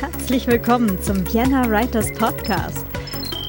herzlich 0.00 0.46
willkommen 0.46 1.02
zum 1.02 1.26
Vienna 1.32 1.68
Writers 1.68 2.12
Podcast. 2.12 2.86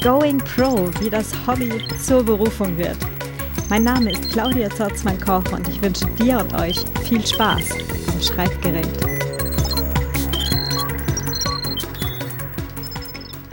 Going 0.01 0.39
Pro, 0.39 0.89
wie 0.99 1.09
das 1.11 1.31
Hobby 1.45 1.71
zur 2.03 2.23
Berufung 2.23 2.75
wird. 2.75 2.97
Mein 3.69 3.83
Name 3.83 4.11
ist 4.11 4.31
Claudia 4.31 4.67
Zorzmann-Koch 4.71 5.51
und 5.51 5.67
ich 5.67 5.79
wünsche 5.79 6.07
dir 6.15 6.39
und 6.39 6.55
euch 6.55 6.79
viel 7.07 7.23
Spaß 7.23 7.69
am 8.11 8.19
Schreibgerät. 8.19 8.87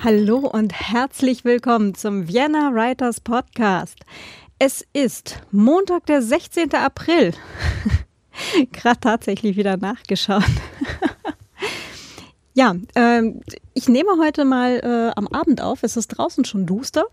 Hallo 0.03 0.39
und 0.39 0.73
herzlich 0.73 1.45
willkommen 1.45 1.95
zum 1.95 2.29
Vienna 2.29 2.73
Writers 2.73 3.21
Podcast. 3.21 3.99
Es 4.59 4.87
ist 4.95 5.43
Montag, 5.51 6.07
der 6.07 6.23
16. 6.23 6.75
April. 6.75 7.35
Gerade 8.73 9.01
tatsächlich 9.01 9.59
wieder 9.59 9.77
nachgeschaut. 9.77 10.45
Ja, 12.57 12.75
ähm, 12.95 13.43
ich 13.75 13.87
nehme 13.87 14.13
heute 14.19 14.47
mal 14.47 14.81
äh, 14.83 15.13
am 15.15 15.29
Abend 15.29 15.61
auf. 15.61 15.83
Es 15.83 15.99
ist 15.99 16.09
draußen 16.09 16.47
schon 16.47 16.65
duster. 16.65 17.05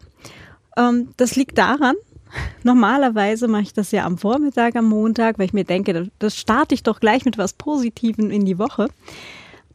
Ähm, 0.78 1.10
das 1.18 1.36
liegt 1.36 1.58
daran, 1.58 1.96
normalerweise 2.64 3.50
mache 3.50 3.64
ich 3.64 3.74
das 3.74 3.92
ja 3.92 4.06
am 4.06 4.18
Vormittag, 4.18 4.78
am 4.78 4.88
Montag, 4.88 5.38
weil 5.38 5.48
ich 5.48 5.54
mir 5.54 5.66
denke, 5.66 6.10
das 6.18 6.38
starte 6.38 6.74
ich 6.74 6.84
doch 6.84 7.02
gleich 7.02 7.26
mit 7.26 7.38
was 7.38 7.52
Positivem 7.52 8.32
in 8.32 8.46
die 8.46 8.58
Woche. 8.58 8.88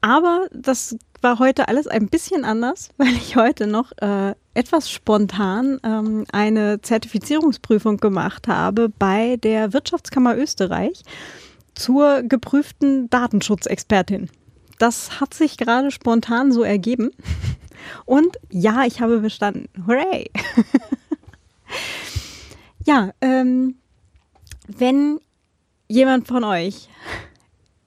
Aber 0.00 0.46
das 0.52 0.96
war 1.20 1.38
heute 1.38 1.69
alles 1.69 1.86
ein 1.86 2.08
bisschen 2.08 2.46
anders, 2.46 2.88
weil 2.96 3.12
ich 3.12 3.36
heute 3.36 3.66
noch 3.66 3.92
äh, 4.00 4.34
etwas 4.55 4.91
spontan 4.91 5.80
ähm, 5.84 6.24
eine 6.32 6.80
Zertifizierungsprüfung 6.80 7.98
gemacht 7.98 8.48
habe 8.48 8.88
bei 8.88 9.36
der 9.36 9.74
Wirtschaftskammer 9.74 10.34
Österreich 10.34 11.02
zur 11.74 12.22
geprüften 12.22 13.10
Datenschutzexpertin. 13.10 14.30
Das 14.78 15.20
hat 15.20 15.34
sich 15.34 15.56
gerade 15.56 15.91
spontan 15.91 16.52
so 16.52 16.62
ergeben. 16.62 17.11
Und 18.05 18.39
ja, 18.50 18.84
ich 18.84 19.00
habe 19.00 19.20
bestanden. 19.20 19.69
Hooray! 19.86 20.30
ja, 22.86 23.12
ähm, 23.20 23.77
wenn 24.67 25.20
jemand 25.89 26.28
von 26.28 26.44
euch 26.44 26.89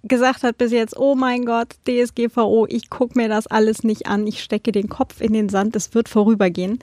gesagt 0.04 0.44
hat 0.44 0.58
bis 0.58 0.72
jetzt, 0.72 0.98
oh 0.98 1.16
mein 1.16 1.46
Gott, 1.46 1.76
DSGVO, 1.88 2.66
ich 2.68 2.90
gucke 2.90 3.18
mir 3.18 3.30
das 3.30 3.48
alles 3.48 3.84
nicht 3.84 4.08
an, 4.08 4.26
ich 4.26 4.44
stecke 4.44 4.72
den 4.72 4.90
Kopf 4.90 5.22
in 5.22 5.34
den 5.34 5.50
Sand, 5.50 5.76
es 5.76 5.94
wird 5.94 6.10
vorübergehen. 6.10 6.80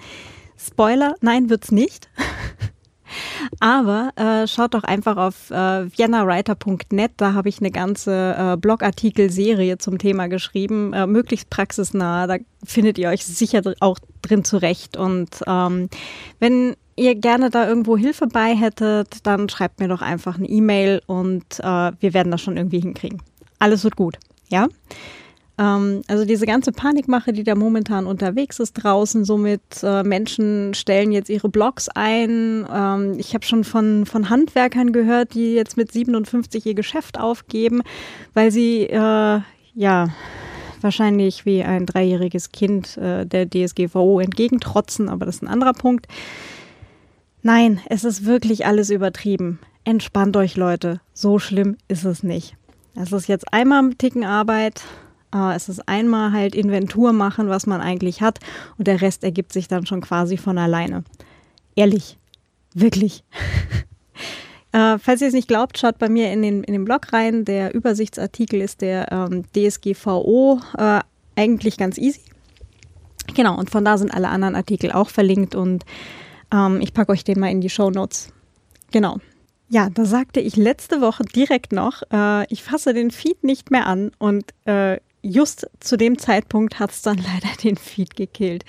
Spoiler, 0.56 1.14
nein, 1.20 1.50
wird's 1.50 1.72
nicht. 1.72 2.08
Aber 3.60 4.10
äh, 4.16 4.46
schaut 4.46 4.74
doch 4.74 4.84
einfach 4.84 5.16
auf 5.16 5.50
äh, 5.50 5.91
viennawriter.net, 5.91 7.12
da 7.16 7.32
habe 7.34 7.48
ich 7.48 7.60
eine 7.60 7.70
ganze 7.70 8.36
äh, 8.38 8.56
Blogartikel-Serie 8.56 9.78
zum 9.78 9.98
Thema 9.98 10.28
geschrieben, 10.28 10.92
äh, 10.92 11.06
möglichst 11.06 11.50
praxisnah, 11.50 12.26
da 12.26 12.36
findet 12.64 12.98
ihr 12.98 13.08
euch 13.08 13.24
sicher 13.24 13.62
auch 13.80 13.98
drin 14.22 14.44
zurecht. 14.44 14.96
Und 14.96 15.42
ähm, 15.46 15.88
wenn 16.38 16.76
ihr 16.96 17.14
gerne 17.14 17.50
da 17.50 17.69
irgendwo 17.69 17.96
Hilfe 17.96 18.26
bei 18.26 18.54
hättet, 18.54 19.26
dann 19.26 19.48
schreibt 19.48 19.80
mir 19.80 19.88
doch 19.88 20.02
einfach 20.02 20.36
eine 20.36 20.48
E-Mail 20.48 21.00
und 21.06 21.60
äh, 21.60 21.92
wir 22.00 22.14
werden 22.14 22.30
das 22.30 22.42
schon 22.42 22.56
irgendwie 22.56 22.80
hinkriegen. 22.80 23.22
Alles 23.58 23.84
wird 23.84 23.96
gut, 23.96 24.19
ja? 24.48 24.69
Ähm, 25.58 26.02
also 26.06 26.24
diese 26.24 26.46
ganze 26.46 26.72
Panikmache, 26.72 27.32
die 27.32 27.44
da 27.44 27.54
momentan 27.54 28.06
unterwegs 28.06 28.60
ist 28.60 28.74
draußen, 28.74 29.24
somit 29.24 29.60
äh, 29.82 30.02
Menschen 30.02 30.72
stellen 30.74 31.12
jetzt 31.12 31.28
ihre 31.28 31.48
Blogs 31.48 31.88
ein. 31.88 32.66
Ähm, 32.72 33.16
ich 33.18 33.34
habe 33.34 33.44
schon 33.44 33.64
von, 33.64 34.06
von 34.06 34.30
Handwerkern 34.30 34.92
gehört, 34.92 35.34
die 35.34 35.54
jetzt 35.54 35.76
mit 35.76 35.92
57 35.92 36.64
ihr 36.64 36.74
Geschäft 36.74 37.18
aufgeben, 37.18 37.82
weil 38.34 38.52
sie 38.52 38.84
äh, 38.84 39.40
ja 39.74 40.08
wahrscheinlich 40.80 41.44
wie 41.44 41.64
ein 41.64 41.86
dreijähriges 41.86 42.52
Kind 42.52 42.96
äh, 42.96 43.26
der 43.26 43.48
DSGVO 43.48 44.20
entgegentrotzen, 44.20 45.08
aber 45.08 45.26
das 45.26 45.36
ist 45.36 45.42
ein 45.42 45.48
anderer 45.48 45.72
Punkt. 45.72 46.06
Nein, 47.42 47.80
es 47.88 48.04
ist 48.04 48.24
wirklich 48.24 48.66
alles 48.66 48.91
übertrieben. 48.91 49.58
Entspannt 49.84 50.36
euch, 50.36 50.56
Leute. 50.56 51.00
So 51.14 51.38
schlimm 51.38 51.76
ist 51.88 52.04
es 52.04 52.22
nicht. 52.22 52.56
Es 52.94 53.12
ist 53.12 53.28
jetzt 53.28 53.52
einmal 53.52 53.82
ein 53.82 53.98
Ticken 53.98 54.24
Arbeit, 54.24 54.82
äh, 55.34 55.55
es 55.55 55.69
ist 55.69 55.89
einmal 55.89 56.33
halt 56.33 56.55
Inventur 56.55 57.12
machen, 57.12 57.49
was 57.49 57.66
man 57.66 57.81
eigentlich 57.81 58.22
hat 58.22 58.39
und 58.77 58.87
der 58.87 59.00
Rest 59.00 59.25
ergibt 59.25 59.53
sich 59.53 59.69
dann 59.69 59.87
schon 59.87 60.00
quasi 60.00 60.37
von 60.37 60.59
alleine. 60.59 61.05
Ehrlich, 61.75 62.19
wirklich. 62.75 63.25
äh, 64.72 64.99
falls 64.99 65.21
ihr 65.21 65.28
es 65.28 65.34
nicht 65.34 65.49
glaubt, 65.49 65.78
schaut 65.78 65.99
bei 65.99 66.09
mir 66.09 66.33
in 66.33 66.43
den, 66.43 66.65
in 66.65 66.72
den 66.72 66.84
Blog 66.84 67.12
rein. 67.12 67.44
Der 67.44 67.75
Übersichtsartikel 67.75 68.61
ist 68.61 68.81
der 68.81 69.12
ähm, 69.12 69.44
DSGVO 69.55 70.61
äh, 70.77 71.00
eigentlich 71.37 71.77
ganz 71.77 71.99
easy. 71.99 72.21
Genau, 73.34 73.56
und 73.56 73.71
von 73.71 73.84
da 73.84 73.99
sind 73.99 74.12
alle 74.12 74.28
anderen 74.28 74.56
Artikel 74.56 74.91
auch 74.91 75.10
verlinkt 75.10 75.55
und 75.55 75.84
ähm, 76.53 76.81
ich 76.81 76.95
packe 76.95 77.12
euch 77.12 77.25
den 77.25 77.39
mal 77.39 77.50
in 77.50 77.60
die 77.60 77.71
Show 77.71 77.91
Notes. 77.91 78.33
Genau. 78.91 79.19
Ja, 79.71 79.91
da 79.91 80.06
sagte 80.06 80.41
ich 80.41 80.56
letzte 80.56 81.03
Woche 81.03 81.25
direkt 81.25 81.72
noch, 81.72 82.03
äh, 82.10 82.47
ich 82.53 82.62
fasse 82.62 82.95
den 82.95 83.10
Feed 83.10 83.45
nicht 83.45 83.71
mehr 83.71 83.87
an 83.87 84.12
und 84.19 84.47
äh, 84.65 84.99
just 85.28 85.69
zu 85.81 85.97
dem 85.97 86.19
Zeitpunkt 86.19 86.78
hat 86.78 86.91
es 86.91 87.03
dann 87.03 87.19
leider 87.19 87.55
den 87.62 87.77
Feed 87.77 88.16
gekillt. 88.16 88.65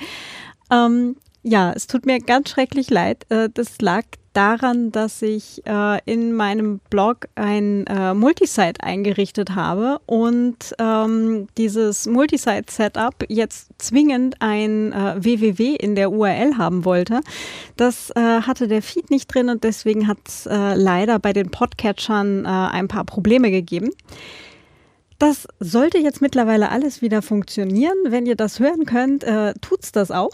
Ähm, 0.72 1.16
ja, 1.42 1.72
es 1.72 1.88
tut 1.88 2.06
mir 2.06 2.20
ganz 2.20 2.50
schrecklich 2.50 2.90
leid. 2.90 3.26
Äh, 3.30 3.50
das 3.54 3.80
lag 3.82 4.04
daran, 4.34 4.92
dass 4.92 5.22
ich 5.22 5.66
äh, 5.66 6.00
in 6.06 6.34
meinem 6.34 6.80
Blog 6.90 7.28
ein 7.36 7.86
äh, 7.88 8.14
Multisite 8.14 8.84
eingerichtet 8.84 9.56
habe 9.56 10.00
und 10.06 10.76
ähm, 10.78 11.48
dieses 11.58 12.06
Multisite-Setup 12.06 13.26
jetzt 13.28 13.70
zwingend 13.80 14.36
ein 14.40 14.94
äh, 14.94 15.16
www 15.18 15.76
in 15.76 15.96
der 15.96 16.12
URL 16.12 16.58
haben 16.58 16.86
wollte. 16.86 17.22
Das 17.76 18.12
äh, 18.12 18.20
hatte 18.42 18.68
der 18.68 18.82
Feed 18.82 19.10
nicht 19.10 19.34
drin 19.34 19.50
und 19.50 19.64
deswegen 19.64 20.08
hat 20.08 20.20
es 20.28 20.46
äh, 20.46 20.76
leider 20.76 21.20
bei 21.20 21.34
den 21.34 21.50
Podcatchern 21.50 22.46
äh, 22.46 22.48
ein 22.48 22.88
paar 22.88 23.06
Probleme 23.06 23.50
gegeben. 23.52 23.90
Das 25.20 25.48
sollte 25.60 25.98
jetzt 25.98 26.22
mittlerweile 26.22 26.70
alles 26.70 27.02
wieder 27.02 27.22
funktionieren. 27.22 27.98
Wenn 28.06 28.26
ihr 28.26 28.36
das 28.36 28.60
hören 28.60 28.86
könnt, 28.86 29.26
äh, 29.26 29.54
tut's 29.62 29.92
das 29.92 30.12
auch. 30.12 30.32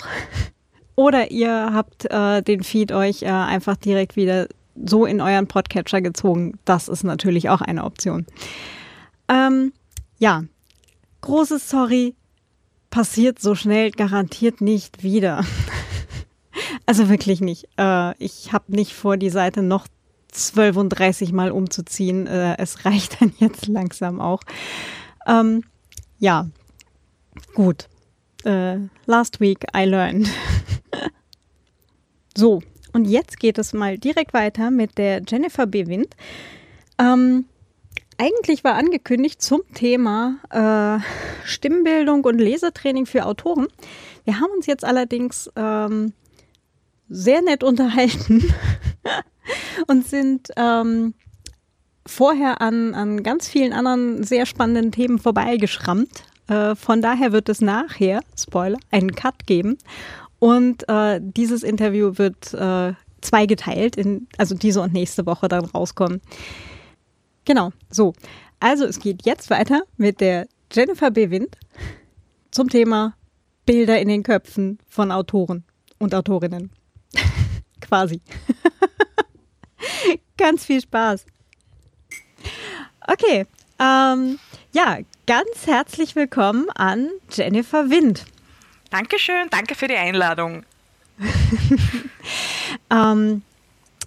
Oder 0.95 1.31
ihr 1.31 1.71
habt 1.73 2.05
äh, 2.05 2.41
den 2.43 2.63
Feed 2.63 2.91
euch 2.91 3.23
äh, 3.23 3.29
einfach 3.29 3.75
direkt 3.75 4.15
wieder 4.15 4.47
so 4.75 5.05
in 5.05 5.21
euren 5.21 5.47
Podcatcher 5.47 6.01
gezogen. 6.01 6.59
Das 6.65 6.87
ist 6.87 7.03
natürlich 7.03 7.49
auch 7.49 7.61
eine 7.61 7.83
Option. 7.83 8.27
Ähm, 9.27 9.73
ja, 10.19 10.43
großes 11.21 11.67
Sorry, 11.67 12.13
passiert 12.91 13.39
so 13.39 13.55
schnell 13.55 13.89
garantiert 13.89 14.61
nicht 14.61 15.01
wieder. 15.01 15.43
also 16.85 17.09
wirklich 17.09 17.41
nicht. 17.41 17.67
Äh, 17.77 18.15
ich 18.23 18.53
habe 18.53 18.73
nicht 18.73 18.93
vor, 18.93 19.17
die 19.17 19.31
Seite 19.31 19.63
noch 19.63 19.87
32 20.35 21.31
Mal 21.31 21.51
umzuziehen. 21.51 22.27
Äh, 22.27 22.57
es 22.57 22.85
reicht 22.85 23.21
dann 23.21 23.33
jetzt 23.39 23.67
langsam 23.67 24.21
auch. 24.21 24.41
Ähm, 25.27 25.63
ja, 26.19 26.47
gut. 27.53 27.87
Äh, 28.43 28.77
last 29.05 29.39
week 29.39 29.65
I 29.75 29.85
learned. 29.85 30.29
so, 32.37 32.61
und 32.93 33.05
jetzt 33.05 33.39
geht 33.39 33.57
es 33.57 33.73
mal 33.73 33.97
direkt 33.97 34.33
weiter 34.33 34.71
mit 34.71 34.97
der 34.97 35.21
Jennifer 35.27 35.65
B. 35.65 35.87
Wind. 35.87 36.15
Ähm, 36.97 37.45
eigentlich 38.17 38.63
war 38.63 38.75
angekündigt 38.75 39.41
zum 39.41 39.61
Thema 39.73 40.37
äh, 40.49 41.03
Stimmbildung 41.45 42.23
und 42.23 42.37
Lesetraining 42.39 43.05
für 43.05 43.25
Autoren. 43.25 43.67
Wir 44.23 44.39
haben 44.39 44.51
uns 44.55 44.65
jetzt 44.65 44.85
allerdings 44.85 45.51
ähm, 45.55 46.13
sehr 47.09 47.41
nett 47.41 47.63
unterhalten 47.63 48.43
und 49.87 50.07
sind 50.07 50.49
ähm, 50.57 51.13
vorher 52.05 52.61
an, 52.61 52.93
an 52.93 53.23
ganz 53.23 53.47
vielen 53.47 53.73
anderen 53.73 54.23
sehr 54.23 54.45
spannenden 54.45 54.91
Themen 54.91 55.19
vorbeigeschrammt. 55.19 56.23
Äh, 56.47 56.75
von 56.75 57.01
daher 57.01 57.31
wird 57.31 57.49
es 57.49 57.61
nachher, 57.61 58.21
Spoiler, 58.37 58.77
einen 58.91 59.15
Cut 59.15 59.47
geben. 59.47 59.77
Und 60.39 60.87
äh, 60.89 61.19
dieses 61.21 61.63
Interview 61.63 62.17
wird 62.17 62.53
äh, 62.53 62.93
zweigeteilt, 63.21 63.95
in, 63.95 64.27
also 64.37 64.55
diese 64.55 64.81
und 64.81 64.93
nächste 64.93 65.25
Woche 65.25 65.47
dann 65.47 65.65
rauskommen. 65.65 66.21
Genau, 67.45 67.71
so. 67.89 68.13
Also 68.59 68.85
es 68.85 68.99
geht 68.99 69.25
jetzt 69.25 69.49
weiter 69.49 69.81
mit 69.97 70.21
der 70.21 70.47
Jennifer 70.71 71.11
B. 71.11 71.29
Wind 71.29 71.57
zum 72.51 72.69
Thema 72.69 73.15
Bilder 73.65 73.99
in 73.99 74.07
den 74.07 74.23
Köpfen 74.23 74.79
von 74.87 75.11
Autoren 75.11 75.63
und 75.99 76.13
Autorinnen. 76.13 76.71
Quasi. 77.81 78.21
ganz 80.37 80.65
viel 80.65 80.81
Spaß. 80.81 81.25
Okay, 83.07 83.45
ähm, 83.79 84.39
ja, 84.71 84.97
ganz 85.27 85.67
herzlich 85.67 86.15
willkommen 86.15 86.69
an 86.71 87.09
Jennifer 87.31 87.89
Wind. 87.89 88.25
Dankeschön, 88.89 89.47
danke 89.49 89.75
für 89.75 89.87
die 89.87 89.95
Einladung. 89.95 90.63
ähm, 92.89 93.41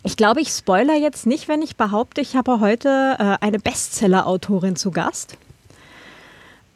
ich 0.02 0.16
glaube, 0.16 0.40
ich 0.40 0.48
spoiler 0.48 0.94
jetzt 0.94 1.26
nicht, 1.26 1.48
wenn 1.48 1.62
ich 1.62 1.76
behaupte, 1.76 2.20
ich 2.20 2.36
habe 2.36 2.60
heute 2.60 3.16
äh, 3.19 3.44
eine 3.44 3.58
Bestseller-Autorin 3.58 4.76
zu 4.76 4.90
Gast. 4.90 5.36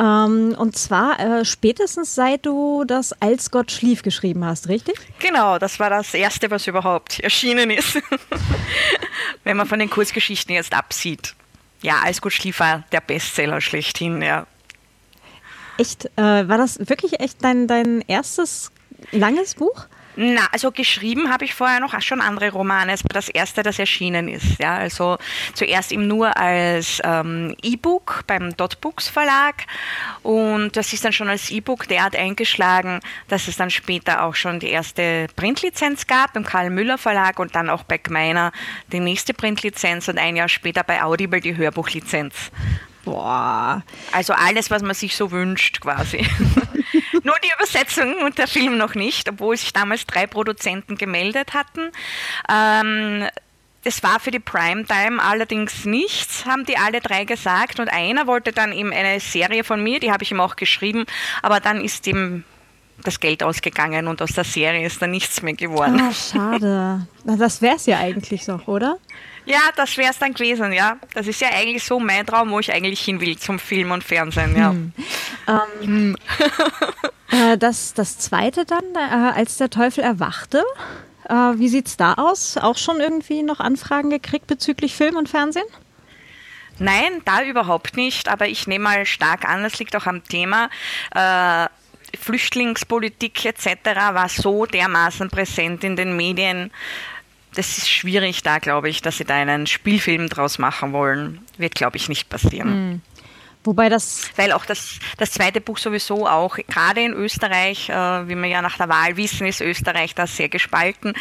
Ähm, 0.02 0.56
und 0.58 0.76
zwar 0.76 1.20
äh, 1.20 1.44
spätestens 1.44 2.16
seit 2.16 2.44
du 2.44 2.84
das 2.84 3.12
Als 3.22 3.52
Gott 3.52 3.70
schlief 3.70 4.02
geschrieben 4.02 4.44
hast, 4.44 4.68
richtig? 4.68 4.96
Genau, 5.20 5.58
das 5.58 5.78
war 5.78 5.90
das 5.90 6.12
erste, 6.12 6.50
was 6.50 6.66
überhaupt 6.66 7.20
erschienen 7.20 7.70
ist. 7.70 8.02
Wenn 9.44 9.56
man 9.56 9.68
von 9.68 9.78
den 9.78 9.90
Kurzgeschichten 9.90 10.54
jetzt 10.54 10.74
absieht. 10.74 11.36
Ja, 11.82 12.00
Als 12.02 12.20
Gott 12.20 12.32
schlief 12.32 12.58
war 12.58 12.82
der 12.90 13.00
Bestseller 13.00 13.60
schlechthin, 13.60 14.22
ja. 14.22 14.46
Echt? 15.78 16.06
Äh, 16.16 16.48
war 16.48 16.58
das 16.58 16.80
wirklich 16.80 17.20
echt 17.20 17.44
dein, 17.44 17.68
dein 17.68 18.02
erstes 18.08 18.72
langes 19.12 19.54
Buch? 19.54 19.86
Na, 20.14 20.48
also 20.52 20.70
geschrieben 20.70 21.30
habe 21.30 21.44
ich 21.44 21.54
vorher 21.54 21.80
noch 21.80 21.98
schon 22.02 22.20
andere 22.20 22.50
Romane. 22.50 22.92
Es 22.92 23.02
war 23.02 23.14
das 23.14 23.28
erste, 23.28 23.62
das 23.62 23.78
erschienen 23.78 24.28
ist. 24.28 24.58
Ja, 24.58 24.76
also 24.76 25.16
zuerst 25.54 25.90
eben 25.92 26.06
nur 26.06 26.36
als 26.36 27.00
ähm, 27.02 27.56
E-Book 27.62 28.24
beim 28.26 28.54
Dotbooks 28.56 29.08
Verlag 29.08 29.66
und 30.22 30.76
das 30.76 30.92
ist 30.92 31.04
dann 31.04 31.12
schon 31.12 31.28
als 31.28 31.50
E-Book 31.50 31.88
derart 31.88 32.14
eingeschlagen, 32.14 33.00
dass 33.28 33.48
es 33.48 33.56
dann 33.56 33.70
später 33.70 34.22
auch 34.24 34.34
schon 34.34 34.60
die 34.60 34.68
erste 34.68 35.28
Printlizenz 35.34 36.06
gab 36.06 36.34
beim 36.34 36.44
Karl 36.44 36.70
Müller 36.70 36.98
Verlag 36.98 37.38
und 37.38 37.54
dann 37.54 37.70
auch 37.70 37.84
bei 37.84 37.96
Gmeiner 37.96 38.52
die 38.92 39.00
nächste 39.00 39.32
Printlizenz 39.32 40.08
und 40.08 40.18
ein 40.18 40.36
Jahr 40.36 40.48
später 40.48 40.84
bei 40.84 41.02
Audible 41.02 41.40
die 41.40 41.56
Hörbuchlizenz. 41.56 42.50
Boah. 43.04 43.82
Also 44.12 44.32
alles, 44.32 44.70
was 44.70 44.82
man 44.82 44.94
sich 44.94 45.16
so 45.16 45.30
wünscht, 45.30 45.80
quasi. 45.80 46.26
Die 47.44 47.52
Übersetzung 47.56 48.18
und 48.24 48.38
der 48.38 48.46
Film 48.46 48.78
noch 48.78 48.94
nicht, 48.94 49.28
obwohl 49.28 49.56
sich 49.56 49.72
damals 49.72 50.06
drei 50.06 50.26
Produzenten 50.26 50.96
gemeldet 50.96 51.54
hatten. 51.54 51.90
Ähm, 52.48 53.28
das 53.84 54.02
war 54.02 54.20
für 54.20 54.30
die 54.30 54.38
Primetime 54.38 55.20
allerdings 55.20 55.84
nichts, 55.84 56.46
haben 56.46 56.64
die 56.64 56.76
alle 56.76 57.00
drei 57.00 57.24
gesagt. 57.24 57.80
Und 57.80 57.88
einer 57.88 58.26
wollte 58.26 58.52
dann 58.52 58.72
eben 58.72 58.92
eine 58.92 59.18
Serie 59.18 59.64
von 59.64 59.82
mir, 59.82 59.98
die 59.98 60.12
habe 60.12 60.22
ich 60.22 60.30
ihm 60.30 60.40
auch 60.40 60.56
geschrieben, 60.56 61.04
aber 61.42 61.60
dann 61.60 61.80
ist 61.80 62.06
ihm 62.06 62.44
das 63.02 63.18
Geld 63.18 63.42
ausgegangen 63.42 64.06
und 64.06 64.22
aus 64.22 64.32
der 64.32 64.44
Serie 64.44 64.86
ist 64.86 65.02
dann 65.02 65.10
nichts 65.10 65.42
mehr 65.42 65.54
geworden. 65.54 66.00
Ah, 66.00 66.12
schade. 66.12 67.06
Das 67.24 67.60
wäre 67.60 67.76
es 67.76 67.86
ja 67.86 67.98
eigentlich 67.98 68.44
doch, 68.44 68.68
oder? 68.68 68.98
Ja, 69.44 69.60
das 69.76 69.96
wäre 69.96 70.10
es 70.10 70.18
dann 70.18 70.34
gewesen, 70.34 70.72
ja. 70.72 70.98
Das 71.14 71.26
ist 71.26 71.40
ja 71.40 71.48
eigentlich 71.48 71.82
so 71.82 71.98
mein 71.98 72.26
Traum, 72.26 72.50
wo 72.50 72.60
ich 72.60 72.72
eigentlich 72.72 73.00
hin 73.00 73.20
will 73.20 73.36
zum 73.38 73.58
Film 73.58 73.90
und 73.90 74.04
Fernsehen, 74.04 74.56
ja. 74.56 74.70
Hm. 74.70 74.92
Ähm, 75.82 76.16
äh, 77.30 77.58
das, 77.58 77.94
das 77.94 78.18
zweite 78.18 78.64
dann, 78.64 78.84
äh, 78.94 79.32
als 79.34 79.56
der 79.56 79.70
Teufel 79.70 80.04
erwachte, 80.04 80.64
äh, 81.28 81.34
wie 81.34 81.68
sieht 81.68 81.88
es 81.88 81.96
da 81.96 82.14
aus? 82.14 82.56
Auch 82.56 82.76
schon 82.78 83.00
irgendwie 83.00 83.42
noch 83.42 83.60
Anfragen 83.60 84.10
gekriegt 84.10 84.46
bezüglich 84.46 84.94
Film 84.94 85.16
und 85.16 85.28
Fernsehen? 85.28 85.66
Nein, 86.78 87.22
da 87.24 87.42
überhaupt 87.42 87.96
nicht, 87.96 88.28
aber 88.28 88.48
ich 88.48 88.66
nehme 88.66 88.84
mal 88.84 89.06
stark 89.06 89.48
an, 89.48 89.62
das 89.62 89.78
liegt 89.78 89.94
auch 89.96 90.06
am 90.06 90.24
Thema. 90.24 90.70
Äh, 91.14 91.66
Flüchtlingspolitik 92.18 93.44
etc. 93.44 93.66
war 94.12 94.28
so 94.28 94.66
dermaßen 94.66 95.30
präsent 95.30 95.84
in 95.84 95.96
den 95.96 96.16
Medien, 96.16 96.70
das 97.54 97.78
ist 97.78 97.90
schwierig 97.90 98.42
da, 98.42 98.58
glaube 98.58 98.88
ich, 98.88 99.02
dass 99.02 99.18
sie 99.18 99.24
da 99.24 99.34
einen 99.34 99.66
Spielfilm 99.66 100.28
draus 100.28 100.58
machen 100.58 100.92
wollen. 100.92 101.40
Wird, 101.58 101.74
glaube 101.74 101.96
ich, 101.96 102.08
nicht 102.08 102.28
passieren. 102.28 102.90
Mhm. 102.90 103.00
Wobei 103.64 103.88
das. 103.88 104.30
Weil 104.36 104.52
auch 104.52 104.64
das, 104.64 104.98
das 105.18 105.32
zweite 105.32 105.60
Buch 105.60 105.78
sowieso 105.78 106.26
auch, 106.26 106.56
gerade 106.56 107.02
in 107.02 107.12
Österreich, 107.12 107.88
äh, 107.88 108.28
wie 108.28 108.34
wir 108.34 108.48
ja 108.48 108.62
nach 108.62 108.76
der 108.76 108.88
Wahl 108.88 109.16
wissen, 109.16 109.46
ist 109.46 109.60
Österreich 109.60 110.14
da 110.14 110.26
sehr 110.26 110.48
gespalten, 110.48 111.14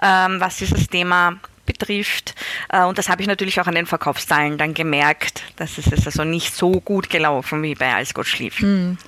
ähm, 0.00 0.40
was 0.40 0.56
dieses 0.56 0.88
Thema 0.88 1.38
betrifft. 1.66 2.34
Äh, 2.70 2.84
und 2.84 2.96
das 2.96 3.08
habe 3.08 3.22
ich 3.22 3.28
natürlich 3.28 3.60
auch 3.60 3.66
an 3.66 3.74
den 3.74 3.86
Verkaufszahlen 3.86 4.56
dann 4.56 4.74
gemerkt, 4.74 5.42
dass 5.56 5.78
es 5.78 5.86
ist 5.88 6.06
also 6.06 6.24
nicht 6.24 6.54
so 6.54 6.80
gut 6.80 7.10
gelaufen 7.10 7.62
wie 7.62 7.74
bei 7.74 7.94
Als 7.94 8.14
Gott 8.14 8.26
schlief. 8.26 8.60
Mhm. 8.60 8.98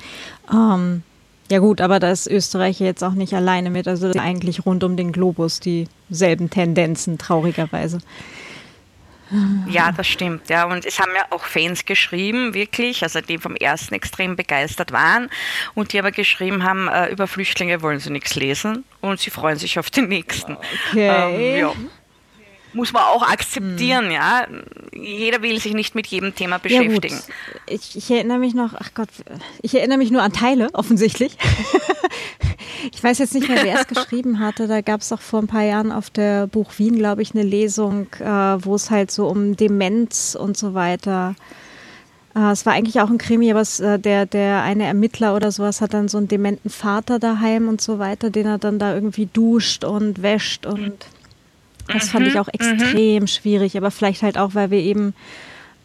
Um 0.50 1.02
ja 1.50 1.58
gut, 1.58 1.80
aber 1.80 2.00
da 2.00 2.10
ist 2.10 2.26
Österreich 2.26 2.80
jetzt 2.80 3.02
auch 3.02 3.12
nicht 3.12 3.34
alleine 3.34 3.70
mit. 3.70 3.86
Also 3.86 4.10
eigentlich 4.18 4.64
rund 4.64 4.84
um 4.84 4.96
den 4.96 5.12
Globus 5.12 5.60
dieselben 5.60 6.50
Tendenzen, 6.50 7.18
traurigerweise. 7.18 7.98
Ja, 9.68 9.90
das 9.90 10.06
stimmt. 10.06 10.48
Ja, 10.48 10.64
und 10.64 10.84
es 10.84 11.00
haben 11.00 11.10
ja 11.16 11.24
auch 11.30 11.44
Fans 11.44 11.84
geschrieben, 11.86 12.54
wirklich, 12.54 13.02
also 13.02 13.20
die 13.20 13.38
vom 13.38 13.56
ersten 13.56 13.94
extrem 13.94 14.36
begeistert 14.36 14.92
waren 14.92 15.30
und 15.74 15.92
die 15.92 15.98
aber 15.98 16.12
geschrieben 16.12 16.62
haben, 16.62 16.88
äh, 16.88 17.08
über 17.08 17.26
Flüchtlinge 17.26 17.82
wollen 17.82 17.98
sie 17.98 18.10
nichts 18.10 18.34
lesen 18.34 18.84
und 19.00 19.20
sie 19.20 19.30
freuen 19.30 19.58
sich 19.58 19.78
auf 19.78 19.90
den 19.90 20.08
nächsten. 20.08 20.56
Okay. 20.90 21.56
Ähm, 21.56 21.60
ja 21.60 21.72
muss 22.74 22.92
man 22.92 23.02
auch 23.04 23.22
akzeptieren, 23.22 24.06
hm. 24.06 24.10
ja. 24.10 24.46
Jeder 24.92 25.42
will 25.42 25.58
sich 25.60 25.74
nicht 25.74 25.94
mit 25.94 26.06
jedem 26.06 26.34
Thema 26.34 26.58
beschäftigen. 26.58 27.14
Ja, 27.14 27.60
ich, 27.66 27.96
ich, 27.96 28.10
erinnere 28.10 28.38
mich 28.38 28.54
noch, 28.54 28.74
ach 28.74 28.90
Gott, 28.94 29.08
ich 29.62 29.74
erinnere 29.74 29.98
mich 29.98 30.10
nur 30.10 30.22
an 30.22 30.32
Teile, 30.32 30.68
offensichtlich. 30.72 31.36
ich 32.92 33.02
weiß 33.02 33.18
jetzt 33.18 33.34
nicht 33.34 33.48
mehr, 33.48 33.64
wer 33.64 33.80
es 33.80 33.86
geschrieben 33.86 34.40
hatte. 34.40 34.66
Da 34.66 34.80
gab 34.80 35.00
es 35.00 35.12
auch 35.12 35.20
vor 35.20 35.40
ein 35.40 35.46
paar 35.46 35.64
Jahren 35.64 35.92
auf 35.92 36.10
der 36.10 36.46
Buch 36.46 36.72
Wien, 36.76 36.96
glaube 36.96 37.22
ich, 37.22 37.34
eine 37.34 37.42
Lesung, 37.42 38.06
äh, 38.20 38.24
wo 38.24 38.74
es 38.74 38.90
halt 38.90 39.10
so 39.10 39.26
um 39.26 39.56
Demenz 39.56 40.36
und 40.38 40.56
so 40.56 40.74
weiter 40.74 41.34
äh, 42.34 42.50
es 42.50 42.66
war 42.66 42.72
eigentlich 42.72 43.00
auch 43.00 43.10
ein 43.10 43.18
Krimi, 43.18 43.50
aber 43.50 43.60
es, 43.60 43.80
äh, 43.80 43.98
der, 43.98 44.26
der 44.26 44.62
eine 44.62 44.84
Ermittler 44.84 45.36
oder 45.36 45.52
sowas 45.52 45.80
hat 45.80 45.94
dann 45.94 46.08
so 46.08 46.18
einen 46.18 46.28
dementen 46.28 46.70
Vater 46.70 47.18
daheim 47.18 47.68
und 47.68 47.80
so 47.80 47.98
weiter, 47.98 48.30
den 48.30 48.46
er 48.46 48.58
dann 48.58 48.78
da 48.78 48.94
irgendwie 48.94 49.26
duscht 49.26 49.84
und 49.84 50.22
wäscht 50.22 50.66
und 50.66 50.92
das 51.88 52.08
fand 52.08 52.26
ich 52.26 52.34
mhm, 52.34 52.40
auch 52.40 52.48
extrem 52.48 53.22
mhm. 53.22 53.26
schwierig, 53.26 53.76
aber 53.76 53.90
vielleicht 53.90 54.22
halt 54.22 54.38
auch, 54.38 54.54
weil 54.54 54.70
wir 54.70 54.78
eben 54.78 55.14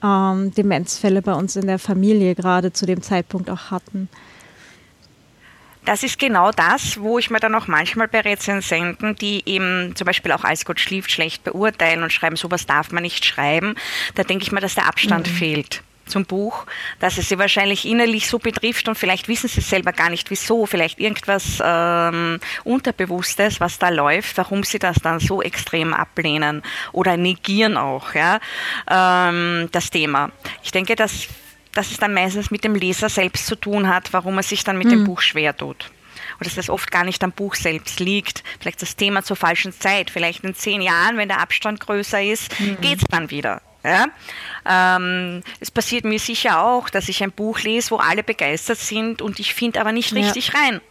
ähm, 0.04 0.54
Demenzfälle 0.54 1.22
bei 1.22 1.34
uns 1.34 1.56
in 1.56 1.68
der 1.68 1.80
Familie 1.80 2.36
gerade 2.36 2.72
zu 2.72 2.86
dem 2.86 3.01
Zeitpunkt 3.01 3.50
auch 3.50 3.72
hatten. 3.72 4.10
Das 5.86 6.04
ist 6.04 6.19
genau 6.19 6.51
das, 6.51 7.00
wo 7.00 7.18
ich 7.18 7.30
mir 7.30 7.40
dann 7.40 7.56
auch 7.56 7.68
manchmal 7.68 8.07
bei 8.07 8.22
Rezensenten, 8.22 9.16
die 9.16 9.42
eben 9.46 9.96
zum 9.96 10.06
Beispiel 10.06 10.31
auch 10.34 10.44
als 10.44 10.66
Gott 10.66 10.80
schlief, 10.80 11.07
schlecht 11.07 11.44
beurteilen 11.44 12.04
und 12.04 12.13
schreiben, 12.13 12.36
sowas 12.36 12.66
darf 12.66 12.92
man 12.92 13.04
nicht 13.04 13.25
schreiben, 13.25 13.75
da 14.16 14.24
denke 14.24 14.44
ich 14.44 14.51
mir, 14.51 14.62
dass 14.62 14.75
der 14.75 14.88
Abstand 14.88 15.28
mhm. 15.28 15.31
fehlt 15.31 15.84
zum 16.10 16.26
Buch, 16.26 16.66
dass 17.00 17.18
es 17.18 17.30
sie 17.30 17.38
wahrscheinlich 17.38 17.86
innerlich 17.86 18.28
so 18.28 18.40
betrifft 18.40 18.88
und 18.88 18.98
vielleicht 18.98 19.28
wissen 19.28 19.48
sie 19.48 19.62
selber 19.62 19.94
gar 19.94 20.10
nicht 20.10 20.30
wieso, 20.30 20.66
vielleicht 20.66 21.00
irgendwas 21.00 21.62
ähm, 21.64 22.40
Unterbewusstes, 22.64 23.60
was 23.60 23.80
da 23.80 23.90
läuft, 23.90 24.38
warum 24.38 24.64
sie 24.64 24.80
das 24.80 24.98
dann 24.98 25.20
so 25.20 25.42
extrem 25.42 25.94
ablehnen 25.94 26.64
oder 26.92 27.18
negieren 27.18 27.78
auch, 27.78 28.14
ja, 28.14 28.40
ähm, 28.90 29.70
das 29.72 29.90
Thema. 29.90 30.32
Ich 30.64 30.72
denke, 30.72 30.96
dass, 30.96 31.28
dass 31.74 31.92
es 31.92 31.98
dann 31.98 32.14
meistens 32.14 32.51
mit 32.51 32.63
dem 32.63 32.75
Leser 32.75 33.10
selbst 33.10 33.46
zu 33.46 33.56
tun 33.56 33.88
hat, 33.88 34.12
warum 34.13 34.38
er 34.38 34.44
sich 34.44 34.63
dann 34.63 34.78
mit 34.78 34.88
mhm. 34.88 34.92
dem 34.92 35.04
Buch 35.06 35.22
schwer 35.22 35.56
tut 35.56 35.92
und 36.39 36.46
dass 36.46 36.56
das 36.56 36.70
oft 36.70 36.89
gar 36.92 37.04
nicht 37.04 37.24
am 37.24 37.32
Buch 37.32 37.56
selbst 37.56 38.00
liegt. 38.00 38.44
Vielleicht 38.60 38.82
das 38.82 38.96
Thema 38.96 39.24
zur 39.24 39.36
falschen 39.36 39.74
Zeit, 39.74 40.10
vielleicht 40.10 40.44
in 40.44 40.56
zehn 40.56 40.82
Jahren, 40.82 41.18
wenn 41.18 41.28
der 41.28 41.42
Abstand 41.42 41.80
größer 41.80 42.22
ist, 42.24 42.58
mhm. 42.60 42.80
geht 42.82 43.00
es 43.00 43.06
dann 43.10 43.30
wieder. 43.30 43.62
Ja? 43.83 44.07
Ähm, 44.65 45.41
es 45.59 45.71
passiert 45.71 46.05
mir 46.05 46.19
sicher 46.19 46.62
auch, 46.62 46.89
dass 46.89 47.09
ich 47.09 47.24
ein 47.24 47.31
Buch 47.31 47.59
lese, 47.59 47.91
wo 47.91 47.98
alle 47.98 48.24
begeistert 48.24 48.79
sind 48.79 49.21
und 49.21 49.39
ich 49.39 49.53
finde 49.53 49.81
aber 49.81 49.91
nicht 49.91 50.13
richtig 50.13 50.51
ja. 50.53 50.59
rein. 50.59 50.81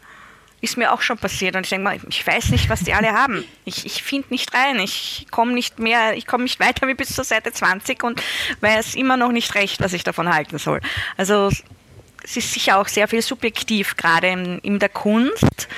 Ist 0.60 0.76
mir 0.76 0.92
auch 0.92 1.02
schon 1.02 1.18
passiert 1.18 1.54
und 1.54 1.64
ich 1.64 1.70
denke 1.70 1.84
mal, 1.84 2.00
ich 2.08 2.26
weiß 2.26 2.48
nicht, 2.48 2.68
was 2.68 2.80
die 2.80 2.92
alle 2.92 3.12
haben. 3.12 3.44
Ich, 3.64 3.86
ich 3.86 4.02
finde 4.02 4.28
nicht 4.30 4.52
rein. 4.54 4.80
Ich 4.80 5.26
komme 5.30 5.52
nicht 5.52 5.78
mehr, 5.78 6.16
ich 6.16 6.26
komme 6.26 6.42
nicht 6.42 6.58
weiter 6.58 6.88
wie 6.88 6.94
bis 6.94 7.14
zur 7.14 7.22
Seite 7.22 7.52
20 7.52 8.02
und 8.02 8.20
weiß 8.60 8.96
immer 8.96 9.16
noch 9.16 9.30
nicht 9.30 9.54
recht, 9.54 9.80
was 9.80 9.92
ich 9.92 10.02
davon 10.02 10.34
halten 10.34 10.58
soll. 10.58 10.80
Also 11.16 11.50
es 12.24 12.36
ist 12.36 12.52
sicher 12.52 12.78
auch 12.78 12.88
sehr 12.88 13.06
viel 13.06 13.22
subjektiv, 13.22 13.96
gerade 13.96 14.28
in, 14.28 14.58
in 14.58 14.78
der 14.80 14.88
Kunst 14.88 15.68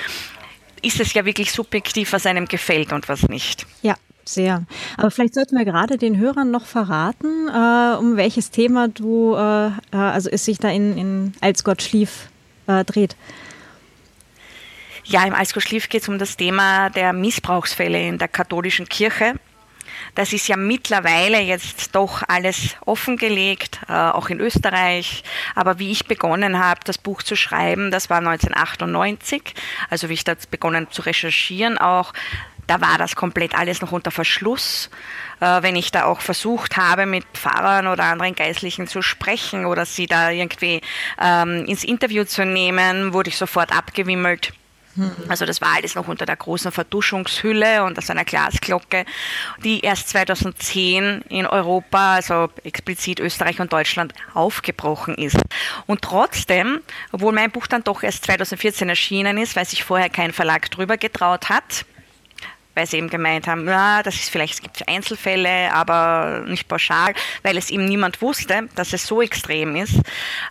ist 0.81 0.99
es 0.99 1.13
ja 1.13 1.25
wirklich 1.25 1.51
subjektiv, 1.51 2.13
was 2.13 2.25
einem 2.25 2.47
gefällt 2.47 2.91
und 2.91 3.07
was 3.07 3.23
nicht. 3.29 3.67
Ja, 3.83 3.95
sehr. 4.25 4.65
Aber 4.97 5.11
vielleicht 5.11 5.33
sollten 5.33 5.57
wir 5.57 5.65
gerade 5.65 5.97
den 5.97 6.17
Hörern 6.17 6.51
noch 6.51 6.65
verraten, 6.65 7.47
äh, 7.47 7.97
um 7.97 8.17
welches 8.17 8.51
Thema 8.51 8.87
du, 8.87 9.35
äh, 9.35 9.67
äh, 9.67 9.71
also 9.91 10.29
es 10.29 10.45
sich 10.45 10.57
da 10.57 10.69
in, 10.69 10.97
in 10.97 11.33
Als 11.41 11.63
Gott 11.63 11.81
schlief 11.81 12.29
äh, 12.67 12.83
dreht. 12.83 13.15
Ja, 15.05 15.25
im 15.25 15.33
Als 15.33 15.53
Gott 15.53 15.63
schlief 15.63 15.89
geht 15.89 16.03
es 16.03 16.09
um 16.09 16.19
das 16.19 16.37
Thema 16.37 16.89
der 16.89 17.13
Missbrauchsfälle 17.13 18.07
in 18.07 18.17
der 18.17 18.27
katholischen 18.27 18.87
Kirche. 18.87 19.35
Das 20.15 20.33
ist 20.33 20.47
ja 20.47 20.57
mittlerweile 20.57 21.39
jetzt 21.39 21.95
doch 21.95 22.23
alles 22.27 22.75
offengelegt, 22.85 23.79
äh, 23.87 23.93
auch 23.93 24.29
in 24.29 24.39
Österreich. 24.39 25.23
Aber 25.55 25.79
wie 25.79 25.91
ich 25.91 26.05
begonnen 26.05 26.59
habe, 26.59 26.81
das 26.83 26.97
Buch 26.97 27.23
zu 27.23 27.35
schreiben, 27.35 27.91
das 27.91 28.09
war 28.09 28.17
1998, 28.17 29.53
also 29.89 30.09
wie 30.09 30.13
ich 30.13 30.23
da 30.23 30.35
begonnen 30.49 30.87
zu 30.91 31.03
recherchieren 31.03 31.77
auch, 31.77 32.13
da 32.71 32.79
war 32.79 32.97
das 32.97 33.17
komplett 33.17 33.53
alles 33.53 33.81
noch 33.81 33.91
unter 33.91 34.11
Verschluss. 34.11 34.89
Äh, 35.41 35.61
wenn 35.61 35.75
ich 35.75 35.91
da 35.91 36.05
auch 36.05 36.21
versucht 36.21 36.77
habe, 36.77 37.05
mit 37.05 37.25
Pfarrern 37.33 37.87
oder 37.87 38.05
anderen 38.05 38.33
Geistlichen 38.33 38.87
zu 38.87 39.01
sprechen 39.01 39.65
oder 39.65 39.85
sie 39.85 40.05
da 40.05 40.29
irgendwie 40.29 40.79
ähm, 41.19 41.65
ins 41.65 41.83
Interview 41.83 42.23
zu 42.23 42.45
nehmen, 42.45 43.13
wurde 43.13 43.29
ich 43.29 43.37
sofort 43.37 43.75
abgewimmelt. 43.75 44.53
Mhm. 44.95 45.11
Also 45.27 45.45
das 45.45 45.59
war 45.59 45.75
alles 45.75 45.95
noch 45.95 46.07
unter 46.07 46.25
der 46.25 46.37
großen 46.37 46.71
Verduschungshülle 46.71 47.83
und 47.83 47.97
aus 47.97 48.09
einer 48.09 48.25
Glasglocke, 48.25 49.05
die 49.63 49.81
erst 49.81 50.09
2010 50.09 51.23
in 51.27 51.45
Europa, 51.45 52.15
also 52.15 52.49
explizit 52.63 53.19
Österreich 53.19 53.59
und 53.59 53.73
Deutschland, 53.73 54.13
aufgebrochen 54.33 55.15
ist. 55.15 55.37
Und 55.87 56.01
trotzdem, 56.01 56.79
obwohl 57.11 57.33
mein 57.33 57.51
Buch 57.51 57.67
dann 57.67 57.83
doch 57.83 58.03
erst 58.03 58.25
2014 58.25 58.87
erschienen 58.87 59.37
ist, 59.37 59.55
weil 59.55 59.65
sich 59.65 59.83
vorher 59.83 60.09
kein 60.09 60.31
Verlag 60.31 60.71
drüber 60.71 60.97
getraut 60.97 61.49
hat, 61.49 61.85
weil 62.75 62.87
sie 62.87 62.97
eben 62.97 63.09
gemeint 63.09 63.47
haben, 63.47 63.67
ja, 63.67 64.03
das 64.03 64.15
ist 64.15 64.29
vielleicht, 64.29 64.53
es 64.53 64.61
gibt 64.61 64.87
Einzelfälle, 64.87 65.73
aber 65.73 66.43
nicht 66.47 66.67
pauschal, 66.67 67.13
weil 67.43 67.57
es 67.57 67.69
eben 67.69 67.85
niemand 67.85 68.21
wusste, 68.21 68.69
dass 68.75 68.93
es 68.93 69.05
so 69.05 69.21
extrem 69.21 69.75
ist, 69.75 69.99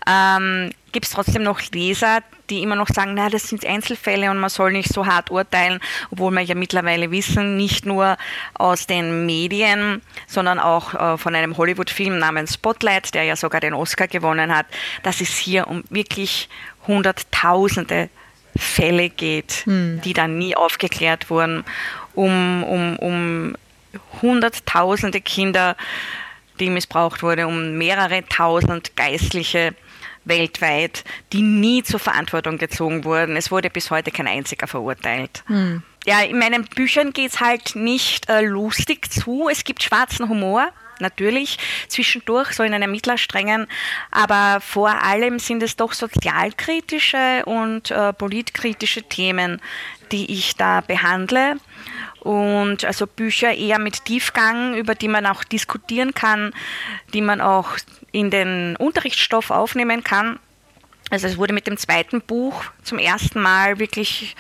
ähm, 0.07 0.71
gibt 0.93 1.07
es 1.07 1.13
trotzdem 1.13 1.43
noch 1.43 1.61
Leser, 1.73 2.21
die 2.51 2.63
immer 2.63 2.75
noch 2.75 2.89
sagen, 2.89 3.15
na, 3.15 3.31
das 3.31 3.45
sind 3.45 3.65
Einzelfälle 3.65 4.31
und 4.31 4.39
man 4.39 4.51
soll 4.51 4.73
nicht 4.73 4.93
so 4.93 5.07
hart 5.07 5.31
urteilen, 5.31 5.81
obwohl 6.11 6.33
wir 6.33 6.41
ja 6.41 6.55
mittlerweile 6.55 7.11
wissen, 7.11 7.57
nicht 7.57 7.87
nur 7.87 8.17
aus 8.55 8.87
den 8.87 9.25
Medien, 9.25 10.03
sondern 10.27 10.59
auch 10.59 10.95
äh, 10.95 11.17
von 11.17 11.35
einem 11.35 11.57
Hollywood-Film 11.57 12.19
namens 12.19 12.55
Spotlight, 12.55 13.15
der 13.15 13.25
ja 13.25 13.37
sogar 13.37 13.61
den 13.61 13.75
Oscar 13.75 14.09
gewonnen 14.09 14.55
hat, 14.55 14.67
dass 15.03 15.21
es 15.21 15.37
hier 15.37 15.69
um 15.69 15.85
wirklich 15.91 16.49
Hunderttausende 16.87 18.09
Fälle 18.57 19.11
geht, 19.11 19.63
hm. 19.65 20.01
die 20.05 20.13
dann 20.13 20.39
nie 20.39 20.57
aufgeklärt 20.57 21.31
wurden 21.31 21.65
um, 22.21 22.63
um, 22.65 22.97
um 22.99 23.55
hunderttausende 24.21 25.21
Kinder, 25.21 25.77
die 26.59 26.71
missbraucht 26.71 27.23
wurden, 27.23 27.47
um 27.47 27.79
mehrere 27.79 28.23
tausend 28.29 28.95
Geistliche 28.97 29.75
weltweit, 30.25 31.05
die 31.33 31.41
nie 31.41 31.83
zur 31.83 31.99
Verantwortung 31.99 32.59
gezogen 32.59 33.05
wurden. 33.05 33.37
Es 33.37 33.51
wurde 33.51 33.71
bis 33.71 33.91
heute 33.91 34.11
kein 34.11 34.29
einziger 34.29 34.67
verurteilt. 34.67 35.43
Hm. 35.47 35.83
Ja, 36.05 36.21
in 36.21 36.39
meinen 36.39 36.65
Büchern 36.65 37.13
geht 37.13 37.33
es 37.33 37.41
halt 37.41 37.75
nicht 37.75 38.29
äh, 38.29 38.43
lustig 38.43 39.11
zu. 39.11 39.49
Es 39.51 39.65
gibt 39.65 39.83
schwarzen 39.83 40.29
Humor, 40.29 40.69
natürlich, 40.99 41.59
zwischendurch, 41.89 42.53
so 42.53 42.63
in 42.63 42.75
einem 42.75 42.91
Ermittlerstrengen, 42.91 43.67
aber 44.11 44.61
vor 44.61 45.03
allem 45.03 45.39
sind 45.39 45.63
es 45.63 45.77
doch 45.77 45.95
sozialkritische 45.95 47.43
und 47.47 47.91
äh, 47.91 48.13
politkritische 48.13 49.03
Themen, 49.03 49.61
die 50.13 50.31
ich 50.33 50.57
da 50.57 50.83
behandle 50.83 51.57
und 52.21 52.85
also 52.85 53.07
Bücher 53.07 53.53
eher 53.53 53.79
mit 53.79 54.05
Tiefgang, 54.05 54.75
über 54.75 54.95
die 54.95 55.09
man 55.09 55.27
auch 55.27 55.45
diskutieren 55.45 56.15
kann, 56.15 56.53
die 57.13 57.23
man 57.23 57.41
auch 57.41 57.77
in 58.13 58.31
den 58.31 58.77
Unterrichtsstoff 58.77 59.51
aufnehmen 59.51 60.05
kann. 60.05 60.39
Also 61.11 61.27
es 61.27 61.39
wurde 61.39 61.53
mit 61.53 61.67
dem 61.67 61.77
zweiten 61.77 62.21
Buch 62.21 62.65
zum 62.83 62.99
ersten 62.99 63.41
Mal 63.41 63.79
wirklich 63.79 64.37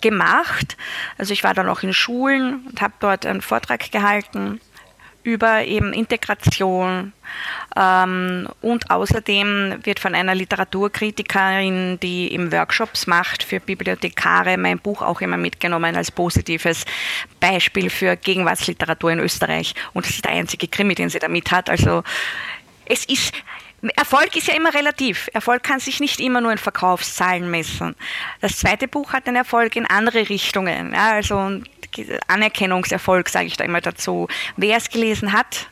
gemacht. 0.00 0.76
Also 1.18 1.32
ich 1.32 1.42
war 1.42 1.54
dann 1.54 1.68
auch 1.68 1.82
in 1.82 1.94
Schulen 1.94 2.66
und 2.66 2.80
habe 2.80 2.94
dort 3.00 3.26
einen 3.26 3.42
Vortrag 3.42 3.90
gehalten 3.90 4.60
über 5.22 5.64
eben 5.64 5.92
Integration. 5.92 7.12
Ähm, 7.76 8.48
und 8.60 8.90
außerdem 8.90 9.80
wird 9.84 10.00
von 10.00 10.14
einer 10.14 10.34
Literaturkritikerin, 10.34 11.98
die 12.00 12.32
eben 12.32 12.52
Workshops 12.52 13.06
macht 13.06 13.42
für 13.42 13.60
Bibliothekare, 13.60 14.58
mein 14.58 14.78
Buch 14.78 15.02
auch 15.02 15.20
immer 15.20 15.36
mitgenommen 15.36 15.96
als 15.96 16.10
positives 16.10 16.84
Beispiel 17.40 17.90
für 17.90 18.16
Gegenwartsliteratur 18.16 19.12
in 19.12 19.20
Österreich. 19.20 19.74
Und 19.92 20.06
das 20.06 20.14
ist 20.14 20.24
der 20.24 20.32
einzige 20.32 20.68
Krimi, 20.68 20.94
den 20.94 21.08
sie 21.08 21.18
damit 21.18 21.50
hat. 21.50 21.70
Also 21.70 22.02
es 22.84 23.04
ist 23.04 23.34
Erfolg 23.96 24.36
ist 24.36 24.46
ja 24.46 24.54
immer 24.54 24.72
relativ. 24.74 25.28
Erfolg 25.32 25.64
kann 25.64 25.80
sich 25.80 25.98
nicht 25.98 26.20
immer 26.20 26.40
nur 26.40 26.52
in 26.52 26.58
Verkaufszahlen 26.58 27.50
messen. 27.50 27.96
Das 28.40 28.58
zweite 28.58 28.86
Buch 28.86 29.12
hat 29.12 29.26
einen 29.26 29.36
Erfolg 29.36 29.74
in 29.74 29.86
andere 29.86 30.28
Richtungen. 30.28 30.92
Ja, 30.92 31.12
also 31.14 31.60
Anerkennungserfolg, 32.28 33.28
sage 33.28 33.46
ich 33.46 33.56
da 33.56 33.64
immer 33.64 33.80
dazu. 33.80 34.28
Wer 34.56 34.76
es 34.76 34.88
gelesen 34.88 35.32
hat, 35.32 35.68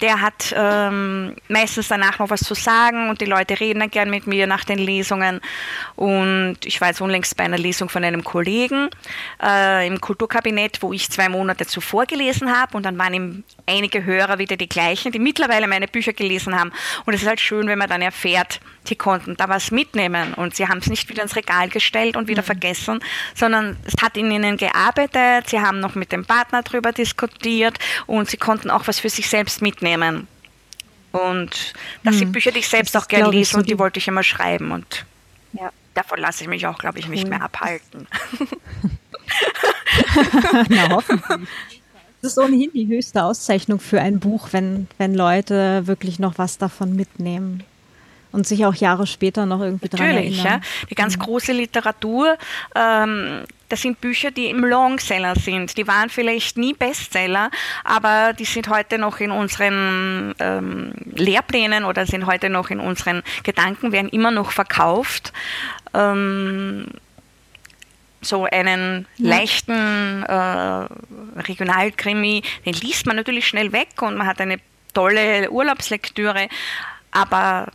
der 0.00 0.20
hat 0.20 0.54
ähm, 0.56 1.36
meistens 1.48 1.88
danach 1.88 2.18
noch 2.18 2.30
was 2.30 2.40
zu 2.40 2.54
sagen 2.54 3.08
und 3.08 3.20
die 3.20 3.26
Leute 3.26 3.58
reden 3.58 3.80
dann 3.80 3.90
gern 3.90 4.10
mit 4.10 4.26
mir 4.26 4.46
nach 4.46 4.64
den 4.64 4.78
Lesungen. 4.78 5.40
Und 5.94 6.58
ich 6.64 6.80
war 6.80 6.88
jetzt 6.88 7.00
unlängst 7.00 7.36
bei 7.36 7.44
einer 7.44 7.58
Lesung 7.58 7.88
von 7.88 8.04
einem 8.04 8.22
Kollegen 8.22 8.90
äh, 9.42 9.86
im 9.86 10.00
Kulturkabinett, 10.00 10.82
wo 10.82 10.92
ich 10.92 11.10
zwei 11.10 11.28
Monate 11.28 11.66
zuvor 11.66 12.06
gelesen 12.06 12.54
habe 12.54 12.76
und 12.76 12.84
dann 12.84 12.98
waren 12.98 13.14
ihm 13.14 13.44
einige 13.66 14.04
Hörer 14.04 14.38
wieder 14.38 14.56
die 14.56 14.68
gleichen, 14.68 15.12
die 15.12 15.18
mittlerweile 15.18 15.66
meine 15.66 15.88
Bücher 15.88 16.12
gelesen 16.12 16.58
haben. 16.58 16.72
Und 17.04 17.14
es 17.14 17.22
ist 17.22 17.28
halt 17.28 17.40
schön, 17.40 17.66
wenn 17.66 17.78
man 17.78 17.88
dann 17.88 18.02
erfährt, 18.02 18.60
die 18.88 18.96
konnten 18.96 19.36
da 19.36 19.48
was 19.48 19.70
mitnehmen 19.70 20.34
und 20.34 20.54
sie 20.54 20.68
haben 20.68 20.78
es 20.78 20.86
nicht 20.86 21.08
wieder 21.08 21.22
ins 21.22 21.36
Regal 21.36 21.68
gestellt 21.68 22.16
und 22.16 22.28
wieder 22.28 22.42
mhm. 22.42 22.46
vergessen, 22.46 23.00
sondern 23.34 23.76
es 23.84 23.94
hat 24.02 24.16
in 24.16 24.30
ihnen 24.30 24.56
gearbeitet, 24.56 25.50
sie 25.50 25.60
haben 25.60 25.80
noch 25.80 25.94
mit 25.94 26.12
dem 26.12 26.24
Partner 26.24 26.62
darüber 26.62 26.92
diskutiert 26.92 27.78
und 28.06 28.30
sie 28.30 28.36
konnten 28.36 28.70
auch 28.70 28.86
was 28.86 29.00
für 29.00 29.10
sich 29.10 29.28
selbst 29.28 29.60
mitnehmen. 29.62 30.28
Und 31.12 31.72
das 32.04 32.14
mhm. 32.14 32.18
sind 32.18 32.32
Bücher, 32.32 32.52
die 32.52 32.60
ich 32.60 32.68
selbst 32.68 32.94
das 32.94 33.04
auch 33.04 33.08
gerne 33.08 33.30
lese 33.30 33.52
so 33.52 33.58
und 33.58 33.68
die 33.68 33.78
wollte 33.78 33.98
ich 33.98 34.06
immer 34.06 34.22
schreiben 34.22 34.70
und 34.70 35.06
ja. 35.52 35.70
davon 35.94 36.20
lasse 36.20 36.44
ich 36.44 36.48
mich 36.48 36.66
auch, 36.66 36.78
glaube 36.78 36.98
ich, 36.98 37.08
nicht 37.08 37.24
cool. 37.24 37.30
mehr 37.30 37.42
abhalten. 37.42 38.06
Na, 40.68 40.88
hoffentlich. 40.90 41.75
Das 42.26 42.32
ist 42.32 42.42
ohnehin 42.42 42.72
die 42.74 42.88
höchste 42.88 43.22
Auszeichnung 43.22 43.78
für 43.78 44.00
ein 44.00 44.18
Buch, 44.18 44.48
wenn, 44.50 44.88
wenn 44.98 45.14
Leute 45.14 45.86
wirklich 45.86 46.18
noch 46.18 46.38
was 46.38 46.58
davon 46.58 46.96
mitnehmen 46.96 47.62
und 48.32 48.48
sich 48.48 48.66
auch 48.66 48.74
Jahre 48.74 49.06
später 49.06 49.46
noch 49.46 49.60
irgendwie 49.60 49.88
dran 49.88 50.08
erinnern. 50.08 50.44
Ja. 50.44 50.60
Die 50.90 50.96
ganz 50.96 51.16
mhm. 51.16 51.20
große 51.20 51.52
Literatur, 51.52 52.36
ähm, 52.74 53.44
das 53.68 53.82
sind 53.82 54.00
Bücher, 54.00 54.32
die 54.32 54.46
im 54.46 54.64
Longseller 54.64 55.36
sind. 55.36 55.76
Die 55.76 55.86
waren 55.86 56.10
vielleicht 56.10 56.58
nie 56.58 56.74
Bestseller, 56.74 57.48
aber 57.84 58.32
die 58.32 58.44
sind 58.44 58.68
heute 58.70 58.98
noch 58.98 59.20
in 59.20 59.30
unseren 59.30 60.34
ähm, 60.40 60.94
Lehrplänen 61.14 61.84
oder 61.84 62.06
sind 62.06 62.26
heute 62.26 62.50
noch 62.50 62.70
in 62.70 62.80
unseren 62.80 63.22
Gedanken, 63.44 63.92
werden 63.92 64.08
immer 64.08 64.32
noch 64.32 64.50
verkauft. 64.50 65.32
Ähm, 65.94 66.88
so 68.20 68.44
einen 68.44 69.06
leichten 69.18 70.22
äh, 70.22 70.86
Regionalkrimi, 71.40 72.42
den 72.64 72.74
liest 72.74 73.06
man 73.06 73.16
natürlich 73.16 73.46
schnell 73.46 73.72
weg 73.72 74.00
und 74.00 74.16
man 74.16 74.26
hat 74.26 74.40
eine 74.40 74.58
tolle 74.94 75.50
Urlaubslektüre, 75.50 76.48
aber 77.10 77.68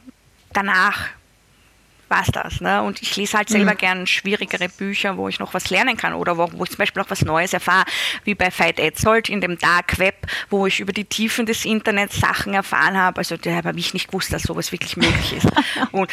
danach 0.54 1.10
war 2.12 2.22
es 2.22 2.28
das. 2.28 2.62
Ne? 2.62 2.84
Und 2.84 3.02
ich 3.02 3.16
lese 3.16 3.38
halt 3.38 3.50
selber 3.50 3.72
mhm. 3.72 3.78
gern 3.78 4.08
schwierigere 4.08 4.70
Bücher, 4.70 5.18
wo 5.18 5.30
ich 5.30 5.40
noch 5.40 5.54
was 5.54 5.70
lernen 5.70 5.98
kann 5.98 6.14
oder 6.14 6.38
wo, 6.38 6.52
wo 6.52 6.64
ich 6.66 6.70
zum 6.70 6.78
Beispiel 6.78 7.02
auch 7.02 7.10
was 7.10 7.24
Neues 7.24 7.54
erfahre, 7.54 7.86
wie 8.26 8.36
bei 8.36 8.52
Veit 8.56 8.80
Etzold 8.80 9.30
in 9.30 9.42
dem 9.42 9.58
Dark 9.58 9.98
Web, 9.98 10.28
wo 10.50 10.68
ich 10.68 10.82
über 10.82 10.92
die 10.92 11.06
Tiefen 11.06 11.46
des 11.46 11.66
Internets 11.66 12.20
Sachen 12.20 12.54
erfahren 12.54 12.98
habe. 12.98 13.20
Also 13.20 13.38
da 13.38 13.64
habe 13.64 13.80
ich 13.80 13.94
nicht 13.94 14.08
gewusst, 14.08 14.34
dass 14.34 14.44
sowas 14.44 14.72
wirklich 14.72 14.98
möglich 14.98 15.34
ist. 15.34 15.48
Und 15.92 16.12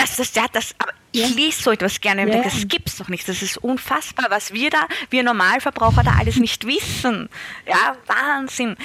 das, 0.00 0.16
das, 0.16 0.34
ja, 0.34 0.46
das, 0.52 0.74
ich 1.12 1.28
ja. 1.28 1.36
lese 1.36 1.62
so 1.62 1.70
etwas 1.70 2.00
gerne 2.00 2.22
und 2.22 2.28
ja. 2.28 2.34
denke, 2.34 2.50
das 2.50 2.68
gibt's 2.68 2.96
doch 2.96 3.08
nicht. 3.08 3.28
Das 3.28 3.42
ist 3.42 3.56
unfassbar, 3.58 4.26
was 4.30 4.52
wir 4.52 4.70
da, 4.70 4.86
wir 5.10 5.22
Normalverbraucher 5.22 6.02
da 6.02 6.12
alles 6.18 6.36
nicht 6.36 6.66
wissen. 6.66 7.28
Ja, 7.66 7.96
Wahnsinn. 8.06 8.76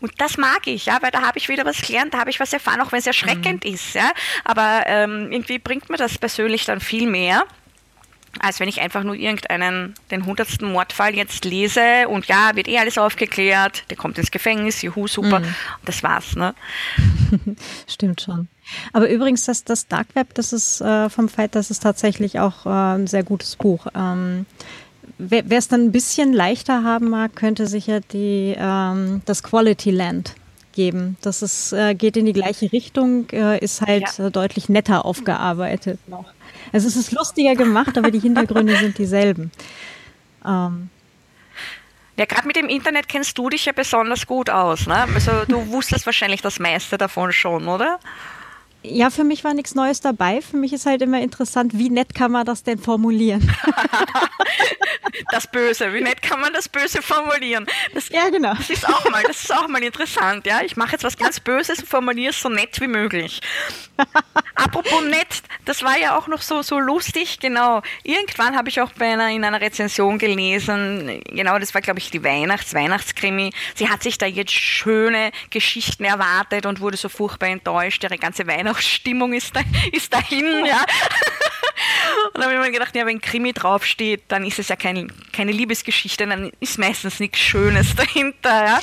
Und 0.00 0.12
das 0.20 0.36
mag 0.36 0.66
ich, 0.66 0.86
ja, 0.86 0.98
weil 1.00 1.10
da 1.10 1.22
habe 1.22 1.38
ich 1.38 1.48
wieder 1.48 1.64
was 1.64 1.80
gelernt, 1.80 2.14
da 2.14 2.18
habe 2.18 2.30
ich 2.30 2.40
was 2.40 2.52
erfahren, 2.52 2.80
auch 2.80 2.92
wenn 2.92 2.98
es 2.98 3.06
erschreckend 3.06 3.64
mhm. 3.64 3.74
ist, 3.74 3.94
ja. 3.94 4.10
Aber 4.44 4.84
ähm, 4.86 5.32
irgendwie 5.32 5.58
bringt 5.58 5.90
mir 5.90 5.96
das 5.96 6.18
persönlich 6.18 6.64
dann 6.66 6.80
viel 6.80 7.08
mehr 7.08 7.44
als 8.38 8.60
wenn 8.60 8.68
ich 8.68 8.80
einfach 8.80 9.02
nur 9.02 9.14
irgendeinen, 9.14 9.94
den 10.10 10.24
hundertsten 10.24 10.70
Mordfall 10.70 11.14
jetzt 11.14 11.44
lese 11.44 12.08
und 12.08 12.26
ja, 12.26 12.52
wird 12.54 12.68
eh 12.68 12.78
alles 12.78 12.96
aufgeklärt, 12.96 13.84
der 13.90 13.96
kommt 13.96 14.18
ins 14.18 14.30
Gefängnis, 14.30 14.82
juhu, 14.82 15.08
super, 15.08 15.40
mhm. 15.40 15.54
das 15.84 16.02
war's, 16.02 16.36
ne? 16.36 16.54
Stimmt 17.88 18.20
schon. 18.20 18.48
Aber 18.92 19.10
übrigens, 19.10 19.46
das, 19.46 19.64
das 19.64 19.88
Dark 19.88 20.14
Web, 20.14 20.34
das 20.34 20.52
ist 20.52 20.80
äh, 20.80 21.10
vom 21.10 21.28
Fight, 21.28 21.54
das 21.54 21.70
ist 21.70 21.82
tatsächlich 21.82 22.38
auch 22.38 22.66
äh, 22.66 22.68
ein 22.68 23.06
sehr 23.08 23.24
gutes 23.24 23.56
Buch. 23.56 23.88
Ähm, 23.94 24.46
wer 25.18 25.58
es 25.58 25.68
dann 25.68 25.86
ein 25.86 25.92
bisschen 25.92 26.32
leichter 26.32 26.84
haben 26.84 27.10
mag, 27.10 27.34
könnte 27.34 27.66
sicher 27.66 28.00
die, 28.00 28.54
ähm, 28.56 29.22
das 29.24 29.42
Quality 29.42 29.90
Land 29.90 30.34
geben. 30.72 31.16
Das 31.20 31.42
ist, 31.42 31.72
äh, 31.72 31.94
geht 31.94 32.16
in 32.16 32.26
die 32.26 32.32
gleiche 32.32 32.72
Richtung, 32.72 33.28
äh, 33.30 33.58
ist 33.58 33.82
halt 33.82 34.06
ja. 34.18 34.26
Äh, 34.26 34.30
deutlich 34.30 34.68
netter 34.68 35.04
aufgearbeitet 35.04 35.98
noch. 36.08 36.32
Also 36.72 36.88
es 36.88 36.96
ist 36.96 37.12
lustiger 37.12 37.54
gemacht, 37.54 37.96
aber 37.98 38.10
die 38.10 38.20
Hintergründe 38.20 38.76
sind 38.76 38.98
dieselben. 38.98 39.50
Ähm, 40.44 40.88
ja, 42.16 42.26
gerade 42.26 42.46
mit 42.46 42.56
dem 42.56 42.68
Internet 42.68 43.08
kennst 43.08 43.38
du 43.38 43.48
dich 43.48 43.64
ja 43.64 43.72
besonders 43.72 44.26
gut 44.26 44.50
aus. 44.50 44.86
Ne? 44.86 45.06
Also 45.14 45.44
du 45.48 45.66
wusstest 45.68 46.06
wahrscheinlich 46.06 46.42
das 46.42 46.58
meiste 46.58 46.98
davon 46.98 47.32
schon, 47.32 47.66
oder? 47.66 47.98
Ja, 48.82 49.10
für 49.10 49.24
mich 49.24 49.44
war 49.44 49.52
nichts 49.54 49.74
Neues 49.74 50.00
dabei. 50.00 50.40
Für 50.40 50.56
mich 50.56 50.72
ist 50.72 50.86
halt 50.86 51.02
immer 51.02 51.20
interessant, 51.20 51.72
wie 51.74 51.90
nett 51.90 52.14
kann 52.14 52.32
man 52.32 52.46
das 52.46 52.62
denn 52.62 52.78
formulieren? 52.78 53.54
das 55.30 55.46
Böse, 55.46 55.92
wie 55.92 56.00
nett 56.00 56.22
kann 56.22 56.40
man 56.40 56.52
das 56.52 56.68
Böse 56.68 57.02
formulieren? 57.02 57.66
Das, 57.94 58.08
ja, 58.08 58.28
genau. 58.30 58.54
Das 58.54 58.70
ist 58.70 58.88
auch 58.88 59.10
mal, 59.10 59.22
das 59.22 59.42
ist 59.42 59.54
auch 59.54 59.68
mal 59.68 59.82
interessant, 59.82 60.46
ja. 60.46 60.62
Ich 60.62 60.76
mache 60.76 60.92
jetzt 60.92 61.04
was 61.04 61.16
ganz 61.16 61.40
Böses 61.40 61.80
und 61.80 61.88
formuliere 61.88 62.30
es 62.30 62.40
so 62.40 62.48
nett 62.48 62.80
wie 62.80 62.86
möglich. 62.86 63.40
Apropos 64.54 65.02
nett, 65.04 65.42
das 65.64 65.82
war 65.82 65.98
ja 65.98 66.16
auch 66.18 66.26
noch 66.26 66.42
so, 66.42 66.62
so 66.62 66.78
lustig, 66.78 67.38
genau. 67.38 67.82
Irgendwann 68.02 68.56
habe 68.56 68.68
ich 68.68 68.80
auch 68.80 68.92
bei 68.92 69.12
einer, 69.12 69.28
in 69.30 69.44
einer 69.44 69.60
Rezension 69.60 70.18
gelesen, 70.18 71.22
genau, 71.26 71.58
das 71.58 71.74
war, 71.74 71.80
glaube 71.80 71.98
ich, 71.98 72.10
die 72.10 72.22
Weihnachts-, 72.22 72.74
Weihnachtskrimi. 72.74 73.52
Sie 73.74 73.88
hat 73.88 74.02
sich 74.02 74.18
da 74.18 74.26
jetzt 74.26 74.52
schöne 74.52 75.32
Geschichten 75.50 76.04
erwartet 76.04 76.66
und 76.66 76.80
wurde 76.80 76.96
so 76.96 77.08
furchtbar 77.08 77.48
enttäuscht. 77.48 78.02
Ihre 78.04 78.18
ganze 78.18 78.46
Weihnachtsstimmung 78.70 79.32
ist, 79.32 79.54
da, 79.54 79.60
ist 79.92 80.12
dahin, 80.12 80.64
ja. 80.66 80.84
Und 82.34 82.42
dann 82.42 82.44
habe 82.44 82.54
ich 82.54 82.60
mir 82.60 82.72
gedacht, 82.72 82.94
ja, 82.94 83.06
wenn 83.06 83.20
Krimi 83.20 83.52
draufsteht, 83.52 84.24
dann 84.28 84.44
ist 84.44 84.58
es 84.58 84.68
ja 84.68 84.76
kein, 84.76 85.10
keine 85.32 85.52
Liebesgeschichte, 85.52 86.26
dann 86.26 86.52
ist 86.60 86.78
meistens 86.78 87.20
nichts 87.20 87.38
Schönes 87.38 87.94
dahinter. 87.96 88.66
Ja? 88.66 88.80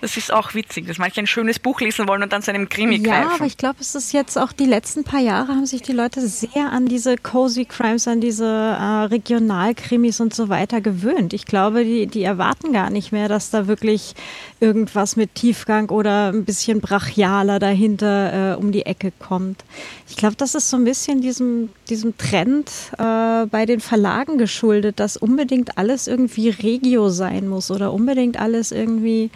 Das 0.00 0.16
ist 0.16 0.32
auch 0.32 0.54
witzig, 0.54 0.86
dass 0.86 0.98
manche 0.98 1.20
ein 1.20 1.26
schönes 1.26 1.58
Buch 1.58 1.80
lesen 1.80 2.06
wollen 2.06 2.22
und 2.22 2.32
dann 2.32 2.42
zu 2.42 2.50
einem 2.50 2.68
Krimi 2.68 2.96
ja, 2.96 3.02
greifen. 3.02 3.28
Ja, 3.30 3.34
aber 3.36 3.46
ich 3.46 3.56
glaube, 3.56 3.76
es 3.80 3.94
ist 3.94 4.12
jetzt 4.12 4.36
auch 4.36 4.52
die 4.52 4.66
letzten 4.66 5.04
paar 5.04 5.20
Jahre 5.20 5.48
haben 5.48 5.66
sich 5.66 5.82
die 5.82 5.92
Leute 5.92 6.20
sehr 6.26 6.70
an 6.70 6.86
diese 6.86 7.16
Cozy 7.16 7.64
Crimes, 7.64 8.06
an 8.06 8.20
diese 8.20 8.44
äh, 8.44 9.04
Regionalkrimis 9.04 10.20
und 10.20 10.34
so 10.34 10.48
weiter 10.48 10.80
gewöhnt. 10.80 11.32
Ich 11.32 11.46
glaube, 11.46 11.84
die, 11.84 12.06
die 12.06 12.22
erwarten 12.22 12.72
gar 12.72 12.90
nicht 12.90 13.12
mehr, 13.12 13.28
dass 13.28 13.50
da 13.50 13.66
wirklich 13.66 14.14
irgendwas 14.62 15.16
mit 15.16 15.34
Tiefgang 15.34 15.90
oder 15.90 16.28
ein 16.28 16.44
bisschen 16.44 16.80
brachialer 16.80 17.58
dahinter 17.58 18.52
äh, 18.52 18.56
um 18.56 18.70
die 18.70 18.86
Ecke 18.86 19.12
kommt. 19.18 19.64
Ich 20.08 20.16
glaube, 20.16 20.36
das 20.36 20.54
ist 20.54 20.70
so 20.70 20.76
ein 20.76 20.84
bisschen 20.84 21.20
diesem, 21.20 21.70
diesem 21.90 22.16
Trend 22.16 22.70
äh, 22.96 23.46
bei 23.46 23.66
den 23.66 23.80
Verlagen 23.80 24.38
geschuldet, 24.38 25.00
dass 25.00 25.16
unbedingt 25.16 25.76
alles 25.78 26.06
irgendwie 26.06 26.48
Regio 26.48 27.08
sein 27.08 27.48
muss 27.48 27.72
oder 27.72 27.92
unbedingt 27.92 28.38
alles 28.38 28.70
irgendwie 28.70 29.30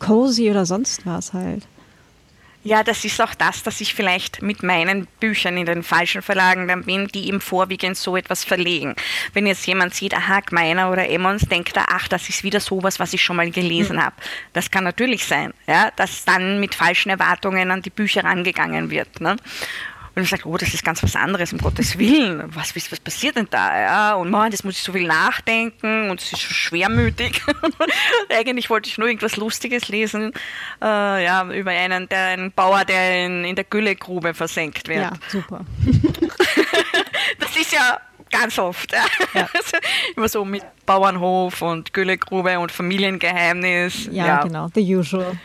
cozy 0.00 0.50
oder 0.50 0.66
sonst 0.66 1.06
was 1.06 1.32
halt. 1.32 1.62
Ja, 2.64 2.82
das 2.82 3.04
ist 3.04 3.20
auch 3.20 3.34
das, 3.34 3.62
dass 3.62 3.82
ich 3.82 3.92
vielleicht 3.92 4.40
mit 4.40 4.62
meinen 4.62 5.06
Büchern 5.20 5.58
in 5.58 5.66
den 5.66 5.82
falschen 5.82 6.22
Verlagen 6.22 6.66
dann 6.66 6.84
bin, 6.84 7.08
die 7.08 7.28
eben 7.28 7.42
vorwiegend 7.42 7.98
so 7.98 8.16
etwas 8.16 8.42
verlegen. 8.42 8.96
Wenn 9.34 9.46
jetzt 9.46 9.66
jemand 9.66 9.94
sieht, 9.94 10.14
aha, 10.14 10.40
Gmeiner 10.40 10.90
oder 10.90 11.06
Emmons, 11.06 11.42
denkt 11.42 11.76
er, 11.76 11.84
ach, 11.88 12.08
das 12.08 12.30
ist 12.30 12.42
wieder 12.42 12.60
sowas, 12.60 12.98
was 12.98 13.12
ich 13.12 13.22
schon 13.22 13.36
mal 13.36 13.50
gelesen 13.50 13.96
mhm. 13.96 14.02
habe. 14.04 14.16
Das 14.54 14.70
kann 14.70 14.84
natürlich 14.84 15.26
sein, 15.26 15.52
ja, 15.66 15.90
dass 15.96 16.24
dann 16.24 16.58
mit 16.58 16.74
falschen 16.74 17.10
Erwartungen 17.10 17.70
an 17.70 17.82
die 17.82 17.90
Bücher 17.90 18.24
rangegangen 18.24 18.90
wird. 18.90 19.20
Ne? 19.20 19.36
Und 20.14 20.22
ich 20.22 20.30
sage, 20.30 20.46
oh, 20.46 20.56
das 20.56 20.72
ist 20.72 20.84
ganz 20.84 21.02
was 21.02 21.16
anderes, 21.16 21.52
um 21.52 21.58
Gottes 21.58 21.98
Willen. 21.98 22.44
Was, 22.54 22.76
was, 22.76 22.92
was 22.92 23.00
passiert 23.00 23.36
denn 23.36 23.48
da? 23.50 23.80
Ja, 23.80 24.14
und 24.14 24.30
man, 24.30 24.50
das 24.50 24.62
muss 24.62 24.76
ich 24.76 24.82
so 24.82 24.92
viel 24.92 25.06
nachdenken 25.06 26.08
und 26.08 26.20
es 26.20 26.32
ist 26.32 26.40
schon 26.40 26.54
schwermütig. 26.54 27.42
Eigentlich 28.30 28.70
wollte 28.70 28.88
ich 28.88 28.96
nur 28.96 29.08
irgendwas 29.08 29.36
Lustiges 29.36 29.88
lesen, 29.88 30.32
äh, 30.80 31.24
ja, 31.24 31.44
über 31.50 31.72
einen, 31.72 32.08
der, 32.08 32.26
einen 32.28 32.52
Bauer, 32.52 32.84
der 32.84 33.26
in, 33.26 33.44
in 33.44 33.56
der 33.56 33.64
Güllegrube 33.64 34.34
versenkt 34.34 34.86
wird. 34.86 35.02
Ja, 35.02 35.12
super. 35.28 35.64
das 37.40 37.56
ist 37.56 37.72
ja 37.72 38.00
ganz 38.30 38.58
oft. 38.58 38.92
Ja. 38.92 39.04
Ja. 39.34 39.48
Immer 40.16 40.28
so 40.28 40.44
mit 40.44 40.62
Bauernhof 40.86 41.62
und 41.62 41.92
Güllegrube 41.92 42.58
und 42.58 42.72
Familiengeheimnis. 42.72 44.06
Ja, 44.10 44.26
ja. 44.26 44.42
genau, 44.42 44.68
the 44.74 44.96
usual. 44.96 45.38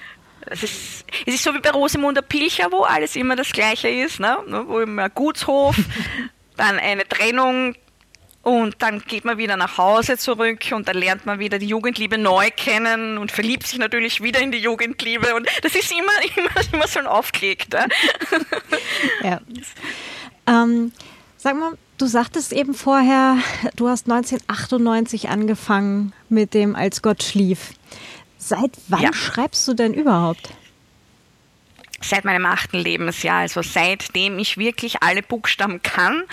Es 0.49 0.63
ist, 0.63 1.05
es 1.25 1.35
ist 1.35 1.43
so 1.43 1.53
wie 1.53 1.59
bei 1.59 1.71
Rosemunder 1.71 2.21
Pilcher, 2.21 2.71
wo 2.71 2.81
alles 2.81 3.15
immer 3.15 3.35
das 3.35 3.51
Gleiche 3.51 3.87
ist, 3.87 4.19
ne? 4.19 4.37
wo 4.67 4.79
immer 4.79 5.03
ein 5.03 5.11
Gutshof, 5.13 5.75
dann 6.57 6.79
eine 6.79 7.07
Trennung 7.07 7.75
und 8.41 8.81
dann 8.81 9.01
geht 9.01 9.25
man 9.25 9.37
wieder 9.37 9.57
nach 9.57 9.77
Hause 9.77 10.17
zurück 10.17 10.59
und 10.71 10.87
dann 10.87 10.97
lernt 10.97 11.25
man 11.25 11.39
wieder 11.39 11.59
die 11.59 11.67
Jugendliebe 11.67 12.17
neu 12.17 12.49
kennen 12.55 13.17
und 13.17 13.31
verliebt 13.31 13.67
sich 13.67 13.79
natürlich 13.79 14.21
wieder 14.21 14.39
in 14.39 14.51
die 14.51 14.59
Jugendliebe 14.59 15.35
und 15.35 15.47
das 15.61 15.75
ist 15.75 15.91
immer, 15.91 16.11
immer, 16.35 16.73
immer 16.73 16.87
so 16.87 16.99
ein 16.99 17.07
Aufklick. 17.07 17.71
Ne? 17.71 17.87
ja. 19.23 19.41
Ähm, 20.47 20.91
sag 21.37 21.57
mal, 21.57 21.77
du 21.97 22.07
sagtest 22.07 22.53
eben 22.53 22.73
vorher, 22.73 23.37
du 23.75 23.89
hast 23.89 24.09
1998 24.09 25.29
angefangen 25.29 26.13
mit 26.29 26.53
dem 26.53 26.75
Als 26.75 27.01
Gott 27.01 27.23
schlief. 27.23 27.73
Seit 28.39 28.71
wann 28.87 29.01
ja. 29.01 29.13
schreibst 29.13 29.67
du 29.67 29.73
denn 29.73 29.93
überhaupt? 29.93 30.49
Seit 32.01 32.23
meinem 32.23 32.45
achten 32.45 32.77
Lebensjahr, 32.77 33.39
also 33.39 33.61
seitdem 33.61 34.39
ich 34.39 34.57
wirklich 34.57 35.03
alle 35.03 35.21
Buchstaben 35.21 35.83
kann 35.83 36.23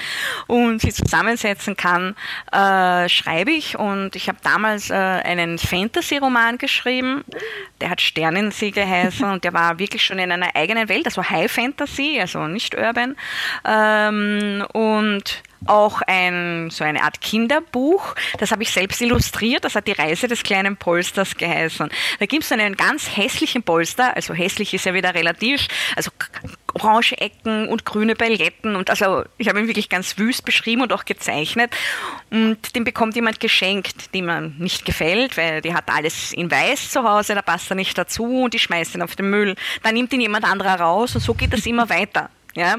und 0.47 0.81
sie 0.81 0.92
zusammensetzen 0.92 1.77
kann, 1.77 2.14
äh, 2.53 3.09
schreibe 3.09 3.51
ich. 3.51 3.77
Und 3.77 4.14
ich 4.14 4.29
habe 4.29 4.38
damals 4.45 4.90
äh, 4.90 4.95
einen 4.95 5.59
Fantasy-Roman 5.59 6.59
geschrieben, 6.59 7.25
der 7.81 7.90
hat 7.90 8.01
Sternensee 8.01 8.71
geheißen 8.71 9.29
und 9.29 9.42
der 9.42 9.53
war 9.53 9.81
wirklich 9.81 10.05
schon 10.05 10.21
in 10.21 10.31
einer 10.31 10.55
eigenen 10.55 10.88
Welt, 10.88 11.07
also 11.07 11.29
High 11.29 11.51
Fantasy, 11.51 12.19
also 12.21 12.47
nicht 12.47 12.77
Urban. 12.77 13.16
Ähm, 13.64 14.64
und 14.73 15.42
auch 15.68 16.02
ein, 16.07 16.70
so 16.70 16.85
eine 16.85 17.02
Art 17.02 17.20
Kinderbuch. 17.20 18.14
Das 18.38 18.52
habe 18.52 18.62
ich 18.62 18.70
selbst 18.70 19.00
illustriert. 19.00 19.64
Das 19.64 19.74
hat 19.74 19.87
die 19.87 19.92
Reise 19.92 20.29
des 20.29 20.42
kleinen 20.42 20.76
Polsters 20.76 21.37
geheißen. 21.37 21.88
Da 22.18 22.26
gibt 22.26 22.44
es 22.44 22.52
einen 22.52 22.76
ganz 22.76 23.16
hässlichen 23.16 23.62
Polster. 23.62 24.14
Also 24.16 24.35
hässlich 24.35 24.74
ist 24.74 24.87
ja 24.87 24.94
wieder 24.94 25.14
relativ. 25.14 25.66
Also 25.94 26.11
orange 26.74 27.12
Ecken 27.18 27.68
und 27.68 27.85
grüne 27.85 28.14
Pailletten. 28.14 28.76
Und 28.76 28.90
also 28.90 29.24
ich 29.38 29.48
habe 29.48 29.61
ihn 29.61 29.66
wirklich 29.66 29.88
ganz 29.88 30.18
wüst 30.18 30.44
beschrieben 30.44 30.83
und 30.83 30.92
auch 30.92 31.05
gezeichnet. 31.05 31.74
Und 32.31 32.74
den 32.74 32.85
bekommt 32.85 33.16
jemand 33.16 33.40
geschenkt, 33.40 34.14
dem 34.14 34.26
man 34.26 34.57
nicht 34.59 34.85
gefällt, 34.85 35.37
weil 35.37 35.62
die 35.62 35.74
hat 35.74 35.85
alles 35.88 36.33
in 36.33 36.50
weiß 36.50 36.90
zu 36.90 37.02
Hause, 37.02 37.35
da 37.35 37.42
passt 37.42 37.70
er 37.70 37.76
nicht 37.76 37.96
dazu 37.96 38.42
und 38.42 38.55
die 38.55 38.59
schmeißt 38.59 38.94
ihn 38.94 39.02
auf 39.02 39.16
den 39.16 39.31
Müll. 39.31 39.57
Dann 39.83 39.94
nimmt 39.94 40.12
ihn 40.12 40.20
jemand 40.20 40.44
anderer 40.44 40.81
raus 40.81 41.14
und 41.14 41.20
so 41.20 41.35
geht 41.35 41.52
das 41.52 41.66
immer 41.66 41.88
weiter. 41.88 42.31
Ja? 42.55 42.76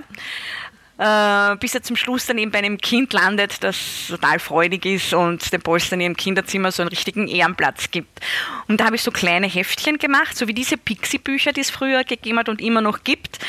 Äh, 0.98 1.56
bis 1.58 1.76
er 1.76 1.84
zum 1.84 1.96
Schluss 1.96 2.26
dann 2.26 2.38
eben 2.38 2.52
bei 2.52 2.60
einem 2.60 2.78
Kind 2.78 3.14
landet, 3.14 3.64
das 3.64 4.08
total 4.08 4.40
freudig 4.40 4.86
ist 4.86 5.14
und 5.14 5.52
dem 5.54 5.62
Polster 5.62 5.94
in 5.94 6.02
ihrem 6.02 6.18
Kinderzimmer 6.18 6.72
so 6.72 6.82
einen 6.82 6.90
richtigen 6.90 7.28
Ehrenplatz 7.28 7.92
gibt. 7.92 8.20
Und 8.68 8.80
da 8.80 8.86
habe 8.86 8.96
ich 8.96 9.04
so 9.04 9.12
kleine 9.12 9.48
Heftchen 9.48 9.98
gemacht, 9.98 10.38
so 10.38 10.48
wie 10.48 10.54
diese 10.54 10.78
Pixie-Bücher, 10.78 11.54
die 11.54 11.62
es 11.62 11.70
früher 11.70 12.04
gegeben 12.04 12.40
hat 12.40 12.50
und 12.50 12.62
immer 12.62 12.82
noch 12.82 13.04
gibt, 13.04 13.40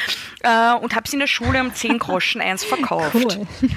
äh, 0.42 0.74
und 0.74 0.94
habe 0.94 1.08
sie 1.08 1.16
in 1.16 1.20
der 1.20 1.26
Schule 1.26 1.60
um 1.60 1.74
10 1.74 1.98
Groschen 1.98 2.40
eins 2.40 2.64
verkauft. 2.64 3.14
Cool. 3.14 3.46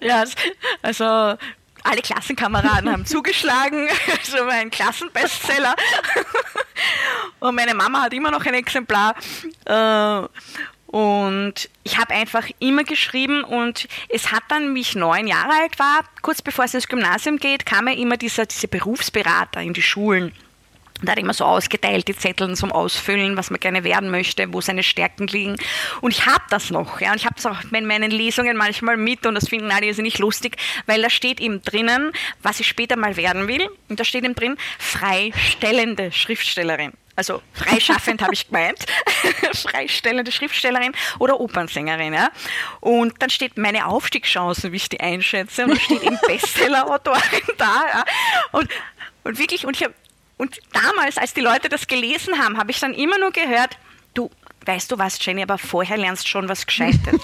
ja, 0.00 0.24
also 0.82 1.36
alle 1.84 2.02
Klassenkameraden 2.02 2.90
haben 2.90 3.06
zugeschlagen. 3.06 3.88
So 4.22 4.32
also 4.38 4.44
mein 4.46 4.70
Klassenbestseller. 4.70 5.74
Und 7.40 7.54
meine 7.54 7.74
Mama 7.74 8.02
hat 8.02 8.12
immer 8.14 8.30
noch 8.30 8.44
ein 8.44 8.54
Exemplar. 8.54 9.14
Äh, 9.64 10.28
und 10.92 11.70
ich 11.84 11.96
habe 11.96 12.12
einfach 12.12 12.50
immer 12.58 12.84
geschrieben 12.84 13.44
und 13.44 13.88
es 14.10 14.30
hat 14.30 14.42
dann, 14.48 14.74
wie 14.74 14.82
ich 14.82 14.94
neun 14.94 15.26
Jahre 15.26 15.52
alt 15.62 15.78
war, 15.78 16.04
kurz 16.20 16.42
bevor 16.42 16.66
es 16.66 16.74
ins 16.74 16.86
Gymnasium 16.86 17.38
geht, 17.38 17.64
kam 17.64 17.88
ja 17.88 17.94
immer 17.94 18.18
dieser, 18.18 18.44
diese 18.44 18.68
Berufsberater 18.68 19.62
in 19.62 19.72
die 19.72 19.80
Schulen. 19.80 20.34
Und 21.02 21.08
er 21.08 21.12
hat 21.12 21.18
immer 21.18 21.34
so 21.34 21.44
ausgeteilt, 21.44 22.06
die 22.06 22.16
Zettel 22.16 22.54
zum 22.54 22.70
Ausfüllen, 22.70 23.36
was 23.36 23.50
man 23.50 23.58
gerne 23.58 23.82
werden 23.82 24.10
möchte, 24.10 24.52
wo 24.52 24.60
seine 24.60 24.84
Stärken 24.84 25.26
liegen. 25.26 25.56
Und 26.00 26.12
ich 26.12 26.26
habe 26.26 26.44
das 26.48 26.70
noch. 26.70 27.00
Ja, 27.00 27.10
und 27.10 27.16
ich 27.16 27.26
habe 27.26 27.34
es 27.36 27.44
auch 27.44 27.58
in 27.72 27.86
meinen 27.86 28.10
Lesungen 28.10 28.56
manchmal 28.56 28.96
mit 28.96 29.26
und 29.26 29.34
das 29.34 29.48
finden 29.48 29.70
alle 29.70 29.92
nicht 29.92 30.20
lustig, 30.20 30.56
weil 30.86 31.02
da 31.02 31.10
steht 31.10 31.40
eben 31.40 31.60
drinnen, 31.62 32.12
was 32.42 32.60
ich 32.60 32.68
später 32.68 32.96
mal 32.96 33.16
werden 33.16 33.48
will. 33.48 33.68
Und 33.88 33.98
da 33.98 34.04
steht 34.04 34.24
eben 34.24 34.36
drin, 34.36 34.56
freistellende 34.78 36.12
Schriftstellerin. 36.12 36.92
Also 37.14 37.42
freischaffend 37.52 38.22
habe 38.22 38.32
ich 38.32 38.46
gemeint, 38.46 38.86
freistellende 39.52 40.32
Schriftstellerin 40.32 40.92
oder 41.18 41.40
Opernsängerin. 41.40 42.14
Ja? 42.14 42.30
Und 42.80 43.20
dann 43.20 43.28
steht 43.28 43.58
meine 43.58 43.86
Aufstiegschancen, 43.86 44.72
wie 44.72 44.76
ich 44.76 44.88
die 44.88 45.00
einschätze, 45.00 45.64
und 45.64 45.74
da 45.74 45.80
steht 45.80 46.02
eben 46.02 46.18
Bestseller-Autorin 46.26 47.42
da. 47.58 47.84
Ja? 47.92 48.04
Und, 48.52 48.68
und 49.24 49.38
wirklich, 49.38 49.66
und 49.66 49.76
ich 49.76 49.84
habe 49.84 49.94
und 50.42 50.58
damals, 50.72 51.18
als 51.18 51.34
die 51.34 51.40
Leute 51.40 51.68
das 51.68 51.86
gelesen 51.86 52.36
haben, 52.36 52.58
habe 52.58 52.72
ich 52.72 52.80
dann 52.80 52.94
immer 52.94 53.16
nur 53.16 53.30
gehört, 53.30 53.78
du, 54.12 54.28
weißt 54.66 54.90
du 54.90 54.98
was, 54.98 55.24
Jenny, 55.24 55.40
aber 55.40 55.56
vorher 55.56 55.96
lernst 55.96 56.26
schon 56.26 56.48
was 56.48 56.66
Gescheites. 56.66 57.20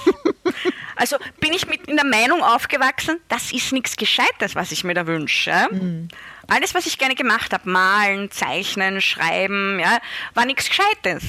also 0.94 1.16
bin 1.40 1.52
ich 1.52 1.66
mit 1.66 1.88
in 1.88 1.96
der 1.96 2.06
Meinung 2.06 2.44
aufgewachsen, 2.44 3.16
das 3.26 3.50
ist 3.50 3.72
nichts 3.72 3.96
Gescheites, 3.96 4.54
was 4.54 4.70
ich 4.70 4.84
mir 4.84 4.94
da 4.94 5.08
wünsche. 5.08 5.52
Mhm. 5.68 6.06
Alles, 6.46 6.76
was 6.76 6.86
ich 6.86 6.96
gerne 6.96 7.16
gemacht 7.16 7.52
habe, 7.52 7.68
malen, 7.68 8.30
zeichnen, 8.30 9.00
schreiben, 9.00 9.80
ja, 9.80 9.98
war 10.34 10.46
nichts 10.46 10.68
Gescheites. 10.68 11.24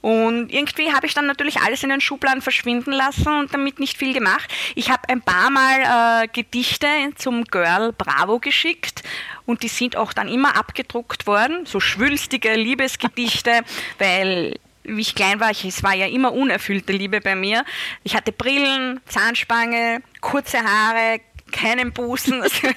Und 0.00 0.52
irgendwie 0.52 0.92
habe 0.92 1.06
ich 1.06 1.14
dann 1.14 1.26
natürlich 1.26 1.60
alles 1.60 1.82
in 1.82 1.90
den 1.90 2.00
Schubladen 2.00 2.42
verschwinden 2.42 2.92
lassen 2.92 3.28
und 3.28 3.52
damit 3.52 3.80
nicht 3.80 3.96
viel 3.96 4.14
gemacht. 4.14 4.50
Ich 4.74 4.90
habe 4.90 5.08
ein 5.08 5.20
paar 5.20 5.50
Mal 5.50 6.24
äh, 6.24 6.28
Gedichte 6.28 6.86
zum 7.16 7.44
Girl 7.44 7.92
Bravo 7.92 8.38
geschickt 8.38 9.02
und 9.46 9.62
die 9.62 9.68
sind 9.68 9.96
auch 9.96 10.12
dann 10.12 10.28
immer 10.28 10.56
abgedruckt 10.56 11.26
worden, 11.26 11.66
so 11.66 11.80
schwülstige 11.80 12.54
Liebesgedichte, 12.54 13.62
weil 13.98 14.54
wie 14.88 15.02
ich 15.02 15.14
klein 15.14 15.38
war, 15.38 15.50
ich, 15.50 15.64
es 15.64 15.82
war 15.82 15.94
ja 15.94 16.06
immer 16.06 16.32
unerfüllte 16.32 16.92
Liebe 16.92 17.20
bei 17.20 17.34
mir. 17.34 17.64
Ich 18.04 18.16
hatte 18.16 18.32
Brillen, 18.32 19.00
Zahnspange, 19.06 20.02
kurze 20.20 20.58
Haare, 20.58 21.20
keinen 21.50 21.92
Busen. 21.92 22.42
Also, 22.48 22.68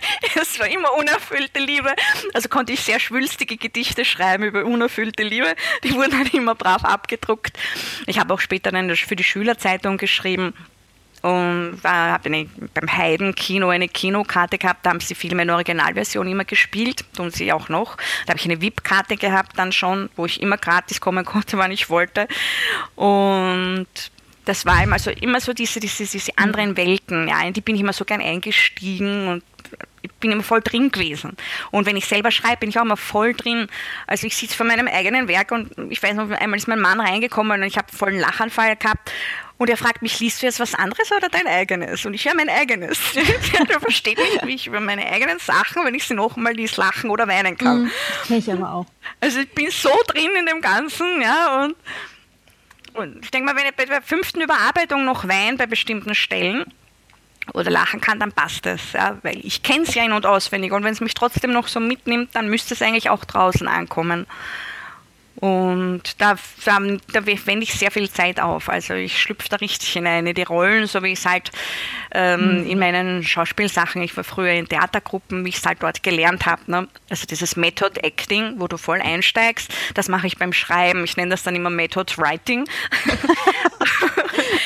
es 0.41 0.60
war 0.60 0.67
immer 0.67 0.93
unerfüllte 0.93 1.60
Liebe. 1.60 1.93
Also 2.34 2.49
konnte 2.49 2.73
ich 2.73 2.81
sehr 2.81 2.99
schwülstige 2.99 3.57
Gedichte 3.57 4.03
schreiben 4.05 4.43
über 4.43 4.65
unerfüllte 4.65 5.23
Liebe. 5.23 5.55
Die 5.84 5.93
wurden 5.93 6.12
dann 6.12 6.27
immer 6.27 6.55
brav 6.55 6.84
abgedruckt. 6.84 7.57
Ich 8.05 8.19
habe 8.19 8.34
auch 8.34 8.39
später 8.39 8.71
dann 8.71 8.93
für 8.95 9.15
die 9.15 9.23
Schülerzeitung 9.23 9.97
geschrieben 9.97 10.53
und 11.21 11.79
habe 11.84 12.47
beim 12.73 12.91
Heiden-Kino 12.91 13.69
eine 13.69 13.88
Kinokarte 13.88 14.57
gehabt, 14.57 14.86
da 14.86 14.89
haben 14.89 14.99
sie 14.99 15.13
Filme 15.13 15.43
in 15.43 15.51
Originalversion 15.51 16.27
immer 16.27 16.45
gespielt, 16.45 17.05
tun 17.15 17.31
sie 17.31 17.53
auch 17.53 17.69
noch. 17.69 17.97
Da 18.25 18.31
habe 18.31 18.39
ich 18.39 18.45
eine 18.45 18.62
VIP-Karte 18.62 19.17
gehabt 19.17 19.57
dann 19.57 19.71
schon, 19.71 20.10
wo 20.15 20.25
ich 20.25 20.41
immer 20.41 20.57
gratis 20.57 20.99
kommen 20.99 21.25
konnte, 21.31 21.57
wann 21.57 21.71
ich 21.71 21.89
wollte. 21.89 22.27
Und 22.95 23.88
das 24.51 24.65
war 24.65 24.83
immer 24.83 24.99
so, 24.99 25.11
immer 25.11 25.39
so 25.39 25.53
diese, 25.53 25.79
diese, 25.79 26.05
diese 26.05 26.37
anderen 26.37 26.75
Welten, 26.75 27.29
ja, 27.29 27.41
in 27.41 27.53
die 27.53 27.61
bin 27.61 27.75
ich 27.75 27.81
immer 27.81 27.93
so 27.93 28.03
gern 28.03 28.19
eingestiegen 28.19 29.29
und 29.29 29.43
ich 30.01 30.11
bin 30.15 30.29
immer 30.29 30.43
voll 30.43 30.59
drin 30.59 30.91
gewesen. 30.91 31.37
Und 31.71 31.85
wenn 31.85 31.95
ich 31.95 32.05
selber 32.05 32.31
schreibe, 32.31 32.57
bin 32.57 32.69
ich 32.69 32.77
auch 32.77 32.83
immer 32.83 32.97
voll 32.97 33.33
drin. 33.33 33.67
Also 34.07 34.27
ich 34.27 34.35
sitze 34.35 34.57
vor 34.57 34.65
meinem 34.65 34.89
eigenen 34.89 35.29
Werk 35.29 35.53
und 35.53 35.71
ich 35.89 36.03
weiß 36.03 36.15
noch, 36.15 36.29
einmal 36.31 36.57
ist 36.57 36.67
mein 36.67 36.81
Mann 36.81 36.99
reingekommen 36.99 37.61
und 37.61 37.65
ich 37.65 37.77
habe 37.77 37.95
vollen 37.95 38.19
Lachanfall 38.19 38.75
gehabt 38.75 39.09
und 39.57 39.69
er 39.69 39.77
fragt 39.77 40.01
mich, 40.01 40.19
liest 40.19 40.41
du 40.41 40.47
jetzt 40.47 40.59
was 40.59 40.75
anderes 40.75 41.09
oder 41.13 41.29
dein 41.29 41.47
eigenes? 41.47 42.05
Und 42.05 42.13
ich 42.13 42.25
ja 42.25 42.33
mein 42.35 42.49
eigenes. 42.49 42.99
er 43.69 43.79
versteht 43.79 44.17
nicht, 44.17 44.45
wie 44.45 44.55
ich 44.55 44.67
über 44.67 44.81
meine 44.81 45.05
eigenen 45.05 45.39
Sachen, 45.39 45.85
wenn 45.85 45.95
ich 45.95 46.03
sie 46.03 46.13
nochmal 46.13 46.51
liest, 46.51 46.75
lachen 46.75 47.09
oder 47.09 47.25
weinen 47.29 47.57
kann. 47.57 47.83
Mhm, 47.83 48.35
ich 48.35 48.51
aber 48.51 48.73
auch. 48.73 48.85
Also 49.21 49.39
ich 49.39 49.51
bin 49.51 49.71
so 49.71 49.91
drin 50.07 50.31
in 50.37 50.45
dem 50.45 50.59
Ganzen, 50.59 51.21
ja, 51.21 51.63
und, 51.63 51.75
ich 53.21 53.32
denke 53.32 53.51
mal, 53.51 53.60
wenn 53.60 53.67
ich 53.67 53.75
bei 53.75 53.86
der 53.86 54.01
fünften 54.01 54.41
Überarbeitung 54.41 55.06
noch 55.06 55.27
weine 55.27 55.58
bei 55.58 55.65
bestimmten 55.65 56.15
Stellen, 56.15 56.65
oder 57.54 57.71
lachen 57.71 58.01
kann, 58.01 58.19
dann 58.19 58.32
passt 58.32 58.65
es. 58.65 58.93
Ja, 58.93 59.17
weil 59.23 59.39
ich 59.45 59.63
kenne 59.63 59.84
es 59.84 59.95
ja 59.95 60.04
in- 60.04 60.12
und 60.12 60.25
auswendig 60.25 60.71
und 60.71 60.84
wenn 60.84 60.93
es 60.93 61.01
mich 61.01 61.13
trotzdem 61.13 61.51
noch 61.51 61.67
so 61.67 61.80
mitnimmt, 61.80 62.30
dann 62.34 62.47
müsste 62.47 62.73
es 62.73 62.82
eigentlich 62.82 63.10
auch 63.10 63.25
draußen 63.25 63.67
ankommen. 63.67 64.25
Und 65.41 66.21
da, 66.21 66.36
da, 66.65 66.80
da 67.12 67.25
wende 67.25 67.63
ich 67.63 67.73
sehr 67.73 67.89
viel 67.89 68.08
Zeit 68.12 68.39
auf. 68.39 68.69
Also 68.69 68.93
ich 68.93 69.19
schlüpfe 69.19 69.49
da 69.49 69.56
richtig 69.56 69.91
hinein 69.91 70.27
in 70.27 70.36
die 70.36 70.43
Rollen, 70.43 70.86
so 70.86 71.01
wie 71.01 71.13
ich 71.13 71.19
es 71.19 71.25
halt 71.25 71.51
ähm, 72.12 72.60
mhm. 72.60 72.67
in 72.67 72.77
meinen 72.77 73.23
Schauspielsachen, 73.23 74.04
ich 74.04 74.15
war 74.15 74.23
früher 74.23 74.51
in 74.51 74.69
Theatergruppen, 74.69 75.43
wie 75.43 75.49
ich 75.49 75.58
es 75.58 75.65
halt 75.65 75.82
dort 75.82 76.04
gelernt 76.04 76.45
habe. 76.45 76.62
Ne? 76.67 76.88
Also 77.10 77.25
dieses 77.25 77.56
Method 77.56 77.99
Acting, 78.04 78.60
wo 78.60 78.67
du 78.67 78.77
voll 78.77 79.01
einsteigst, 79.01 79.73
das 79.95 80.10
mache 80.10 80.27
ich 80.27 80.38
beim 80.38 80.54
Schreiben. 80.54 81.04
Ich 81.06 81.17
nenne 81.17 81.32
das 81.32 81.41
dann 81.41 81.56
immer 81.56 81.71
Method 81.71 82.17
Writing. 82.17 82.67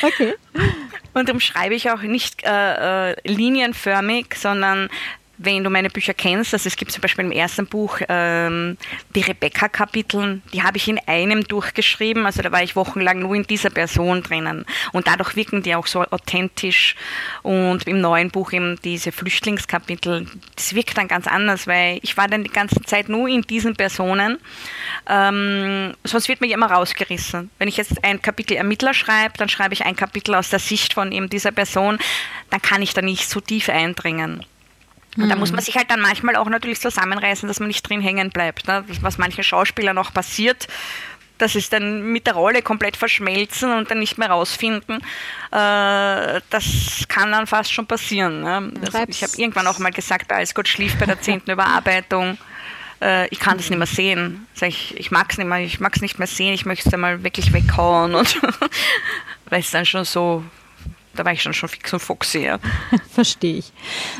okay. 0.01 0.33
Und 1.13 1.29
darum 1.29 1.39
schreibe 1.39 1.73
ich 1.73 1.89
auch 1.89 2.01
nicht 2.01 2.43
äh, 2.43 3.11
äh, 3.11 3.15
linienförmig, 3.23 4.35
sondern 4.35 4.89
wenn 5.37 5.63
du 5.63 5.69
meine 5.69 5.89
Bücher 5.89 6.13
kennst, 6.13 6.53
also 6.53 6.67
es 6.67 6.75
gibt 6.75 6.91
zum 6.91 7.01
Beispiel 7.01 7.25
im 7.25 7.31
ersten 7.31 7.67
Buch 7.67 7.99
ähm, 8.07 8.77
die 9.15 9.21
Rebecca-Kapitel, 9.21 10.41
die 10.53 10.63
habe 10.63 10.77
ich 10.77 10.87
in 10.87 10.99
einem 11.07 11.43
durchgeschrieben, 11.43 12.25
also 12.25 12.41
da 12.41 12.51
war 12.51 12.63
ich 12.63 12.75
wochenlang 12.75 13.19
nur 13.19 13.35
in 13.35 13.43
dieser 13.43 13.69
Person 13.69 14.23
drinnen. 14.23 14.65
Und 14.93 15.07
dadurch 15.07 15.35
wirken 15.35 15.61
die 15.61 15.75
auch 15.75 15.87
so 15.87 16.01
authentisch. 16.01 16.95
Und 17.43 17.87
im 17.87 18.01
neuen 18.01 18.31
Buch 18.31 18.53
eben 18.53 18.79
diese 18.83 19.11
Flüchtlingskapitel, 19.11 20.27
das 20.55 20.73
wirkt 20.73 20.97
dann 20.97 21.07
ganz 21.07 21.27
anders, 21.27 21.67
weil 21.67 21.99
ich 22.01 22.17
war 22.17 22.27
dann 22.27 22.43
die 22.43 22.49
ganze 22.49 22.81
Zeit 22.81 23.09
nur 23.09 23.27
in 23.27 23.41
diesen 23.41 23.75
Personen, 23.75 24.39
ähm, 25.09 25.93
sonst 26.03 26.29
wird 26.29 26.41
mir 26.41 26.53
immer 26.53 26.71
rausgerissen. 26.71 27.49
Wenn 27.57 27.67
ich 27.67 27.77
jetzt 27.77 28.03
ein 28.03 28.21
Kapitel 28.21 28.55
Ermittler 28.55 28.93
schreibe, 28.93 29.37
dann 29.37 29.49
schreibe 29.49 29.73
ich 29.73 29.85
ein 29.85 29.95
Kapitel 29.95 30.35
aus 30.35 30.49
der 30.49 30.59
Sicht 30.59 30.93
von 30.93 31.11
eben 31.11 31.29
dieser 31.29 31.51
Person, 31.51 31.99
dann 32.49 32.61
kann 32.61 32.81
ich 32.81 32.93
da 32.93 33.01
nicht 33.01 33.29
so 33.29 33.41
tief 33.41 33.69
eindringen. 33.69 34.45
Und 35.17 35.29
da 35.29 35.35
muss 35.35 35.51
man 35.51 35.59
hm. 35.59 35.65
sich 35.65 35.77
halt 35.77 35.89
dann 35.89 36.01
manchmal 36.01 36.35
auch 36.35 36.49
natürlich 36.49 36.81
zusammenreißen, 36.81 37.47
dass 37.47 37.59
man 37.59 37.67
nicht 37.67 37.87
drin 37.87 38.01
hängen 38.01 38.31
bleibt. 38.31 38.67
Ne? 38.67 38.83
Was 39.01 39.17
manchen 39.17 39.43
Schauspielern 39.43 39.97
auch 39.97 40.13
passiert, 40.13 40.67
dass 41.37 41.55
es 41.55 41.69
dann 41.69 42.11
mit 42.11 42.27
der 42.27 42.33
Rolle 42.33 42.61
komplett 42.61 42.97
verschmelzen 42.97 43.71
und 43.73 43.91
dann 43.91 43.99
nicht 43.99 44.17
mehr 44.17 44.29
rausfinden. 44.29 44.97
Äh, 45.51 46.41
das 46.49 47.05
kann 47.07 47.31
dann 47.31 47.47
fast 47.47 47.73
schon 47.73 47.87
passieren. 47.87 48.41
Ne? 48.41 48.71
Also 48.81 48.99
ich 49.07 49.23
habe 49.23 49.33
irgendwann 49.37 49.67
auch 49.67 49.79
mal 49.79 49.91
gesagt, 49.91 50.31
als 50.31 50.53
Gott 50.53 50.67
schlief 50.67 50.97
bei 50.97 51.05
der 51.05 51.21
zehnten 51.21 51.51
Überarbeitung, 51.51 52.37
äh, 53.01 53.27
ich 53.29 53.39
kann 53.39 53.57
das 53.57 53.69
nicht 53.69 53.77
mehr 53.77 53.87
sehen. 53.87 54.47
Ich, 54.61 54.97
ich 54.97 55.11
mag 55.11 55.31
es 55.31 55.37
nicht 55.37 55.47
mehr, 55.47 55.59
ich 55.59 55.79
mag 55.79 55.95
es 55.95 56.01
nicht 56.01 56.19
mehr 56.19 56.27
sehen, 56.27 56.53
ich 56.53 56.65
möchte 56.65 56.89
es 56.89 56.97
mal 56.97 57.23
wirklich 57.23 57.51
weghauen 57.51 58.15
und 58.15 58.41
weil 59.49 59.59
es 59.59 59.71
dann 59.71 59.85
schon 59.85 60.05
so 60.05 60.43
da 61.15 61.23
war 61.23 61.31
ich 61.31 61.41
schon 61.41 61.53
schon 61.53 61.69
fix 61.69 61.93
und 61.93 61.99
foxy. 61.99 62.39
Ja. 62.39 62.59
Verstehe 63.13 63.59
ich. 63.59 63.71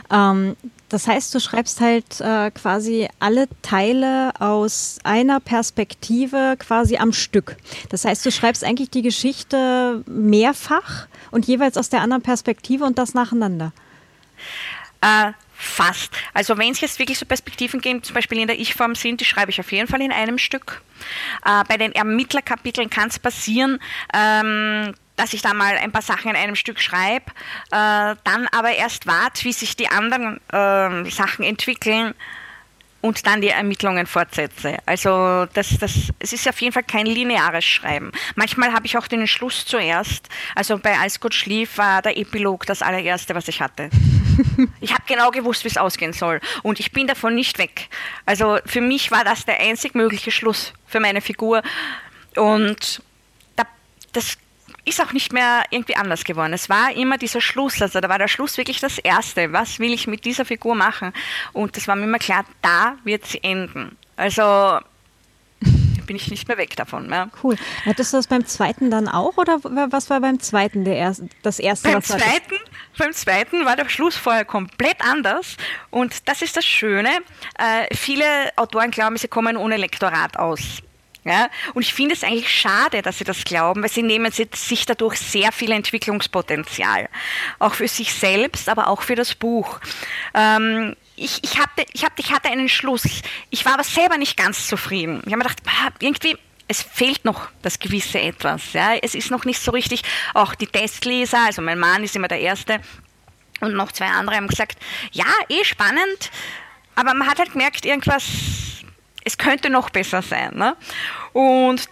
Ähm, 0.10 0.56
das 0.90 1.08
heißt, 1.08 1.34
du 1.34 1.40
schreibst 1.40 1.82
halt 1.82 2.22
äh, 2.22 2.52
quasi 2.52 3.08
alle 3.20 3.48
Teile 3.62 4.32
aus 4.40 5.00
einer 5.04 5.40
Perspektive 5.40 6.56
quasi 6.60 6.98
am 6.98 7.12
Stück. 7.12 7.58
Das 7.90 8.06
heißt, 8.06 8.26
du 8.26 8.32
schreibst 8.32 8.64
eigentlich 8.64 8.92
die 8.92 9.02
Geschichte 9.02 10.04
mehrfach 10.06 11.08
und 11.32 11.48
jeweils 11.48 11.78
aus 11.78 11.90
der 11.90 12.02
anderen 12.02 12.22
Perspektive 12.22 12.86
und 12.86 13.00
das 13.00 13.14
nacheinander. 13.14 13.72
Äh, 15.02 15.32
fast. 15.56 16.12
Also 16.34 16.58
wenn 16.58 16.72
es 16.72 16.82
jetzt 16.82 17.00
wirklich 17.00 17.18
so 17.18 17.26
Perspektiven 17.26 17.82
gibt, 17.82 18.06
zum 18.06 18.14
Beispiel 18.14 18.40
in 18.40 18.48
der 18.48 18.60
Ich-Form 18.60 18.94
sind, 18.94 19.22
die 19.22 19.26
schreibe 19.26 19.52
ich 19.52 19.60
auf 19.60 19.72
jeden 19.72 19.88
Fall 19.88 20.02
in 20.02 20.12
einem 20.12 20.38
Stück. 20.38 20.82
Äh, 21.46 21.64
bei 21.68 21.78
den 21.78 21.94
Ermittlerkapiteln 21.94 22.90
kann 22.90 23.10
es 23.10 23.18
passieren, 23.18 23.80
ähm, 24.14 24.94
dass 25.16 25.34
ich 25.34 25.42
da 25.42 25.54
mal 25.54 25.78
ein 25.78 25.92
paar 25.92 26.02
Sachen 26.02 26.32
in 26.32 26.36
einem 26.36 26.56
Stück 26.56 26.80
schreibe, 26.80 27.32
äh, 27.72 28.16
dann 28.24 28.48
aber 28.52 28.72
erst 28.72 29.08
warte, 29.08 29.44
wie 29.46 29.54
sich 29.54 29.76
die 29.76 29.88
anderen 29.88 30.40
äh, 30.52 31.10
Sachen 31.10 31.44
entwickeln 31.44 32.14
und 33.02 33.28
dann 33.28 33.40
die 33.40 33.50
Ermittlungen 33.50 34.08
fortsetze. 34.08 34.80
Also 34.88 35.46
das, 35.54 35.78
das, 35.78 36.12
es 36.18 36.34
ist 36.34 36.48
auf 36.50 36.60
jeden 36.60 36.74
Fall 36.74 36.84
kein 36.84 37.06
lineares 37.06 37.64
Schreiben. 37.64 38.12
Manchmal 38.34 38.74
habe 38.74 38.88
ich 38.88 38.98
auch 38.98 39.08
den 39.08 39.28
Schluss 39.28 39.66
zuerst. 39.66 40.28
Also 40.56 40.80
bei 40.80 40.98
Alles 40.98 41.20
gut 41.20 41.36
schlief 41.36 41.78
war 41.78 42.02
der 42.02 42.18
Epilog 42.18 42.66
das 42.66 42.82
allererste, 42.82 43.36
was 43.36 43.48
ich 43.48 43.62
hatte. 43.62 43.90
Ich 44.82 44.92
habe 44.92 45.04
genau 45.08 45.32
gewusst, 45.32 45.64
wie 45.64 45.70
es 45.70 45.78
ausgehen 45.78 46.12
soll. 46.12 46.42
Und 46.62 46.82
ich 46.82 46.92
bin 46.92 47.08
davon 47.08 47.36
nicht 47.36 47.58
weg. 47.58 47.88
Also 48.26 48.60
für 48.66 48.82
mich 48.82 49.10
war 49.10 49.24
das 49.24 49.46
der 49.46 49.62
einzig 49.62 49.96
mögliche 49.96 50.30
Schluss 50.30 50.74
für 50.88 51.00
meine 51.00 51.22
Figur. 51.22 51.62
Und 52.36 53.02
das 54.16 54.38
ist 54.86 55.02
auch 55.02 55.14
nicht 55.14 55.34
mehr 55.34 55.64
irgendwie 55.72 55.96
anders 55.96 56.24
geworden. 56.24 56.54
Es 56.54 56.70
war 56.70 56.96
immer 56.96 57.18
dieser 57.18 57.42
Schluss, 57.42 57.82
also 57.82 58.00
da 58.00 58.08
war 58.08 58.20
der 58.20 58.28
Schluss 58.28 58.58
wirklich 58.58 58.80
das 58.80 59.00
Erste. 59.00 59.52
Was 59.52 59.80
will 59.80 59.94
ich 59.94 60.08
mit 60.08 60.26
dieser 60.26 60.46
Figur 60.46 60.76
machen? 60.76 61.12
Und 61.54 61.76
das 61.76 61.88
war 61.88 61.96
mir 61.96 62.04
immer 62.04 62.20
klar, 62.20 62.46
da 62.62 62.96
wird 63.04 63.26
sie 63.26 63.44
enden. 63.44 63.98
Also 64.16 64.80
bin 66.06 66.16
ich 66.16 66.30
nicht 66.30 66.48
mehr 66.48 66.58
weg 66.58 66.76
davon. 66.76 67.10
Ja. 67.10 67.30
Cool. 67.44 67.58
Hattest 67.86 68.14
du 68.14 68.18
das 68.18 68.28
beim 68.28 68.46
zweiten 68.46 68.92
dann 68.92 69.08
auch 69.08 69.38
oder 69.38 69.60
was 69.64 70.10
war 70.10 70.22
beim 70.22 70.40
zweiten 70.40 70.86
der 70.86 70.96
erste, 70.96 71.28
das 71.42 71.60
erste? 71.60 71.92
Beim 71.92 72.04
zweiten, 72.04 72.56
beim 72.98 73.14
zweiten 73.14 73.66
war 73.66 73.76
der 73.76 73.90
Schluss 73.90 74.16
vorher 74.16 74.46
komplett 74.46 74.98
anders 75.00 75.58
und 75.90 76.28
das 76.28 76.42
ist 76.42 76.56
das 76.56 76.66
Schöne. 76.66 77.10
Äh, 77.58 77.94
viele 77.96 78.26
Autoren 78.56 78.92
glauben, 78.92 79.18
sie 79.18 79.28
kommen 79.28 79.58
ohne 79.58 79.78
Lektorat 79.78 80.38
aus. 80.38 80.82
Ja? 81.26 81.50
Und 81.74 81.82
ich 81.82 81.94
finde 81.94 82.14
es 82.14 82.24
eigentlich 82.24 82.50
schade, 82.50 83.02
dass 83.02 83.18
sie 83.18 83.24
das 83.24 83.44
glauben, 83.44 83.82
weil 83.82 83.90
sie 83.90 84.04
nehmen 84.04 84.32
sich 84.32 84.86
dadurch 84.86 85.18
sehr 85.18 85.52
viel 85.52 85.72
Entwicklungspotenzial. 85.72 87.10
Auch 87.60 87.74
für 87.74 87.88
sich 87.88 88.14
selbst, 88.14 88.70
aber 88.70 88.88
auch 88.88 89.02
für 89.02 89.16
das 89.16 89.36
Buch. 89.36 89.80
Ähm, 90.34 90.96
ich, 91.16 91.44
ich, 91.44 91.58
hatte, 91.60 91.86
ich, 91.94 92.06
hatte, 92.06 92.22
ich 92.22 92.32
hatte 92.32 92.50
einen 92.50 92.70
Schluss. 92.70 93.04
Ich 93.50 93.66
war 93.66 93.74
aber 93.74 93.84
selber 93.84 94.18
nicht 94.18 94.38
ganz 94.38 94.68
zufrieden. 94.68 95.22
Ich 95.26 95.34
habe 95.34 95.38
mir 95.38 95.44
gedacht, 95.44 95.64
ah, 95.66 95.90
irgendwie, 96.00 96.38
es 96.68 96.82
fehlt 96.82 97.26
noch 97.26 97.48
das 97.64 97.80
gewisse 97.80 98.20
Etwas. 98.22 98.74
Ja? 98.74 98.96
Es 98.96 99.16
ist 99.16 99.32
noch 99.32 99.46
nicht 99.46 99.60
so 99.60 99.72
richtig. 99.72 100.04
Auch 100.36 100.54
die 100.54 100.68
Testleser, 100.68 101.46
also 101.46 101.62
mein 101.62 101.80
Mann 101.80 102.04
ist 102.04 102.16
immer 102.16 102.28
der 102.28 102.40
Erste 102.40 102.80
und 103.62 103.74
noch 103.74 103.92
zwei 103.92 104.08
andere 104.08 104.36
haben 104.36 104.48
gesagt, 104.48 104.78
ja, 105.12 105.26
eh 105.50 105.64
spannend, 105.64 106.32
aber 106.96 107.14
man 107.14 107.28
hat 107.28 107.40
halt 107.40 107.54
gemerkt, 107.54 107.86
irgendwas 107.86 108.24
es 109.26 109.38
könnte 109.38 109.70
noch 109.70 109.90
besser 109.90 110.22
sein. 110.22 110.56
Ne? 110.56 110.78
Und 111.34 111.90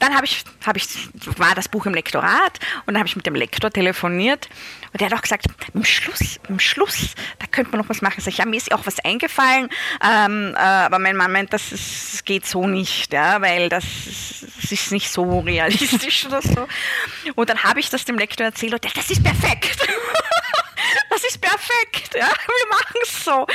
dann 0.00 0.14
habe 0.16 0.24
ich, 0.24 0.44
hab 0.66 0.76
ich, 0.76 0.88
war 1.36 1.54
das 1.54 1.68
Buch 1.68 1.84
im 1.84 1.94
Lektorat 1.94 2.58
und 2.86 2.94
dann 2.94 2.98
habe 2.98 3.06
ich 3.06 3.16
mit 3.16 3.26
dem 3.26 3.34
Lektor 3.34 3.70
telefoniert 3.70 4.48
und 4.92 5.00
der 5.00 5.10
hat 5.10 5.16
auch 5.16 5.22
gesagt, 5.22 5.44
im 5.74 5.84
Schluss, 5.84 6.40
im 6.48 6.58
Schluss, 6.58 7.14
da 7.38 7.46
könnte 7.46 7.70
man 7.70 7.80
noch 7.82 7.90
was 7.90 8.00
machen. 8.00 8.20
Sag 8.20 8.32
ich, 8.32 8.38
ja, 8.38 8.46
mir 8.46 8.56
ist 8.56 8.72
auch 8.72 8.86
was 8.86 8.98
eingefallen, 9.00 9.68
ähm, 10.02 10.54
äh, 10.56 10.58
aber 10.58 10.98
mein 10.98 11.16
Mann 11.16 11.30
meint, 11.30 11.52
das, 11.52 11.70
ist, 11.70 12.14
das 12.14 12.24
geht 12.24 12.46
so 12.46 12.66
nicht, 12.66 13.12
ja, 13.12 13.42
weil 13.42 13.68
das, 13.68 13.84
das, 14.62 14.72
ist 14.72 14.90
nicht 14.90 15.10
so 15.10 15.40
realistisch 15.40 16.24
oder 16.26 16.40
so. 16.40 16.66
Und 17.34 17.50
dann 17.50 17.62
habe 17.62 17.78
ich 17.80 17.90
das 17.90 18.06
dem 18.06 18.16
Lektor 18.16 18.46
erzählt 18.46 18.72
und 18.72 18.82
der, 18.82 18.92
das 18.92 19.10
ist 19.10 19.22
perfekt. 19.22 19.86
das 21.10 21.24
ist 21.24 21.40
perfekt, 21.40 22.14
ja, 22.14 22.28
wir 22.46 22.68
machen 22.70 22.96
es 23.02 23.24
so. 23.24 23.46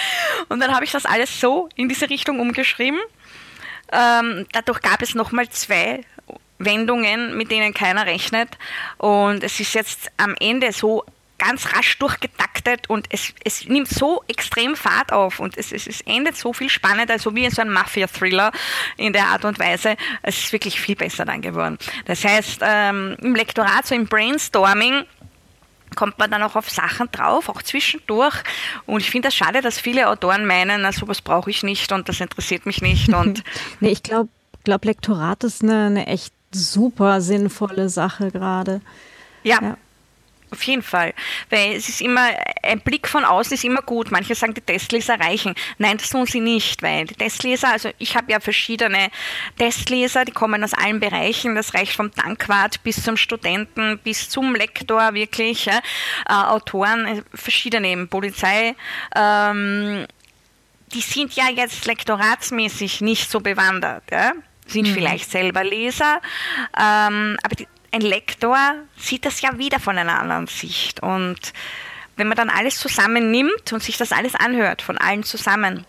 Und 0.49 0.59
dann 0.59 0.73
habe 0.73 0.85
ich 0.85 0.91
das 0.91 1.05
alles 1.05 1.39
so 1.39 1.69
in 1.75 1.89
diese 1.89 2.09
Richtung 2.09 2.39
umgeschrieben. 2.39 2.99
Ähm, 3.91 4.47
dadurch 4.51 4.81
gab 4.81 5.01
es 5.01 5.15
nochmal 5.15 5.49
zwei 5.49 6.01
Wendungen, 6.57 7.37
mit 7.37 7.51
denen 7.51 7.73
keiner 7.73 8.05
rechnet. 8.05 8.57
Und 8.97 9.43
es 9.43 9.59
ist 9.59 9.73
jetzt 9.73 10.11
am 10.17 10.35
Ende 10.39 10.71
so 10.71 11.03
ganz 11.37 11.73
rasch 11.73 11.97
durchgetaktet 11.99 12.89
und 12.89 13.07
es, 13.09 13.33
es 13.43 13.65
nimmt 13.65 13.89
so 13.89 14.23
extrem 14.27 14.75
Fahrt 14.75 15.11
auf 15.11 15.39
und 15.39 15.57
es, 15.57 15.71
es, 15.71 15.85
es 15.85 16.01
endet 16.01 16.37
so 16.37 16.53
viel 16.53 16.69
spannender, 16.69 17.13
also 17.13 17.35
wie 17.35 17.45
in 17.45 17.51
so 17.51 17.61
einem 17.61 17.73
Mafia-Thriller 17.73 18.51
in 18.97 19.13
der 19.13 19.27
Art 19.27 19.43
und 19.43 19.59
Weise. 19.59 19.97
Es 20.21 20.37
ist 20.37 20.53
wirklich 20.53 20.79
viel 20.79 20.95
besser 20.95 21.25
dann 21.25 21.41
geworden. 21.41 21.77
Das 22.05 22.23
heißt, 22.23 22.61
ähm, 22.61 23.17
im 23.21 23.35
Lektorat, 23.35 23.85
so 23.85 23.95
im 23.95 24.07
Brainstorming, 24.07 25.05
kommt 25.95 26.19
man 26.19 26.29
dann 26.29 26.43
auch 26.43 26.55
auf 26.55 26.69
Sachen 26.69 27.09
drauf, 27.11 27.49
auch 27.49 27.61
zwischendurch. 27.61 28.35
Und 28.85 29.01
ich 29.01 29.09
finde 29.09 29.27
das 29.27 29.35
schade, 29.35 29.61
dass 29.61 29.79
viele 29.79 30.09
Autoren 30.09 30.45
meinen, 30.45 30.81
na, 30.81 30.91
sowas 30.91 31.21
brauche 31.21 31.49
ich 31.49 31.63
nicht 31.63 31.91
und 31.91 32.09
das 32.09 32.19
interessiert 32.19 32.65
mich 32.65 32.81
nicht. 32.81 33.09
Und 33.13 33.43
nee, 33.79 33.89
ich 33.89 34.03
glaube, 34.03 34.29
glaub, 34.63 34.83
Lektorat 34.85 35.43
ist 35.43 35.63
eine, 35.63 35.85
eine 35.85 36.07
echt 36.07 36.33
super 36.51 37.21
sinnvolle 37.21 37.89
Sache 37.89 38.31
gerade. 38.31 38.81
Ja. 39.43 39.59
ja. 39.61 39.77
Auf 40.55 40.63
jeden 40.63 40.81
Fall. 40.81 41.13
Weil 41.49 41.73
es 41.73 41.89
ist 41.89 41.99
immer, 41.99 42.29
ein 42.63 42.79
Blick 42.79 43.09
von 43.09 43.25
außen 43.25 43.53
ist 43.53 43.65
immer 43.65 43.81
gut. 43.81 44.09
Manche 44.09 44.35
sagen, 44.35 44.53
die 44.53 44.61
Testleser 44.61 45.19
reichen. 45.19 45.53
Nein, 45.77 45.97
das 45.97 46.09
tun 46.09 46.25
sie 46.25 46.39
nicht, 46.39 46.81
weil 46.81 47.05
die 47.05 47.15
Testleser, 47.15 47.73
also 47.73 47.89
ich 47.97 48.15
habe 48.15 48.31
ja 48.31 48.39
verschiedene 48.39 49.09
Testleser, 49.57 50.23
die 50.23 50.31
kommen 50.31 50.63
aus 50.63 50.73
allen 50.73 51.01
Bereichen. 51.01 51.55
Das 51.55 51.73
reicht 51.73 51.93
vom 51.93 52.13
Tankwart 52.13 52.81
bis 52.83 53.03
zum 53.03 53.17
Studenten, 53.17 53.99
bis 53.99 54.29
zum 54.29 54.55
Lektor 54.55 55.13
wirklich. 55.13 55.65
Ja. 55.65 55.79
Äh, 56.29 56.33
Autoren, 56.33 57.05
äh, 57.05 57.21
verschiedene 57.33 57.89
eben, 57.89 58.07
Polizei. 58.07 58.75
Ähm, 59.13 60.05
die 60.93 61.01
sind 61.01 61.33
ja 61.33 61.49
jetzt 61.49 61.85
lektoratsmäßig 61.85 63.01
nicht 63.01 63.29
so 63.29 63.41
bewandert. 63.41 64.03
Ja 64.09 64.31
sind 64.67 64.87
mhm. 64.87 64.93
vielleicht 64.93 65.29
selber 65.29 65.63
Leser, 65.63 66.21
ähm, 66.75 67.37
aber 67.43 67.55
die, 67.55 67.67
ein 67.95 68.01
Lektor 68.01 68.57
sieht 68.97 69.25
das 69.25 69.39
ja 69.39 69.57
wieder 69.57 69.79
von 69.79 69.97
einer 69.97 70.19
anderen 70.19 70.47
Sicht. 70.47 71.01
Und 71.01 71.53
wenn 72.17 72.27
man 72.27 72.35
dann 72.35 72.49
alles 72.49 72.77
zusammennimmt 72.77 73.71
und 73.71 73.81
sich 73.81 73.95
das 73.95 74.11
alles 74.11 74.35
anhört, 74.35 74.81
von 74.81 74.97
allen 74.97 75.23
zusammen, 75.23 75.85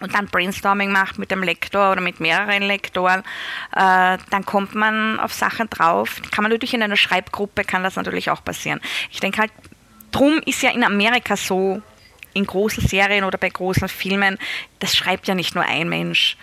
und 0.00 0.14
dann 0.14 0.26
Brainstorming 0.26 0.92
macht 0.92 1.18
mit 1.18 1.32
dem 1.32 1.42
Lektor 1.42 1.90
oder 1.90 2.00
mit 2.00 2.20
mehreren 2.20 2.62
Lektoren, 2.62 3.24
äh, 3.74 4.16
dann 4.30 4.44
kommt 4.46 4.76
man 4.76 5.18
auf 5.18 5.32
Sachen 5.34 5.68
drauf. 5.68 6.22
Kann 6.30 6.44
man 6.44 6.52
natürlich 6.52 6.74
in 6.74 6.84
einer 6.84 6.96
Schreibgruppe, 6.96 7.64
kann 7.64 7.82
das 7.82 7.96
natürlich 7.96 8.30
auch 8.30 8.44
passieren. 8.44 8.80
Ich 9.10 9.18
denke 9.18 9.38
halt, 9.40 9.50
drum 10.12 10.40
ist 10.46 10.62
ja 10.62 10.70
in 10.70 10.84
Amerika 10.84 11.36
so, 11.36 11.82
in 12.32 12.46
großen 12.46 12.86
Serien 12.86 13.24
oder 13.24 13.38
bei 13.38 13.48
großen 13.48 13.88
Filmen, 13.88 14.38
das 14.78 14.96
schreibt 14.96 15.26
ja 15.26 15.34
nicht 15.34 15.56
nur 15.56 15.64
ein 15.64 15.88
Mensch. 15.88 16.36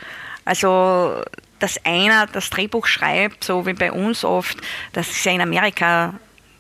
Also 0.43 1.23
dass 1.65 1.84
einer 1.84 2.28
das 2.28 2.51
Drehbuch 2.51 2.86
schreibt, 2.86 3.43
so 3.43 3.65
wie 3.65 3.73
bei 3.73 3.91
uns 3.91 4.23
oft, 4.23 4.56
das 4.93 5.10
ist 5.10 5.25
ja 5.25 5.32
in 5.32 5.41
Amerika 5.41 6.13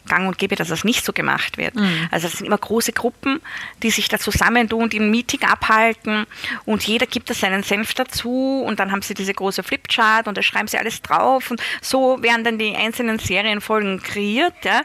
gang 0.07 0.27
und 0.27 0.39
gäbe, 0.39 0.55
dass 0.55 0.69
das 0.69 0.83
nicht 0.83 1.05
so 1.05 1.13
gemacht 1.13 1.59
wird. 1.59 1.75
Mhm. 1.75 2.07
Also 2.09 2.25
es 2.25 2.33
sind 2.33 2.47
immer 2.47 2.57
große 2.57 2.91
Gruppen, 2.91 3.39
die 3.83 3.91
sich 3.91 4.07
da 4.07 4.17
zusammentun, 4.17 4.89
die 4.89 4.99
ein 4.99 5.11
Meeting 5.11 5.43
abhalten 5.43 6.25
und 6.65 6.87
jeder 6.87 7.05
gibt 7.05 7.29
da 7.29 7.35
seinen 7.35 7.61
Senf 7.61 7.93
dazu 7.93 8.63
und 8.65 8.79
dann 8.79 8.91
haben 8.91 9.03
sie 9.03 9.13
diese 9.13 9.33
große 9.33 9.61
Flipchart 9.61 10.27
und 10.27 10.37
da 10.37 10.41
schreiben 10.41 10.67
sie 10.67 10.79
alles 10.79 11.03
drauf 11.03 11.51
und 11.51 11.61
so 11.81 12.21
werden 12.23 12.43
dann 12.43 12.57
die 12.57 12.75
einzelnen 12.75 13.19
Serienfolgen 13.19 14.01
kreiert. 14.01 14.53
Ja. 14.63 14.81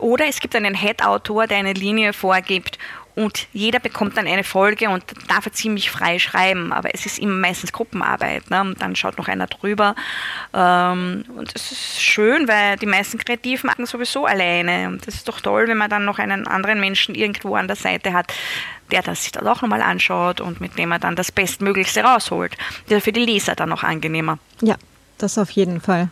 Oder 0.00 0.26
es 0.26 0.40
gibt 0.40 0.56
einen 0.56 0.74
Head-Autor, 0.74 1.46
der 1.46 1.58
eine 1.58 1.74
Linie 1.74 2.12
vorgibt 2.12 2.76
und 3.14 3.48
jeder 3.52 3.80
bekommt 3.80 4.16
dann 4.16 4.26
eine 4.26 4.44
Folge 4.44 4.88
und 4.88 5.04
darf 5.28 5.50
ziemlich 5.52 5.90
frei 5.90 6.18
schreiben, 6.18 6.72
aber 6.72 6.94
es 6.94 7.06
ist 7.06 7.18
immer 7.18 7.34
meistens 7.34 7.72
Gruppenarbeit. 7.72 8.50
Ne? 8.50 8.60
Und 8.60 8.80
dann 8.80 8.96
schaut 8.96 9.18
noch 9.18 9.28
einer 9.28 9.46
drüber. 9.46 9.94
Ähm, 10.54 11.24
und 11.36 11.54
das 11.54 11.72
ist 11.72 12.00
schön, 12.00 12.46
weil 12.48 12.76
die 12.76 12.86
meisten 12.86 13.18
Kreativen 13.18 13.66
machen 13.66 13.86
sowieso 13.86 14.26
alleine. 14.26 14.88
Und 14.88 15.06
das 15.06 15.16
ist 15.16 15.28
doch 15.28 15.40
toll, 15.40 15.66
wenn 15.68 15.78
man 15.78 15.90
dann 15.90 16.04
noch 16.04 16.18
einen 16.18 16.46
anderen 16.46 16.80
Menschen 16.80 17.14
irgendwo 17.14 17.54
an 17.56 17.66
der 17.66 17.76
Seite 17.76 18.12
hat, 18.12 18.32
der 18.90 19.02
das 19.02 19.22
sich 19.22 19.32
dann 19.32 19.46
auch 19.46 19.62
nochmal 19.62 19.82
anschaut 19.82 20.40
und 20.40 20.60
mit 20.60 20.78
dem 20.78 20.88
man 20.88 21.00
dann 21.00 21.16
das 21.16 21.32
Bestmöglichste 21.32 22.02
rausholt. 22.02 22.56
Das 22.88 22.98
ist 22.98 23.04
für 23.04 23.12
die 23.12 23.24
Leser 23.24 23.54
dann 23.54 23.68
noch 23.68 23.82
angenehmer. 23.82 24.38
Ja, 24.62 24.76
das 25.18 25.38
auf 25.38 25.50
jeden 25.50 25.80
Fall. 25.80 26.10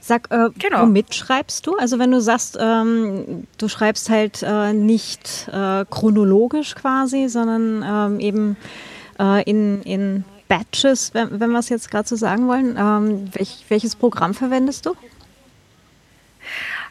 Sag, 0.00 0.30
äh, 0.30 0.50
genau. 0.58 0.82
womit 0.82 1.14
schreibst 1.14 1.66
du? 1.66 1.76
Also 1.76 1.98
wenn 1.98 2.10
du 2.10 2.20
sagst, 2.20 2.56
ähm, 2.60 3.46
du 3.58 3.68
schreibst 3.68 4.10
halt 4.10 4.42
äh, 4.42 4.72
nicht 4.72 5.48
äh, 5.52 5.84
chronologisch 5.90 6.74
quasi, 6.74 7.28
sondern 7.28 7.84
ähm, 8.12 8.20
eben 8.20 8.56
äh, 9.18 9.42
in, 9.44 9.82
in 9.82 10.24
Batches, 10.48 11.14
wenn, 11.14 11.40
wenn 11.40 11.50
wir 11.50 11.60
es 11.60 11.68
jetzt 11.68 11.90
gerade 11.90 12.08
so 12.08 12.16
sagen 12.16 12.48
wollen. 12.48 12.76
Ähm, 12.76 13.30
welch, 13.34 13.64
welches 13.68 13.94
Programm 13.94 14.34
verwendest 14.34 14.86
du? 14.86 14.96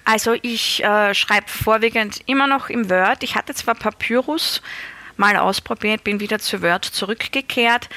Also 0.06 0.34
ich 0.42 0.84
äh, 0.84 1.14
schreibe 1.14 1.48
vorwiegend 1.48 2.22
immer 2.26 2.48
noch 2.48 2.70
im 2.70 2.90
Word. 2.90 3.24
Ich 3.24 3.36
hatte 3.36 3.54
zwar 3.54 3.76
Papyrus 3.76 4.62
mal 5.18 5.36
ausprobiert, 5.36 6.04
bin 6.04 6.20
wieder 6.20 6.40
zu 6.40 6.62
Word 6.62 6.86
zurückgekehrt 6.86 7.90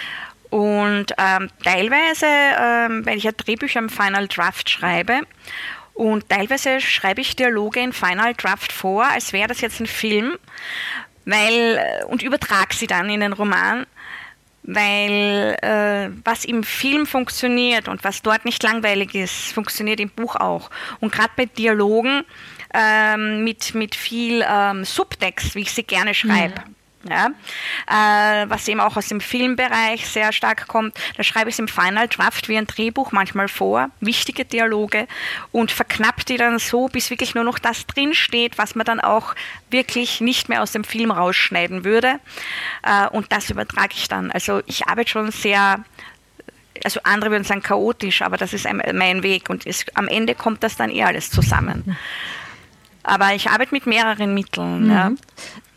und 0.53 1.07
ähm, 1.17 1.49
teilweise, 1.65 2.27
ähm, 2.27 3.07
weil 3.07 3.17
ich 3.17 3.25
ja 3.25 3.33
Drehbücher 3.33 3.79
im 3.79 3.89
Final 3.89 4.29
Draft 4.29 4.69
schreibe, 4.69 5.21
und 5.95 6.29
teilweise 6.29 6.79
schreibe 6.83 7.23
ich 7.23 7.37
Dialoge 7.37 7.81
in 7.81 7.95
Final 7.95 8.35
Draft 8.35 8.71
vor, 8.71 9.07
als 9.07 9.33
wäre 9.33 9.49
das 9.49 9.63
jetzt 9.63 9.81
ein 9.81 9.87
Film, 9.87 10.37
weil, 11.25 11.79
äh, 11.79 12.05
und 12.05 12.23
übertrage 12.23 12.75
sie 12.75 12.87
dann 12.87 13.09
in 13.09 13.21
den 13.21 13.33
Roman, 13.33 13.87
weil 14.63 15.57
äh, 15.63 16.11
was 16.23 16.45
im 16.45 16.65
Film 16.65 17.07
funktioniert 17.07 17.89
und 17.89 18.05
was 18.05 18.21
dort 18.21 18.45
nicht 18.45 18.63
langweilig 18.63 19.15
ist, 19.15 19.55
funktioniert 19.55 20.01
im 20.01 20.11
Buch 20.11 20.37
auch. 20.37 20.69
Und 21.01 21.13
gerade 21.13 21.33
bei 21.35 21.47
Dialogen 21.47 22.25
ähm, 22.75 23.43
mit, 23.43 23.75
mit 23.75 23.95
viel 23.95 24.45
ähm, 24.47 24.85
Subtext, 24.85 25.55
wie 25.55 25.63
ich 25.63 25.73
sie 25.73 25.85
gerne 25.85 26.13
schreibe. 26.13 26.57
Ja 26.57 26.65
ja, 27.09 27.29
äh, 27.87 28.49
was 28.49 28.69
eben 28.69 28.81
auch 28.81 28.97
aus 28.97 29.09
dem 29.09 29.21
Filmbereich 29.21 30.07
sehr 30.07 30.33
stark 30.33 30.69
kommt. 30.69 30.97
Da 31.17 31.23
schreibe 31.23 31.51
ich 31.51 31.55
es 31.55 31.59
im 31.59 31.69
Final 31.69 32.09
Draft 32.09 32.49
wie 32.49 32.57
ein 32.57 32.67
Drehbuch 32.67 33.13
manchmal 33.13 33.49
vor, 33.49 33.91
wichtige 34.01 34.45
Dialoge 34.45 35.07
und 35.51 35.73
verknappt 35.73 36.29
die 36.29 36.37
dann 36.37 36.59
so, 36.59 36.89
bis 36.89 37.11
wirklich 37.11 37.35
nur 37.35 37.45
noch 37.45 37.59
das 37.59 37.87
drinsteht, 37.87 38.59
was 38.59 38.75
man 38.75 38.85
dann 38.85 39.01
auch 39.01 39.35
wirklich 39.71 40.21
nicht 40.21 40.49
mehr 40.49 40.63
aus 40.63 40.73
dem 40.73 40.85
Film 40.85 41.11
rausschneiden 41.11 41.85
würde. 41.85 42.21
Äh, 42.83 43.09
und 43.09 43.33
das 43.33 43.51
übertrage 43.51 43.95
ich 43.95 44.09
dann. 44.09 44.31
Also 44.31 44.63
ich 44.67 44.87
arbeite 44.87 45.11
schon 45.11 45.31
sehr 45.31 45.85
also 46.85 47.01
andere 47.05 47.31
würden 47.31 47.45
sagen 47.45 47.63
chaotisch, 47.63 48.23
aber 48.23 48.37
das 48.37 48.53
ist 48.53 48.67
mein 48.93 49.23
Weg 49.23 49.51
und 49.51 49.67
es, 49.67 49.85
am 49.95 50.09
Ende 50.09 50.35
kommt 50.35 50.63
das 50.65 50.75
dann 50.75 50.91
eh 50.91 51.05
alles 51.05 51.31
zusammen. 51.31 51.97
Aber 53.03 53.35
ich 53.35 53.51
arbeite 53.51 53.75
mit 53.75 53.87
mehreren 53.87 54.35
Mitteln. 54.35 54.85
Mhm. 54.85 54.91
Ja. 54.91 55.11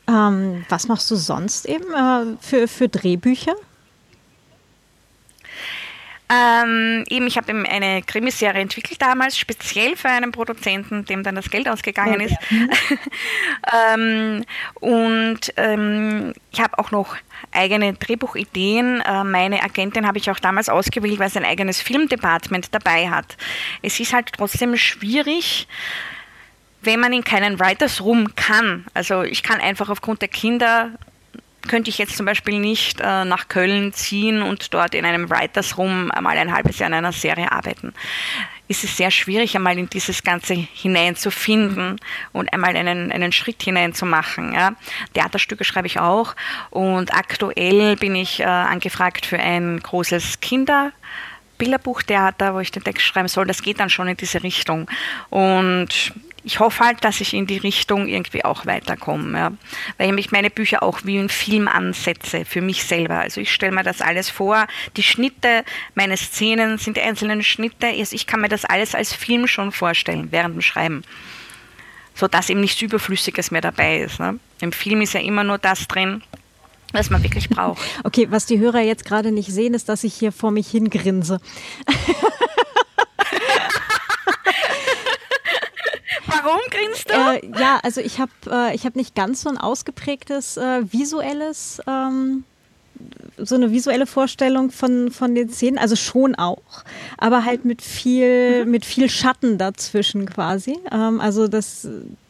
Ähm, 0.08 0.66
was 0.70 0.88
machst 0.88 1.10
du 1.10 1.16
sonst 1.16 1.66
eben 1.66 1.94
äh, 1.94 2.38
für, 2.40 2.68
für 2.68 2.90
Drehbücher? 2.90 3.56
Ähm, 6.28 7.04
eben, 7.10 7.28
ich 7.28 7.38
habe 7.38 7.54
eine 7.54 8.02
Krimiserie 8.02 8.62
entwickelt 8.62 9.00
damals, 9.00 9.38
speziell 9.38 9.96
für 9.96 10.10
einen 10.10 10.32
Produzenten, 10.32 11.06
dem 11.06 11.22
dann 11.22 11.36
das 11.36 11.52
Geld 11.52 11.70
ausgegangen 11.70 12.16
okay. 12.16 12.26
ist. 12.26 12.52
Mhm. 12.52 12.70
ähm, 13.94 14.46
und 14.80 15.40
ähm, 15.58 16.34
ich 16.52 16.62
habe 16.62 16.80
auch 16.80 16.90
noch 16.90 17.16
eigene 17.52 17.94
Drehbuchideen. 17.94 19.02
Äh, 19.02 19.24
meine 19.24 19.62
Agentin 19.62 20.08
habe 20.08 20.18
ich 20.18 20.32
auch 20.32 20.40
damals 20.40 20.68
ausgewählt, 20.68 21.20
weil 21.20 21.30
sie 21.30 21.40
ein 21.40 21.46
eigenes 21.46 21.80
Filmdepartment 21.80 22.74
dabei 22.74 23.10
hat. 23.10 23.38
Es 23.84 24.00
ist 24.00 24.12
halt 24.12 24.32
trotzdem 24.36 24.76
schwierig, 24.78 25.68
wenn 26.86 27.00
man 27.00 27.14
in 27.14 27.24
keinen 27.24 27.60
Writers 27.60 28.02
Room 28.02 28.36
kann, 28.36 28.86
also 28.94 29.24
ich 29.24 29.44
kann 29.44 29.60
einfach 29.60 29.90
aufgrund 29.90 30.22
der 30.22 30.30
Kinder, 30.30 30.92
könnte 31.68 31.90
ich 31.90 31.98
jetzt 31.98 32.16
zum 32.16 32.26
Beispiel 32.26 32.60
nicht 32.60 33.02
äh, 33.02 33.26
nach 33.26 33.48
Köln 33.48 33.92
ziehen 33.94 34.42
und 34.42 34.74
dort 34.74 34.94
in 34.94 35.06
einem 35.06 35.30
Writers 35.30 35.78
Room 35.78 36.12
einmal 36.12 36.38
ein 36.38 36.54
halbes 36.54 36.80
Jahr 36.80 36.88
an 36.88 36.94
einer 36.94 37.12
Serie 37.12 37.52
arbeiten. 37.52 37.94
Ist 38.68 38.84
es 38.84 38.98
sehr 38.98 39.12
schwierig, 39.12 39.56
einmal 39.56 39.78
in 39.78 39.90
dieses 39.90 40.24
Ganze 40.24 40.54
hineinzufinden 40.54 42.00
und 42.34 42.52
einmal 42.52 42.76
einen, 42.76 43.12
einen 43.12 43.32
Schritt 43.32 43.62
hineinzumachen. 43.62 44.54
Ja. 44.54 44.76
Theaterstücke 45.14 45.64
schreibe 45.64 45.88
ich 45.88 46.00
auch 46.00 46.36
und 46.72 47.14
aktuell 47.14 47.96
bin 47.96 48.16
ich 48.16 48.40
äh, 48.40 48.46
angefragt 48.46 49.26
für 49.26 49.40
ein 49.40 49.80
großes 49.80 50.40
Kinder- 50.40 50.92
Bilderbuchtheater, 51.58 52.54
wo 52.54 52.60
ich 52.60 52.72
den 52.72 52.84
Text 52.84 53.06
schreiben 53.06 53.28
soll, 53.28 53.46
das 53.46 53.62
geht 53.62 53.80
dann 53.80 53.90
schon 53.90 54.08
in 54.08 54.18
diese 54.18 54.44
Richtung. 54.44 54.90
Und 55.30 56.14
ich 56.46 56.60
hoffe 56.60 56.86
halt, 56.86 57.04
dass 57.04 57.22
ich 57.22 57.34
in 57.34 57.48
die 57.48 57.58
Richtung 57.58 58.08
irgendwie 58.08 58.46
auch 58.46 58.68
weiterkomme, 58.68 59.38
ja. 59.38 59.52
weil 59.98 60.18
ich 60.20 60.32
meine 60.32 60.52
Bücher 60.52 60.84
auch 60.84 61.00
wie 61.04 61.18
ein 61.18 61.30
Film 61.30 61.68
ansetze 61.68 62.46
für 62.46 62.62
mich 62.62 62.84
selber. 62.84 63.20
Also 63.20 63.42
ich 63.42 63.52
stelle 63.52 63.74
mir 63.74 63.84
das 63.84 64.00
alles 64.00 64.30
vor, 64.30 64.68
die 64.96 65.04
Schnitte, 65.04 65.66
meine 65.96 66.16
Szenen 66.16 66.78
sind 66.78 66.98
die 66.98 67.02
einzelnen 67.02 67.44
Schnitte, 67.44 67.88
also 67.88 68.16
ich 68.16 68.28
kann 68.28 68.42
mir 68.42 68.48
das 68.48 68.64
alles 68.64 68.94
als 68.94 69.12
Film 69.12 69.48
schon 69.48 69.72
vorstellen 69.72 70.28
während 70.32 70.56
dem 70.56 70.62
Schreiben, 70.62 71.04
so 72.14 72.28
dass 72.28 72.50
eben 72.52 72.62
nichts 72.62 72.82
Überflüssiges 72.82 73.50
mehr 73.50 73.62
dabei 73.62 74.02
ist. 74.02 74.20
Ne. 74.20 74.40
Im 74.62 74.72
Film 74.72 75.02
ist 75.02 75.16
ja 75.16 75.22
immer 75.22 75.44
nur 75.44 75.58
das 75.58 75.88
drin, 75.88 76.22
was 76.94 77.10
man 77.10 77.24
wirklich 77.24 77.50
braucht. 77.50 77.82
Okay, 78.04 78.28
was 78.30 78.46
die 78.46 78.60
Hörer 78.60 78.82
jetzt 78.82 79.04
gerade 79.04 79.32
nicht 79.32 79.50
sehen, 79.52 79.74
ist, 79.74 79.90
dass 79.90 80.04
ich 80.04 80.14
hier 80.14 80.32
vor 80.32 80.52
mich 80.52 80.68
hingrinse. 80.68 81.42
Meinst 86.96 87.10
du? 87.10 87.14
Äh, 87.14 87.60
ja, 87.60 87.80
also 87.84 88.02
ich 88.02 88.20
habe 88.20 88.32
äh, 88.48 88.78
hab 88.78 88.96
nicht 88.96 89.16
ganz 89.16 89.42
so 89.42 89.50
ein 89.50 89.58
ausgeprägtes 89.58 90.58
äh, 90.58 90.82
visuelles, 90.92 91.82
ähm, 91.88 92.44
so 93.38 93.56
eine 93.56 93.72
visuelle 93.72 94.06
Vorstellung 94.06 94.72
von, 94.72 95.12
von 95.12 95.36
den 95.36 95.50
Szenen, 95.50 95.78
also 95.78 95.96
schon 95.96 96.36
auch, 96.36 96.84
aber 97.18 97.44
halt 97.44 97.66
mit 97.66 97.82
viel, 97.82 98.66
mhm. 98.66 98.72
mit 98.72 98.86
viel 98.86 99.10
Schatten 99.10 99.58
dazwischen 99.58 100.26
quasi. 100.26 100.78
Ähm, 100.92 101.20
also 101.20 101.48
das 101.48 101.88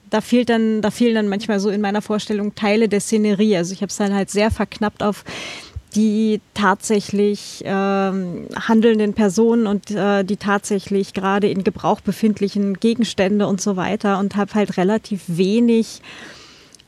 da 0.09 0.21
fehlt 0.21 0.49
dann, 0.49 0.81
da 0.81 0.91
fehlen 0.91 1.15
dann 1.15 1.27
manchmal 1.27 1.59
so 1.59 1.69
in 1.69 1.81
meiner 1.81 2.01
Vorstellung 2.01 2.55
Teile 2.55 2.87
der 2.87 3.01
Szenerie. 3.01 3.57
Also 3.57 3.73
ich 3.73 3.81
habe 3.81 3.89
es 3.89 3.97
dann 3.97 4.13
halt 4.13 4.29
sehr 4.29 4.51
verknappt 4.51 5.03
auf 5.03 5.25
die 5.95 6.41
tatsächlich 6.53 7.63
ähm, 7.65 8.47
handelnden 8.55 9.13
Personen 9.13 9.65
und 9.65 9.91
äh, 9.91 10.23
die 10.23 10.38
tatsächlich 10.38 11.13
gerade 11.13 11.47
in 11.47 11.63
Gebrauch 11.63 12.01
befindlichen 12.01 12.75
Gegenstände 12.75 13.47
und 13.47 13.62
so 13.62 13.75
weiter 13.75 14.19
und 14.19 14.36
habe 14.36 14.53
halt 14.53 14.77
relativ 14.77 15.21
wenig 15.27 16.01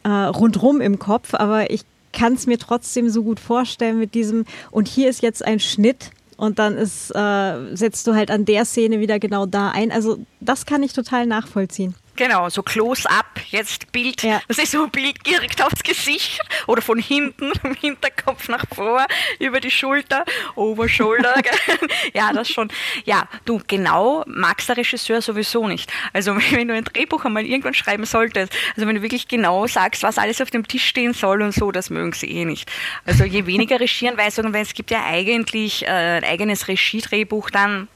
äh, 0.03 0.09
rundrum 0.09 0.81
im 0.81 0.99
Kopf, 0.99 1.33
aber 1.33 1.71
ich 1.71 1.83
kann 2.11 2.33
es 2.33 2.47
mir 2.47 2.57
trotzdem 2.57 3.09
so 3.09 3.23
gut 3.23 3.39
vorstellen 3.39 3.99
mit 3.99 4.13
diesem 4.13 4.45
und 4.71 4.87
hier 4.87 5.09
ist 5.09 5.21
jetzt 5.21 5.45
ein 5.45 5.59
Schnitt 5.59 6.11
und 6.35 6.59
dann 6.59 6.77
ist, 6.77 7.11
äh, 7.15 7.75
setzt 7.75 8.07
du 8.07 8.13
halt 8.13 8.31
an 8.31 8.45
der 8.45 8.65
Szene 8.65 8.99
wieder 8.99 9.19
genau 9.19 9.45
da 9.45 9.71
ein. 9.71 9.91
Also 9.91 10.19
das 10.39 10.65
kann 10.65 10.83
ich 10.83 10.93
total 10.93 11.25
nachvollziehen. 11.25 11.95
Genau, 12.17 12.49
so 12.49 12.63
close-up, 12.63 13.39
jetzt 13.51 13.91
Bild, 13.91 14.23
ja. 14.23 14.41
das 14.47 14.57
ist 14.57 14.71
so 14.71 14.85
ein 14.85 14.89
Bild 14.89 15.23
direkt 15.27 15.61
aufs 15.61 15.83
Gesicht 15.83 16.41
oder 16.65 16.81
von 16.81 16.97
hinten, 16.97 17.53
vom 17.61 17.75
Hinterkopf 17.75 18.49
nach 18.49 18.65
vor, 18.73 19.05
über 19.37 19.59
die 19.59 19.69
Schulter, 19.69 20.25
Oberschulter. 20.55 21.35
ja, 22.15 22.33
das 22.33 22.49
schon. 22.49 22.69
Ja, 23.05 23.27
du, 23.45 23.61
genau 23.67 24.23
magst 24.25 24.67
der 24.67 24.77
Regisseur 24.77 25.21
sowieso 25.21 25.67
nicht. 25.67 25.93
Also 26.11 26.35
wenn 26.51 26.67
du 26.67 26.73
ein 26.73 26.85
Drehbuch 26.85 27.23
einmal 27.23 27.45
irgendwann 27.45 27.75
schreiben 27.75 28.05
solltest, 28.05 28.51
also 28.75 28.87
wenn 28.87 28.95
du 28.95 29.03
wirklich 29.03 29.27
genau 29.27 29.67
sagst, 29.67 30.01
was 30.01 30.17
alles 30.17 30.41
auf 30.41 30.49
dem 30.49 30.67
Tisch 30.67 30.87
stehen 30.87 31.13
soll 31.13 31.43
und 31.43 31.53
so, 31.53 31.71
das 31.71 31.91
mögen 31.91 32.13
sie 32.13 32.31
eh 32.31 32.45
nicht. 32.45 32.67
Also 33.05 33.25
je 33.25 33.45
weniger 33.45 33.79
Regieanweisungen, 33.79 34.53
weil 34.53 34.63
es 34.63 34.73
gibt 34.73 34.89
ja 34.89 35.05
eigentlich 35.05 35.83
äh, 35.83 36.17
ein 36.17 36.23
eigenes 36.23 36.67
Regiedrehbuch 36.67 37.51
dann, 37.51 37.87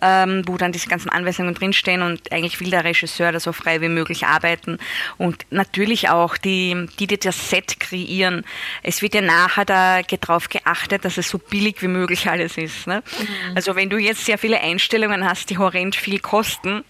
ähm, 0.00 0.42
wo 0.46 0.56
dann 0.56 0.72
diese 0.72 0.88
ganzen 0.88 1.08
Anweisungen 1.08 1.54
drinstehen 1.54 2.02
und 2.02 2.32
eigentlich 2.32 2.60
will 2.60 2.70
der 2.70 2.84
Regisseur 2.84 3.32
da 3.32 3.40
so 3.40 3.52
frei 3.52 3.80
wie 3.80 3.88
möglich 3.88 4.26
arbeiten 4.26 4.78
und 5.18 5.46
natürlich 5.50 6.08
auch 6.08 6.36
die, 6.36 6.86
die, 6.98 7.06
die 7.06 7.18
das 7.18 7.50
Set 7.50 7.80
kreieren. 7.80 8.44
Es 8.82 9.02
wird 9.02 9.14
ja 9.14 9.20
nachher 9.20 9.64
da 9.64 10.02
darauf 10.02 10.48
geachtet, 10.48 11.04
dass 11.04 11.18
es 11.18 11.28
so 11.28 11.38
billig 11.38 11.82
wie 11.82 11.88
möglich 11.88 12.28
alles 12.28 12.56
ist. 12.58 12.86
Ne? 12.86 13.02
Mhm. 13.18 13.56
Also 13.56 13.76
wenn 13.76 13.90
du 13.90 13.98
jetzt 13.98 14.24
sehr 14.24 14.38
viele 14.38 14.60
Einstellungen 14.60 15.24
hast, 15.24 15.50
die 15.50 15.58
horrend 15.58 15.96
viel 15.96 16.18
kosten, 16.18 16.84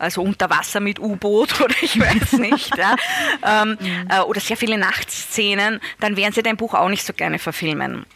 also 0.00 0.22
unter 0.22 0.50
Wasser 0.50 0.80
mit 0.80 0.98
U-Boot 0.98 1.60
oder 1.64 1.74
ich 1.80 1.98
weiß 1.98 2.34
nicht, 2.34 2.76
ja, 2.76 2.96
ähm, 3.44 3.76
äh, 4.08 4.20
oder 4.20 4.40
sehr 4.40 4.56
viele 4.56 4.78
Nachtszenen, 4.78 5.80
dann 6.00 6.16
werden 6.16 6.32
sie 6.32 6.42
dein 6.42 6.56
Buch 6.56 6.74
auch 6.74 6.88
nicht 6.88 7.04
so 7.04 7.12
gerne 7.12 7.38
verfilmen. 7.38 8.06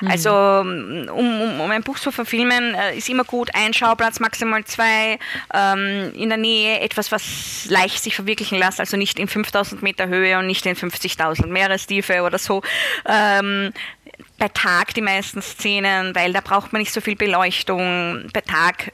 Mhm. 0.00 0.08
Also 0.08 0.30
um, 0.30 1.08
um, 1.08 1.60
um, 1.60 1.70
ein 1.70 1.82
Buch 1.82 1.98
zu 1.98 2.12
verfilmen, 2.12 2.74
äh, 2.74 2.96
ist 2.96 3.08
immer 3.08 3.24
gut, 3.24 3.50
ein 3.54 3.72
Schauplatz, 3.72 4.20
maximal 4.20 4.64
zwei, 4.64 5.18
ähm, 5.52 6.12
in 6.14 6.28
der 6.28 6.38
Nähe 6.38 6.80
etwas, 6.80 7.10
was 7.10 7.66
leicht 7.68 8.02
sich 8.02 8.14
verwirklichen 8.14 8.58
lässt, 8.58 8.80
also 8.80 8.96
nicht 8.96 9.18
in 9.18 9.28
5000 9.28 9.82
Meter 9.82 10.08
Höhe 10.08 10.38
und 10.38 10.46
nicht 10.46 10.66
in 10.66 10.76
50.000 10.76 11.46
Meerestiefe 11.46 12.22
oder 12.22 12.38
so. 12.38 12.62
Ähm, 13.06 13.72
bei 14.38 14.48
Tag 14.48 14.94
die 14.94 15.02
meisten 15.02 15.40
Szenen, 15.40 16.14
weil 16.14 16.32
da 16.32 16.40
braucht 16.40 16.72
man 16.72 16.80
nicht 16.80 16.92
so 16.92 17.00
viel 17.00 17.16
Beleuchtung. 17.16 18.28
Bei 18.32 18.40
Tag 18.40 18.92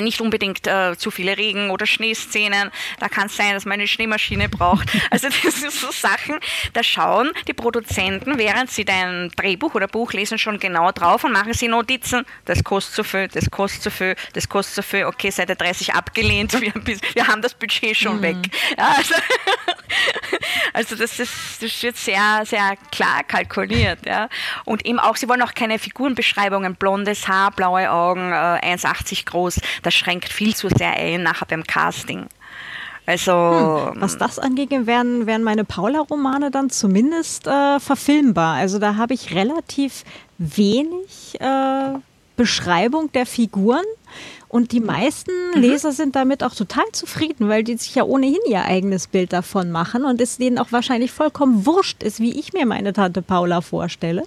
nicht 0.00 0.20
unbedingt 0.20 0.66
äh, 0.66 0.96
zu 0.96 1.10
viele 1.10 1.36
Regen- 1.36 1.70
oder 1.70 1.86
Schneeszenen. 1.86 2.70
Da 2.98 3.08
kann 3.08 3.26
es 3.26 3.36
sein, 3.36 3.54
dass 3.54 3.64
man 3.64 3.74
eine 3.74 3.88
Schneemaschine 3.88 4.48
braucht. 4.48 4.88
Also 5.10 5.28
das 5.28 5.60
sind 5.60 5.70
so 5.70 5.92
Sachen, 5.92 6.40
da 6.72 6.82
schauen 6.82 7.30
die 7.46 7.52
Produzenten, 7.52 8.36
während 8.36 8.70
sie 8.70 8.84
dein 8.84 9.30
Drehbuch 9.36 9.74
oder 9.74 9.86
Buch 9.86 10.12
lesen, 10.12 10.38
schon 10.38 10.58
genau 10.58 10.90
drauf 10.90 11.22
und 11.24 11.32
machen 11.32 11.52
sie 11.52 11.68
Notizen. 11.68 12.24
Das 12.46 12.64
kostet 12.64 12.94
zu 12.94 13.04
viel, 13.04 13.28
das 13.28 13.48
kostet 13.50 13.82
zu 13.82 13.90
viel, 13.90 14.16
das 14.32 14.48
kostet 14.48 14.74
zu 14.74 14.82
viel. 14.82 15.04
Okay, 15.04 15.30
Seite 15.30 15.54
30 15.54 15.94
abgelehnt, 15.94 16.60
wir, 16.60 16.72
wir 17.14 17.28
haben 17.28 17.42
das 17.42 17.54
Budget 17.54 17.96
schon 17.96 18.16
mhm. 18.16 18.22
weg. 18.22 18.36
Ja, 18.76 18.94
also, 18.96 19.14
also 20.72 20.96
das, 20.96 21.20
ist, 21.20 21.62
das 21.62 21.82
wird 21.82 21.96
sehr, 21.96 22.42
sehr 22.44 22.76
klar 22.90 23.22
kalkuliert. 23.22 24.04
Ja. 24.06 24.28
Und 24.64 24.84
eben 24.86 24.98
auch, 24.98 25.16
sie 25.16 25.28
wollen 25.28 25.42
auch 25.42 25.54
keine 25.54 25.78
Figurenbeschreibungen, 25.78 26.74
blondes 26.76 27.28
Haar, 27.28 27.50
blaue 27.52 27.90
Augen, 27.90 28.32
äh, 28.32 28.74
1,80 28.74 29.26
groß 29.26 29.60
das 29.84 29.94
schränkt 29.94 30.32
viel 30.32 30.54
zu 30.54 30.68
sehr 30.68 30.92
ein 30.94 31.22
nachher 31.22 31.46
beim 31.46 31.64
Casting. 31.64 32.26
Also, 33.06 33.32
hm, 33.32 34.00
was 34.00 34.16
das 34.16 34.38
angeht, 34.38 34.70
wären, 34.70 35.26
wären 35.26 35.42
meine 35.42 35.64
Paula-Romane 35.64 36.50
dann 36.50 36.70
zumindest 36.70 37.46
äh, 37.46 37.78
verfilmbar. 37.78 38.56
Also 38.56 38.78
da 38.78 38.96
habe 38.96 39.12
ich 39.12 39.34
relativ 39.34 40.04
wenig 40.38 41.38
äh, 41.38 41.98
Beschreibung 42.36 43.12
der 43.12 43.26
Figuren. 43.26 43.84
Und 44.48 44.70
die 44.70 44.80
meisten 44.80 45.32
mhm. 45.54 45.60
Leser 45.60 45.92
sind 45.92 46.14
damit 46.14 46.44
auch 46.44 46.54
total 46.54 46.84
zufrieden, 46.92 47.48
weil 47.48 47.64
die 47.64 47.76
sich 47.76 47.94
ja 47.96 48.04
ohnehin 48.04 48.38
ihr 48.48 48.64
eigenes 48.64 49.08
Bild 49.08 49.32
davon 49.32 49.72
machen 49.72 50.04
und 50.04 50.20
es 50.20 50.38
denen 50.38 50.58
auch 50.58 50.70
wahrscheinlich 50.70 51.10
vollkommen 51.10 51.66
wurscht 51.66 52.02
ist, 52.04 52.20
wie 52.20 52.38
ich 52.38 52.52
mir 52.52 52.64
meine 52.64 52.92
Tante 52.92 53.20
Paula 53.20 53.62
vorstelle. 53.62 54.22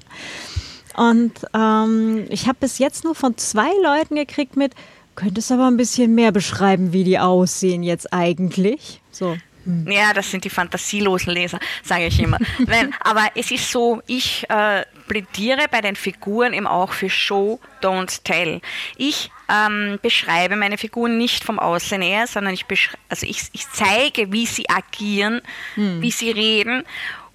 Und 0.98 1.32
ähm, 1.54 2.26
ich 2.30 2.48
habe 2.48 2.58
bis 2.60 2.78
jetzt 2.78 3.06
nur 3.06 3.16
von 3.16 3.38
zwei 3.38 3.70
Leuten 3.82 4.16
gekriegt 4.16 4.58
mit, 4.58 4.74
Könntest 5.18 5.52
aber 5.52 5.66
ein 5.66 5.78
bisschen 5.78 6.14
mehr 6.14 6.32
beschreiben, 6.32 6.94
wie 6.94 7.04
die 7.04 7.18
aussehen 7.18 7.82
jetzt 7.82 8.14
eigentlich. 8.14 9.02
So. 9.10 9.36
Hm. 9.66 9.90
Ja, 9.90 10.14
das 10.14 10.30
sind 10.30 10.46
die 10.46 10.52
fantasielosen 10.52 11.34
Leser, 11.34 11.60
sage 11.84 12.06
ich 12.06 12.20
immer. 12.22 12.38
Nein, 12.68 12.94
aber 13.00 13.24
es 13.34 13.50
ist 13.50 13.72
so, 13.72 14.00
ich 14.06 14.48
äh, 14.48 14.86
plädiere 15.08 15.66
bei 15.72 15.82
den 15.82 15.96
Figuren 15.96 16.54
eben 16.54 16.68
auch 16.68 16.94
für 16.94 17.10
Show, 17.10 17.60
Don't 17.82 18.22
Tell. 18.26 18.62
Ich 18.96 19.32
ähm, 19.50 19.98
beschreibe 20.04 20.56
meine 20.56 20.78
Figuren 20.78 21.18
nicht 21.18 21.44
vom 21.44 21.58
Aussehen 21.58 22.04
her, 22.04 22.28
sondern 22.28 22.54
ich, 22.54 22.66
also 23.10 23.26
ich, 23.26 23.42
ich 23.54 23.68
zeige, 23.72 24.32
wie 24.32 24.46
sie 24.46 24.70
agieren, 24.70 25.42
hm. 25.74 26.00
wie 26.00 26.12
sie 26.12 26.30
reden 26.30 26.84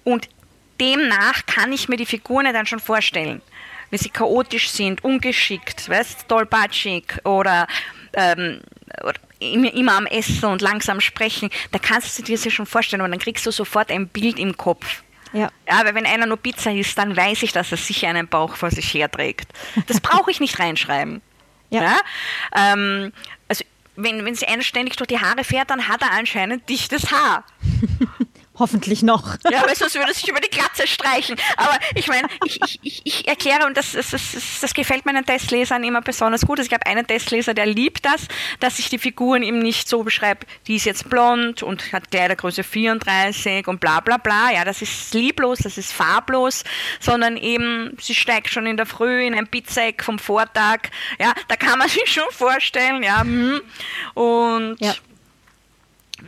und 0.05 0.29
demnach 0.79 1.45
kann 1.47 1.73
ich 1.73 1.89
mir 1.89 1.97
die 1.97 2.05
Figuren 2.05 2.45
dann 2.53 2.65
schon 2.65 2.79
vorstellen 2.79 3.41
wenn 3.93 3.99
sie 3.99 4.09
chaotisch 4.09 4.71
sind, 4.71 5.03
ungeschickt, 5.03 5.87
weißt, 5.87 6.27
tollpatschig 6.27 7.13
oder, 7.25 7.67
ähm, 8.13 8.59
oder 9.03 9.19
immer 9.39 9.97
am 9.97 10.07
Essen 10.07 10.45
und 10.45 10.63
langsam 10.63 10.99
sprechen, 10.99 11.51
da 11.71 11.77
kannst 11.77 12.17
du 12.17 12.23
dir 12.23 12.35
das 12.35 12.43
ja 12.43 12.49
schon 12.49 12.65
vorstellen 12.65 13.03
und 13.03 13.11
dann 13.11 13.19
kriegst 13.19 13.45
du 13.45 13.51
sofort 13.51 13.91
ein 13.91 14.07
Bild 14.07 14.39
im 14.39 14.57
Kopf. 14.57 15.03
Ja. 15.31 15.49
ja, 15.67 15.85
weil 15.85 15.93
wenn 15.93 16.07
einer 16.07 16.25
nur 16.25 16.37
Pizza 16.37 16.71
isst, 16.71 16.97
dann 16.97 17.15
weiß 17.15 17.43
ich, 17.43 17.51
dass 17.51 17.71
er 17.71 17.77
sicher 17.77 18.07
einen 18.07 18.27
Bauch 18.27 18.55
vor 18.55 18.71
sich 18.71 18.91
herträgt. 18.95 19.47
Das 19.85 20.01
brauche 20.01 20.31
ich 20.31 20.39
nicht 20.39 20.57
reinschreiben. 20.57 21.21
Ja. 21.69 21.83
ja? 21.83 21.97
Ähm, 22.55 23.13
also 23.47 23.63
wenn, 23.95 24.25
wenn 24.25 24.33
sie 24.33 24.47
einer 24.47 24.63
ständig 24.63 24.95
durch 24.95 25.07
die 25.07 25.19
Haare 25.19 25.43
fährt, 25.43 25.69
dann 25.69 25.87
hat 25.87 26.01
er 26.01 26.13
anscheinend 26.13 26.67
dichtes 26.67 27.11
Haar. 27.11 27.43
Hoffentlich 28.59 29.01
noch. 29.01 29.37
Ja, 29.53 29.63
weil 29.67 29.75
sonst 29.75 29.95
würde 29.95 30.13
sich 30.13 30.27
über 30.27 30.39
die 30.39 30.49
Glatze 30.49 30.87
streichen. 30.87 31.35
Aber 31.57 31.77
ich 31.95 32.07
meine, 32.07 32.27
ich, 32.45 32.79
ich, 32.81 33.01
ich, 33.03 33.27
erkläre, 33.27 33.67
und 33.67 33.77
das, 33.77 33.91
das, 33.91 34.11
das, 34.11 34.31
das 34.61 34.73
gefällt 34.73 35.05
meinen 35.05 35.25
Testlesern 35.25 35.83
immer 35.83 36.01
besonders 36.01 36.41
gut. 36.41 36.59
Ich 36.59 36.71
habe 36.73 36.85
einen 36.87 37.05
Testleser, 37.05 37.53
der 37.53 37.67
liebt 37.67 38.05
das, 38.05 38.27
dass 38.59 38.79
ich 38.79 38.89
die 38.89 38.97
Figuren 38.97 39.43
ihm 39.43 39.59
nicht 39.59 39.87
so 39.87 40.03
beschreibe, 40.03 40.45
die 40.65 40.77
ist 40.77 40.85
jetzt 40.85 41.09
blond 41.09 41.61
und 41.61 41.93
hat 41.93 42.09
Kleidergröße 42.09 42.63
34 42.63 43.67
und 43.67 43.79
bla 43.79 43.99
bla 43.99 44.17
bla. 44.17 44.51
Ja, 44.51 44.65
das 44.65 44.81
ist 44.81 45.13
lieblos, 45.13 45.59
das 45.59 45.77
ist 45.77 45.91
farblos, 45.91 46.63
sondern 46.99 47.37
eben, 47.37 47.95
sie 47.99 48.15
steigt 48.15 48.49
schon 48.49 48.65
in 48.65 48.77
der 48.77 48.85
Früh 48.85 49.23
in 49.23 49.35
ein 49.35 49.47
Pizzaeck 49.47 50.03
vom 50.03 50.17
Vortag. 50.17 50.89
Ja, 51.19 51.33
da 51.47 51.55
kann 51.55 51.77
man 51.77 51.89
sich 51.89 52.11
schon 52.11 52.31
vorstellen, 52.31 53.03
ja. 53.03 53.21
Hm. 53.21 53.61
Und 54.15 54.77
ja 54.79 54.95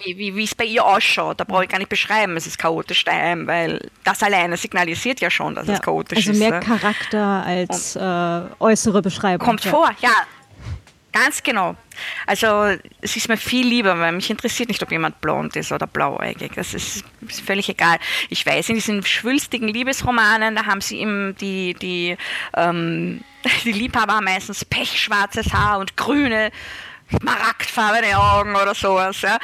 wie, 0.03 0.35
wie, 0.35 0.43
es 0.43 0.55
bei 0.55 0.65
ihr 0.65 0.85
ausschaut. 0.85 1.39
Da 1.39 1.43
brauche 1.43 1.63
ich 1.63 1.69
gar 1.69 1.77
nicht 1.77 1.89
beschreiben, 1.89 2.35
es 2.37 2.47
ist 2.47 2.57
chaotisch 2.57 3.03
daheim, 3.05 3.47
weil 3.47 3.89
das 4.03 4.21
alleine 4.23 4.57
signalisiert 4.57 5.21
ja 5.21 5.29
schon, 5.29 5.55
dass 5.55 5.67
ja, 5.67 5.75
es 5.75 5.81
chaotisch 5.81 6.27
also 6.27 6.31
ist. 6.31 6.41
Also 6.41 6.51
mehr 6.51 6.59
Charakter 6.59 7.43
als 7.45 7.95
äh, 7.95 8.41
äußere 8.59 9.01
Beschreibung. 9.01 9.45
Kommt 9.45 9.65
ja. 9.65 9.71
vor, 9.71 9.91
ja. 10.01 10.11
Ganz 11.15 11.41
genau. 11.41 11.77
Also 12.27 12.75
es 12.99 13.15
ist 13.15 13.29
mir 13.29 13.37
viel 13.37 13.65
lieber, 13.65 13.97
weil 13.99 14.11
mich 14.11 14.29
interessiert 14.29 14.67
nicht, 14.67 14.83
ob 14.83 14.91
jemand 14.91 15.21
blond 15.21 15.55
ist 15.55 15.71
oder 15.71 15.87
blauäugig. 15.87 16.51
Das 16.55 16.73
ist, 16.73 17.05
ist 17.25 17.39
völlig 17.39 17.69
egal. 17.69 17.99
Ich 18.27 18.45
weiß, 18.45 18.67
in 18.67 18.75
diesen 18.75 19.01
schwülstigen 19.01 19.69
Liebesromanen, 19.69 20.57
da 20.57 20.65
haben 20.65 20.81
sie 20.81 20.99
eben 20.99 21.33
die, 21.37 21.73
die, 21.75 22.17
ähm, 22.57 23.23
die 23.63 23.71
Liebhaber 23.71 24.15
haben 24.15 24.25
meistens 24.25 24.65
pechschwarzes 24.65 25.53
Haar 25.53 25.79
und 25.79 25.95
grüne 25.95 26.51
smaragdfarbene 27.19 28.17
Augen 28.17 28.55
oder 28.55 28.73
sowas. 28.73 29.21
Ja? 29.21 29.37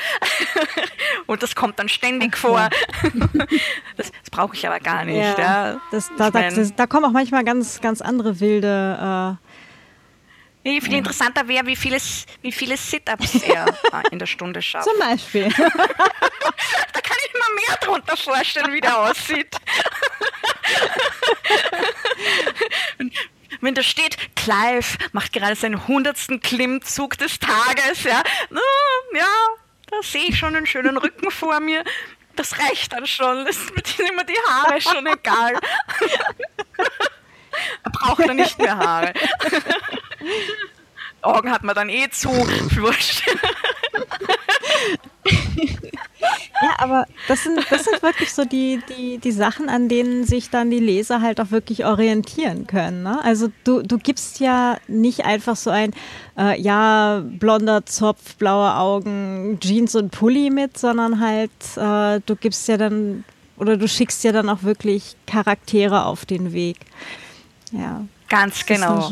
Und 1.28 1.44
das 1.44 1.56
kommt 1.56 1.80
dann 1.80 1.90
ständig 1.90 2.38
vor. 2.38 2.70
Das, 3.98 4.12
das 4.12 4.30
brauche 4.32 4.56
ich 4.56 4.66
aber 4.66 4.80
gar 4.80 5.06
nicht. 5.06 5.18
Ja, 5.18 5.38
ja. 5.38 5.82
Das, 5.92 6.10
da, 6.18 6.32
da, 6.32 6.50
das, 6.50 6.76
da, 6.76 6.88
kommen 6.88 7.06
auch 7.06 7.12
manchmal 7.12 7.44
ganz, 7.44 7.82
ganz 7.82 8.02
andere 8.02 8.40
wilde 8.40 9.38
äh, 9.40 9.48
Nee, 10.64 10.80
viel 10.80 10.92
ja. 10.92 10.98
interessanter 11.00 11.48
wäre, 11.48 11.66
wie 11.66 11.76
viele, 11.76 11.98
wie 12.42 12.52
viele 12.52 12.78
Sit-Ups 12.78 13.36
er 13.44 13.66
in 14.12 14.20
der 14.20 14.28
Stunde 14.28 14.62
schafft. 14.62 14.88
Zum 14.88 15.00
Beispiel. 15.00 15.50
da 15.50 15.68
kann 15.68 17.18
ich 17.26 17.34
mir 17.34 17.68
mehr 17.68 17.78
drunter 17.82 18.16
vorstellen, 18.16 18.72
wie 18.72 18.82
der 18.82 19.00
aussieht. 19.00 19.56
Wenn 23.62 23.76
da 23.76 23.84
steht, 23.84 24.18
Clive 24.36 24.98
macht 25.12 25.34
gerade 25.34 25.56
seinen 25.56 25.88
hundertsten 25.88 26.42
Klimmzug 26.42 27.18
des 27.18 27.40
Tages, 27.40 28.04
ja, 28.04 28.24
ja, 29.14 29.28
da 29.90 30.02
sehe 30.02 30.26
ich 30.30 30.38
schon 30.38 30.56
einen 30.56 30.66
schönen 30.66 30.98
Rücken 30.98 31.32
vor 31.32 31.60
mir. 31.60 31.84
Das 32.36 32.58
reicht 32.60 32.94
dann 32.94 33.06
schon. 33.06 33.46
Das 33.46 33.58
sind 33.58 34.10
immer 34.10 34.24
die 34.24 34.38
Haare 34.48 34.82
schon 34.82 35.06
egal. 35.06 35.60
er 37.84 37.92
braucht 37.92 38.28
dann 38.28 38.38
nicht 38.38 38.58
mehr 38.58 38.78
Haare. 38.78 39.14
Augen 41.22 41.52
hat 41.52 41.64
man 41.64 41.76
dann 41.76 41.90
eh 41.90 42.10
zu. 42.10 42.30
Wurscht. 42.30 43.24
Ja, 46.62 46.76
aber 46.78 47.06
das 47.28 47.44
sind, 47.44 47.60
das 47.70 47.84
sind 47.84 48.02
wirklich 48.02 48.34
so 48.34 48.46
die, 48.46 48.82
die, 48.90 49.18
die 49.18 49.32
Sachen, 49.32 49.70
an 49.70 49.90
denen 49.90 50.26
sich 50.26 50.50
dann 50.50 50.70
die 50.70 50.80
Leser 50.80 51.22
halt 51.22 51.40
auch 51.40 51.52
wirklich 51.52 51.86
orientieren 51.86 52.68
können. 52.68 53.04
Ne? 53.04 53.24
Also 53.24 53.50
du, 53.64 53.82
du 53.82 53.98
gibst 53.98 54.40
ja 54.40 54.78
nicht 54.88 55.26
einfach 55.26 55.56
so 55.56 55.70
ein, 55.70 55.94
äh, 56.38 56.60
ja, 56.60 57.24
blonder 57.26 57.86
Zopf, 57.86 58.36
blaue 58.36 58.76
Augen, 58.76 59.58
Jeans 59.60 59.96
und 59.96 60.12
Pulli 60.12 60.50
mit, 60.50 60.78
sondern 60.78 61.20
halt, 61.20 61.52
äh, 61.76 62.22
du 62.26 62.36
gibst 62.36 62.68
ja 62.68 62.78
dann, 62.78 63.24
oder 63.58 63.78
du 63.78 63.88
schickst 63.88 64.24
ja 64.24 64.32
dann 64.32 64.50
auch 64.50 64.64
wirklich 64.64 65.16
Charaktere 65.28 66.06
auf 66.06 66.26
den 66.26 66.54
Weg. 66.54 66.78
Ja. 67.72 68.06
Ganz 68.32 68.66
genau. 68.66 69.12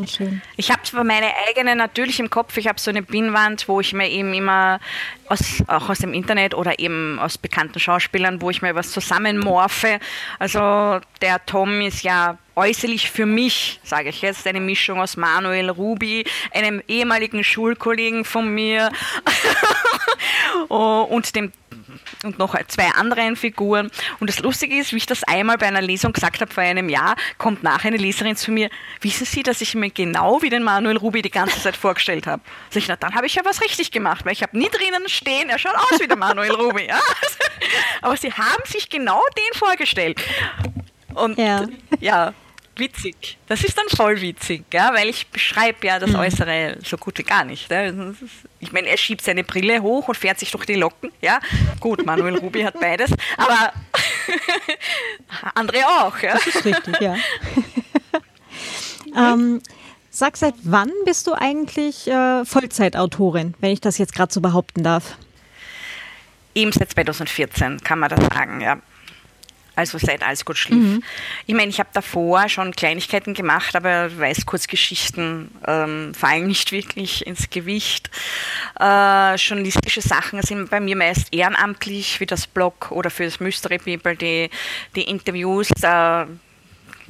Ich 0.55 0.71
habe 0.71 0.81
zwar 0.83 1.03
meine 1.03 1.27
eigene 1.45 1.75
natürlich 1.75 2.21
im 2.21 2.29
Kopf, 2.29 2.55
ich 2.55 2.69
habe 2.69 2.79
so 2.79 2.89
eine 2.89 3.03
Pinnwand, 3.03 3.67
wo 3.67 3.81
ich 3.81 3.91
mir 3.91 4.07
eben 4.07 4.33
immer 4.33 4.79
aus, 5.27 5.61
auch 5.67 5.89
aus 5.89 5.97
dem 5.97 6.13
Internet 6.13 6.53
oder 6.53 6.79
eben 6.79 7.19
aus 7.19 7.37
bekannten 7.37 7.81
Schauspielern, 7.81 8.41
wo 8.41 8.49
ich 8.49 8.61
mir 8.61 8.75
was 8.75 8.91
zusammenmorfe. 8.91 9.99
Also 10.39 11.01
der 11.21 11.45
Tom 11.45 11.81
ist 11.81 12.03
ja 12.03 12.37
äußerlich 12.55 13.11
für 13.11 13.25
mich, 13.25 13.81
sage 13.83 14.07
ich 14.07 14.21
jetzt, 14.21 14.47
eine 14.47 14.61
Mischung 14.61 15.01
aus 15.01 15.17
Manuel 15.17 15.69
Ruby, 15.69 16.23
einem 16.53 16.81
ehemaligen 16.87 17.43
Schulkollegen 17.43 18.23
von 18.23 18.47
mir 18.53 18.89
und 20.69 21.35
dem 21.35 21.51
und 22.23 22.39
noch 22.39 22.55
zwei 22.67 22.89
anderen 22.89 23.35
Figuren. 23.35 23.89
Und 24.19 24.29
das 24.29 24.39
Lustige 24.39 24.75
ist, 24.77 24.93
wie 24.93 24.97
ich 24.97 25.05
das 25.05 25.23
einmal 25.23 25.57
bei 25.57 25.67
einer 25.67 25.81
Lesung 25.81 26.13
gesagt 26.13 26.41
habe 26.41 26.53
vor 26.53 26.63
einem 26.63 26.89
Jahr, 26.89 27.15
kommt 27.37 27.63
nachher 27.63 27.87
eine 27.87 27.97
Leserin 27.97 28.35
zu 28.35 28.51
mir, 28.51 28.69
wissen 29.01 29.25
Sie, 29.25 29.43
dass 29.43 29.61
ich 29.61 29.75
mir 29.75 29.89
genau 29.89 30.41
wie 30.41 30.49
den 30.49 30.63
Manuel 30.63 30.97
Ruby 30.97 31.21
die 31.21 31.29
ganze 31.29 31.61
Zeit 31.61 31.75
vorgestellt 31.75 32.27
habe? 32.27 32.41
Sag 32.69 32.81
ich, 32.81 32.87
na, 32.87 32.95
dann 32.95 33.15
habe 33.15 33.25
ich 33.25 33.35
ja 33.35 33.43
was 33.45 33.61
richtig 33.61 33.91
gemacht, 33.91 34.25
weil 34.25 34.33
ich 34.33 34.43
habe 34.43 34.57
nie 34.57 34.69
drinnen 34.69 35.07
stehen, 35.07 35.49
er 35.49 35.59
schaut 35.59 35.75
aus 35.75 35.99
wie 35.99 36.07
der 36.07 36.17
Manuel 36.17 36.51
Ruby. 36.51 36.87
Ja? 36.87 36.99
Aber 38.01 38.17
Sie 38.17 38.31
haben 38.31 38.63
sich 38.65 38.89
genau 38.89 39.21
den 39.37 39.57
vorgestellt. 39.57 40.21
Und 41.13 41.37
ja, 41.37 41.65
ja 41.99 42.33
witzig. 42.79 43.37
Das 43.47 43.63
ist 43.63 43.77
dann 43.77 43.87
voll 43.89 44.21
witzig, 44.21 44.65
ja, 44.73 44.93
weil 44.93 45.09
ich 45.09 45.27
beschreibe 45.27 45.85
ja 45.85 45.99
das 45.99 46.11
mhm. 46.11 46.17
Äußere 46.17 46.77
so 46.83 46.97
gut 46.97 47.17
wie 47.17 47.23
gar 47.23 47.43
nicht. 47.43 47.69
Ja. 47.69 47.91
Ich 48.59 48.71
meine, 48.71 48.87
er 48.87 48.97
schiebt 48.97 49.21
seine 49.21 49.43
Brille 49.43 49.81
hoch 49.81 50.07
und 50.07 50.15
fährt 50.15 50.39
sich 50.39 50.51
durch 50.51 50.65
die 50.65 50.75
Locken. 50.75 51.11
Ja, 51.21 51.39
gut, 51.79 52.05
Manuel 52.05 52.37
Ruby 52.37 52.61
hat 52.61 52.79
beides, 52.79 53.11
aber 53.37 53.73
andere 55.55 55.85
auch. 55.85 56.17
Ja. 56.19 56.33
Das 56.33 56.47
ist 56.47 56.65
richtig, 56.65 56.99
ja. 56.99 57.15
ähm, 59.15 59.61
sag, 60.09 60.37
seit 60.37 60.55
wann 60.63 60.91
bist 61.05 61.27
du 61.27 61.33
eigentlich 61.33 62.07
äh, 62.07 62.45
Vollzeitautorin, 62.45 63.53
wenn 63.59 63.71
ich 63.71 63.81
das 63.81 63.97
jetzt 63.97 64.15
gerade 64.15 64.33
so 64.33 64.41
behaupten 64.41 64.83
darf? 64.83 65.17
Eben 66.55 66.71
seit 66.71 66.91
2014 66.91 67.81
kann 67.83 67.99
man 67.99 68.09
das 68.09 68.25
sagen, 68.33 68.61
ja 68.61 68.79
also 69.79 69.97
seit 69.97 70.23
Alles 70.23 70.45
gut 70.45 70.57
schlief. 70.57 70.77
Mhm. 70.77 71.03
Ich 71.45 71.55
meine, 71.55 71.69
ich 71.69 71.79
habe 71.79 71.89
davor 71.93 72.49
schon 72.49 72.75
Kleinigkeiten 72.75 73.33
gemacht, 73.33 73.75
aber 73.75 74.17
weiß, 74.17 74.45
Kurzgeschichten 74.45 75.49
ähm, 75.65 76.13
fallen 76.13 76.47
nicht 76.47 76.71
wirklich 76.73 77.25
ins 77.25 77.49
Gewicht. 77.49 78.09
Äh, 78.79 79.35
journalistische 79.35 80.01
Sachen 80.01 80.41
sind 80.41 80.69
bei 80.69 80.79
mir 80.79 80.95
meist 80.95 81.33
ehrenamtlich, 81.33 82.19
wie 82.19 82.25
das 82.25 82.45
Blog 82.45 82.91
oder 82.91 83.09
für 83.09 83.23
das 83.23 83.39
Mystery 83.39 83.77
People, 83.77 84.15
die, 84.15 84.49
die 84.95 85.03
Interviews. 85.03 85.69
Da 85.79 86.27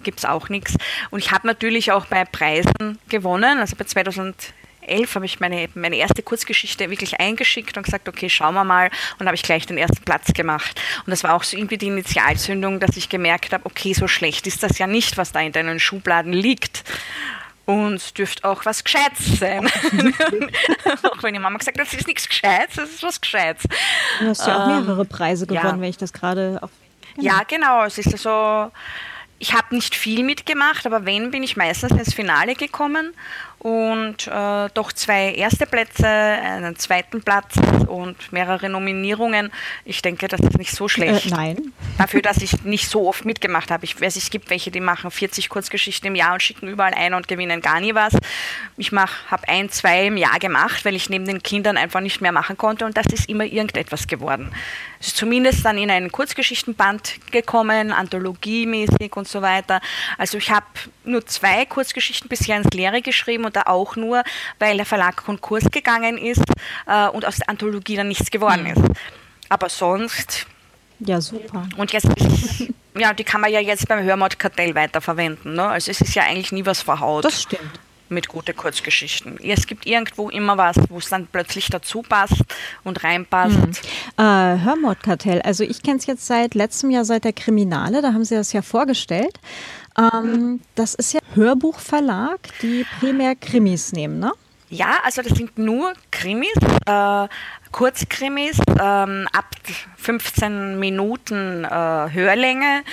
gibt 0.03 0.19
es 0.19 0.25
auch 0.25 0.49
nichts. 0.49 0.75
Und 1.09 1.19
ich 1.19 1.31
habe 1.31 1.47
natürlich 1.47 1.91
auch 1.91 2.05
bei 2.05 2.23
Preisen 2.25 2.99
gewonnen, 3.09 3.59
also 3.59 3.75
bei 3.75 3.85
2000 3.85 4.53
2011 4.89 5.15
habe 5.15 5.25
ich 5.25 5.39
meine, 5.39 5.69
meine 5.75 5.95
erste 5.95 6.23
Kurzgeschichte 6.23 6.89
wirklich 6.89 7.19
eingeschickt 7.19 7.77
und 7.77 7.83
gesagt, 7.83 8.07
okay, 8.07 8.29
schauen 8.29 8.53
wir 8.53 8.63
mal. 8.63 8.89
Und 9.19 9.25
habe 9.25 9.35
ich 9.35 9.43
gleich 9.43 9.65
den 9.65 9.77
ersten 9.77 10.03
Platz 10.03 10.33
gemacht. 10.33 10.79
Und 11.05 11.11
das 11.11 11.23
war 11.23 11.33
auch 11.33 11.43
so 11.43 11.57
irgendwie 11.57 11.77
die 11.77 11.87
Initialzündung, 11.87 12.79
dass 12.79 12.97
ich 12.97 13.09
gemerkt 13.09 13.53
habe, 13.53 13.65
okay, 13.65 13.93
so 13.93 14.07
schlecht 14.07 14.47
ist 14.47 14.63
das 14.63 14.77
ja 14.77 14.87
nicht, 14.87 15.17
was 15.17 15.31
da 15.31 15.39
in 15.39 15.51
deinen 15.51 15.79
Schubladen 15.79 16.33
liegt. 16.33 16.83
Und 17.65 18.17
dürfte 18.17 18.49
auch 18.49 18.65
was 18.65 18.83
Gescheites 18.83 19.39
sein. 19.39 19.67
auch 21.03 21.21
wenn 21.21 21.35
die 21.35 21.39
Mama 21.39 21.59
gesagt 21.59 21.79
hat, 21.79 21.85
das 21.85 21.93
ist 21.93 22.07
nichts 22.07 22.27
Gescheites, 22.27 22.75
das 22.75 22.89
ist 22.89 23.03
was 23.03 23.21
Gescheites. 23.21 23.63
Du 24.19 24.27
hast 24.27 24.47
ja 24.47 24.63
auch 24.63 24.67
mehrere 24.67 25.05
Preise 25.05 25.45
gewonnen, 25.45 25.63
ja. 25.63 25.79
wenn 25.79 25.89
ich 25.89 25.97
das 25.97 26.11
gerade 26.11 26.57
auf. 26.63 26.71
Genau. 27.15 27.27
Ja, 27.27 27.43
genau. 27.47 27.83
Es 27.83 27.99
ist 27.99 28.17
so. 28.17 28.71
Ich 29.37 29.53
habe 29.53 29.73
nicht 29.75 29.95
viel 29.95 30.23
mitgemacht, 30.23 30.85
aber 30.87 31.05
wenn, 31.05 31.29
bin 31.29 31.43
ich 31.43 31.57
meistens 31.57 31.91
ins 31.91 32.13
Finale 32.13 32.55
gekommen 32.55 33.13
und 33.59 34.27
äh, 34.27 34.69
doch 34.73 34.93
zwei 34.93 35.33
erste 35.33 35.65
Plätze, 35.65 36.07
einen 36.07 36.77
zweiten 36.77 37.21
Platz 37.21 37.55
und 37.87 38.31
mehrere 38.31 38.69
Nominierungen. 38.69 39.51
Ich 39.83 40.01
denke, 40.01 40.29
das 40.29 40.39
ist 40.39 40.57
nicht 40.57 40.71
so 40.71 40.87
schlecht. 40.87 41.27
Äh, 41.27 41.29
nein. 41.29 41.73
Dafür, 41.97 42.21
dass 42.21 42.37
ich 42.37 42.63
nicht 42.63 42.89
so 42.89 43.07
oft 43.07 43.25
mitgemacht 43.25 43.69
habe. 43.69 43.83
Ich 43.83 43.99
weiß, 43.99 44.15
es 44.15 44.29
gibt 44.29 44.49
welche, 44.49 44.71
die 44.71 44.79
machen 44.79 45.11
40 45.11 45.49
Kurzgeschichten 45.49 46.07
im 46.07 46.15
Jahr 46.15 46.33
und 46.33 46.41
schicken 46.41 46.69
überall 46.69 46.93
ein 46.93 47.13
und 47.13 47.27
gewinnen 47.27 47.59
gar 47.61 47.81
nie 47.81 47.93
was. 47.93 48.13
Ich 48.77 48.93
habe 48.93 49.47
ein, 49.47 49.69
zwei 49.69 50.07
im 50.07 50.15
Jahr 50.15 50.39
gemacht, 50.39 50.85
weil 50.85 50.95
ich 50.95 51.09
neben 51.09 51.25
den 51.25 51.43
Kindern 51.43 51.75
einfach 51.75 51.99
nicht 51.99 52.21
mehr 52.21 52.31
machen 52.31 52.57
konnte 52.57 52.85
und 52.85 52.95
das 52.95 53.07
ist 53.07 53.27
immer 53.27 53.43
irgendetwas 53.43 54.07
geworden. 54.07 54.53
Es 55.01 55.07
ist 55.07 55.17
zumindest 55.17 55.65
dann 55.65 55.77
in 55.77 55.91
einen 55.91 56.11
Kurzgeschichtenband 56.11 57.31
gekommen, 57.31 57.91
anthologiemäßig 57.91 59.15
und 59.15 59.27
so 59.27 59.41
weiter. 59.41 59.81
Also 60.17 60.37
ich 60.37 60.51
habe 60.51 60.65
nur 61.09 61.25
zwei 61.25 61.65
Kurzgeschichten 61.65 62.29
bisher 62.29 62.57
ins 62.57 62.69
Leere 62.73 63.01
geschrieben 63.01 63.45
und 63.45 63.55
da 63.55 63.63
auch 63.65 63.95
nur, 63.95 64.23
weil 64.59 64.77
der 64.77 64.85
Verlag 64.85 65.17
Konkurs 65.17 65.65
gegangen 65.71 66.17
ist 66.17 66.43
äh, 66.87 67.07
und 67.09 67.25
aus 67.25 67.37
der 67.37 67.49
Anthologie 67.49 67.95
dann 67.95 68.07
nichts 68.07 68.31
geworden 68.31 68.65
ist. 68.65 68.81
Aber 69.49 69.69
sonst. 69.69 70.45
Ja, 70.99 71.21
super. 71.21 71.67
Und 71.77 71.91
jetzt 71.93 72.07
ja, 72.97 73.13
die 73.13 73.23
kann 73.23 73.41
man 73.41 73.51
ja 73.51 73.59
jetzt 73.59 73.87
beim 73.87 74.03
Hörmordkartell 74.03 74.75
weiterverwenden. 74.75 75.55
Ne? 75.55 75.63
Also 75.67 75.91
es 75.91 76.01
ist 76.01 76.15
ja 76.15 76.23
eigentlich 76.23 76.51
nie 76.51 76.65
was 76.65 76.81
verhaut. 76.81 77.25
Das 77.25 77.41
stimmt 77.43 77.79
mit 78.09 78.27
guten 78.27 78.55
Kurzgeschichten. 78.55 79.37
Es 79.43 79.67
gibt 79.67 79.85
irgendwo 79.85 80.29
immer 80.29 80.57
was, 80.57 80.77
wo 80.89 80.97
es 80.97 81.09
dann 81.09 81.27
plötzlich 81.27 81.67
dazu 81.69 82.01
passt 82.01 82.43
und 82.83 83.03
reinpasst. 83.03 83.57
Mhm. 83.57 83.71
Äh, 84.17 84.23
Hörmordkartell, 84.23 85.41
also 85.41 85.63
ich 85.63 85.83
kenne 85.83 85.97
es 85.97 86.05
jetzt 86.05 86.25
seit 86.25 86.55
letztem 86.55 86.89
Jahr, 86.89 87.05
seit 87.05 87.23
der 87.23 87.33
Kriminale, 87.33 88.01
da 88.01 88.13
haben 88.13 88.25
sie 88.25 88.35
das 88.35 88.53
ja 88.53 88.61
vorgestellt. 88.61 89.39
Ähm, 89.99 90.61
das 90.75 90.95
ist 90.95 91.13
ja 91.13 91.19
Hörbuchverlag, 91.33 92.39
die 92.61 92.85
primär 92.99 93.35
Krimis 93.35 93.91
nehmen, 93.91 94.19
ne? 94.19 94.31
Ja, 94.69 94.99
also 95.03 95.21
das 95.23 95.35
sind 95.35 95.57
nur 95.57 95.93
Krimis, 96.11 96.53
äh, 96.85 97.27
Kurzkrimis, 97.71 98.59
ähm, 98.79 99.27
ab 99.33 99.47
15 99.97 100.79
Minuten 100.79 101.65
äh, 101.65 101.67
Hörlänge. 101.69 102.83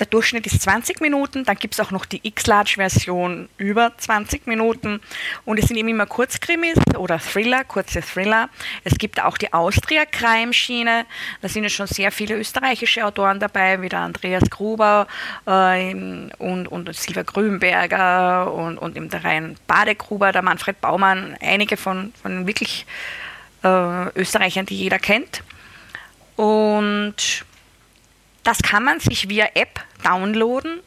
Der 0.00 0.06
Durchschnitt 0.06 0.46
ist 0.46 0.62
20 0.62 1.02
Minuten, 1.02 1.44
dann 1.44 1.56
gibt 1.56 1.74
es 1.74 1.80
auch 1.80 1.90
noch 1.90 2.06
die 2.06 2.20
X-Large-Version 2.22 3.50
über 3.58 3.92
20 3.98 4.46
Minuten 4.46 5.02
und 5.44 5.58
es 5.58 5.66
sind 5.66 5.76
eben 5.76 5.88
immer 5.88 6.06
Kurzkrimis 6.06 6.78
oder 6.96 7.18
Thriller, 7.18 7.64
kurze 7.64 8.00
Thriller. 8.00 8.48
Es 8.82 8.96
gibt 8.96 9.22
auch 9.22 9.36
die 9.36 9.52
Austria-Crime-Schiene, 9.52 11.04
da 11.42 11.48
sind 11.48 11.64
ja 11.64 11.68
schon 11.68 11.86
sehr 11.86 12.10
viele 12.10 12.36
österreichische 12.36 13.04
Autoren 13.04 13.40
dabei, 13.40 13.82
wie 13.82 13.90
der 13.90 14.00
Andreas 14.00 14.48
Gruber 14.48 15.06
äh, 15.44 15.92
und, 16.38 16.66
und 16.66 16.94
Silvia 16.96 17.22
Grünberger 17.22 18.50
und, 18.54 18.78
und 18.78 18.96
eben 18.96 19.10
der 19.10 19.22
Rhein 19.22 19.56
Badegruber, 19.66 20.32
der 20.32 20.40
Manfred 20.40 20.80
Baumann, 20.80 21.36
einige 21.42 21.76
von, 21.76 22.14
von 22.22 22.46
wirklich 22.46 22.86
äh, 23.62 24.18
Österreichern, 24.18 24.64
die 24.64 24.76
jeder 24.76 24.98
kennt. 24.98 25.42
Und 26.36 27.44
das 28.42 28.58
kann 28.62 28.84
man 28.84 29.00
sich 29.00 29.28
via 29.28 29.48
App 29.54 29.80
downloaden 30.04 30.80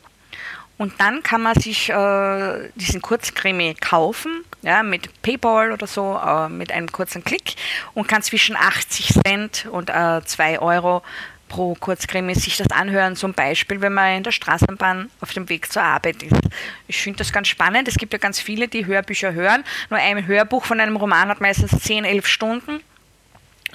und 0.78 1.00
dann 1.00 1.22
kann 1.24 1.42
man 1.42 1.56
sich 1.56 1.90
äh, 1.90 2.70
diesen 2.76 3.02
Kurzkrimi 3.02 3.76
kaufen, 3.80 4.44
ja, 4.64 4.84
mit 4.84 5.22
PayPal 5.22 5.72
oder 5.72 5.88
so, 5.88 6.20
äh, 6.24 6.50
mit 6.50 6.72
einem 6.72 6.92
kurzen 6.92 7.24
Klick 7.24 7.56
und 7.94 8.08
kann 8.08 8.24
zwischen 8.24 8.56
80 8.56 9.14
Cent 9.24 9.68
und 9.72 9.90
äh, 9.90 10.22
2 10.26 10.60
Euro 10.60 11.04
pro 11.48 11.76
Kurzkrimi 11.76 12.34
sich 12.34 12.58
das 12.58 12.72
anhören, 12.72 13.16
zum 13.16 13.34
Beispiel, 13.34 13.80
wenn 13.82 13.94
man 13.94 14.18
in 14.18 14.24
der 14.24 14.32
Straßenbahn 14.32 15.12
auf 15.22 15.34
dem 15.34 15.48
Weg 15.50 15.72
zur 15.72 15.84
Arbeit 15.84 16.24
ist. 16.24 16.42
Ich 16.88 17.00
finde 17.00 17.20
das 17.20 17.32
ganz 17.32 17.48
spannend. 17.48 17.88
Es 17.88 17.98
gibt 17.98 18.12
ja 18.12 18.18
ganz 18.18 18.40
viele, 18.40 18.68
die 18.68 18.88
Hörbücher 18.88 19.34
hören. 19.34 19.64
Nur 19.92 20.00
ein 20.00 20.26
Hörbuch 20.26 20.66
von 20.66 20.80
einem 20.80 20.96
Roman 20.96 21.30
hat 21.30 21.42
meistens 21.42 21.80
10, 21.80 22.06
11 22.06 22.26
Stunden. 22.26 22.80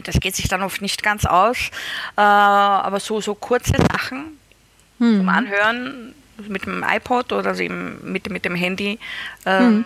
Das 0.04 0.20
geht 0.20 0.36
sich 0.36 0.48
dann 0.48 0.62
oft 0.62 0.82
nicht 0.82 1.02
ganz 1.02 1.24
aus. 1.24 1.58
Äh, 2.16 2.20
aber 2.20 3.00
so, 3.00 3.20
so 3.20 3.34
kurze 3.34 3.74
Sachen 3.92 4.38
hm. 4.98 5.18
zum 5.18 5.28
Anhören 5.28 6.14
mit 6.46 6.66
dem 6.66 6.84
iPod 6.86 7.32
oder 7.32 7.54
mit, 7.54 8.30
mit 8.30 8.44
dem 8.44 8.54
Handy. 8.54 8.98
Äh, 9.44 9.58
hm 9.58 9.84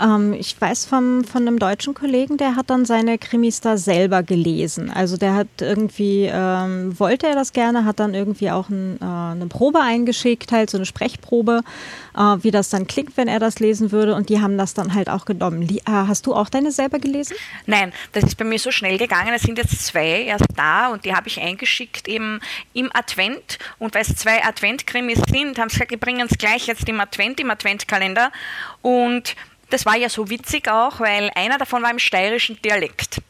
ähm, 0.00 0.32
ich 0.32 0.60
weiß 0.60 0.86
von, 0.86 1.24
von 1.24 1.42
einem 1.42 1.58
deutschen 1.58 1.94
Kollegen, 1.94 2.36
der 2.36 2.56
hat 2.56 2.70
dann 2.70 2.84
seine 2.84 3.18
Krimis 3.18 3.60
da 3.60 3.76
selber 3.76 4.22
gelesen. 4.22 4.90
Also 4.90 5.16
der 5.16 5.34
hat 5.34 5.48
irgendwie, 5.60 6.28
ähm, 6.32 6.98
wollte 6.98 7.26
er 7.26 7.34
das 7.34 7.52
gerne, 7.52 7.84
hat 7.84 8.00
dann 8.00 8.14
irgendwie 8.14 8.50
auch 8.50 8.68
ein, 8.68 8.98
äh, 9.00 9.04
eine 9.04 9.46
Probe 9.46 9.80
eingeschickt, 9.80 10.50
halt 10.52 10.70
so 10.70 10.78
eine 10.78 10.86
Sprechprobe, 10.86 11.60
äh, 12.16 12.20
wie 12.20 12.50
das 12.50 12.70
dann 12.70 12.86
klingt, 12.86 13.16
wenn 13.16 13.28
er 13.28 13.38
das 13.38 13.60
lesen 13.60 13.92
würde. 13.92 14.14
Und 14.14 14.28
die 14.28 14.40
haben 14.40 14.58
das 14.58 14.74
dann 14.74 14.94
halt 14.94 15.08
auch 15.08 15.24
genommen. 15.24 15.62
Äh, 15.62 15.80
hast 15.86 16.26
du 16.26 16.34
auch 16.34 16.48
deine 16.48 16.72
selber 16.72 16.98
gelesen? 16.98 17.36
Nein, 17.66 17.92
das 18.12 18.24
ist 18.24 18.36
bei 18.36 18.44
mir 18.44 18.58
so 18.58 18.70
schnell 18.70 18.98
gegangen. 18.98 19.32
Es 19.34 19.42
sind 19.42 19.58
jetzt 19.58 19.84
zwei 19.86 20.22
erst 20.22 20.46
da 20.56 20.88
und 20.88 21.04
die 21.04 21.14
habe 21.14 21.28
ich 21.28 21.40
eingeschickt 21.40 22.08
eben 22.08 22.40
im 22.72 22.90
Advent. 22.92 23.58
Und 23.78 23.94
weil 23.94 24.02
es 24.02 24.16
zwei 24.16 24.44
Adventkrimis 24.44 25.20
sind, 25.28 25.58
haben 25.58 25.68
sie 25.68 25.76
gesagt, 25.76 25.92
die 25.92 25.96
bringen 25.96 26.26
es 26.28 26.36
gleich 26.36 26.66
jetzt 26.66 26.88
im 26.88 27.00
Advent, 27.00 27.38
im 27.38 27.50
Adventkalender. 27.50 28.32
Und 28.82 29.36
das 29.70 29.86
war 29.86 29.96
ja 29.96 30.08
so 30.08 30.30
witzig 30.30 30.68
auch, 30.68 31.00
weil 31.00 31.30
einer 31.34 31.58
davon 31.58 31.82
war 31.82 31.90
im 31.90 31.98
steirischen 31.98 32.60
Dialekt. 32.62 33.20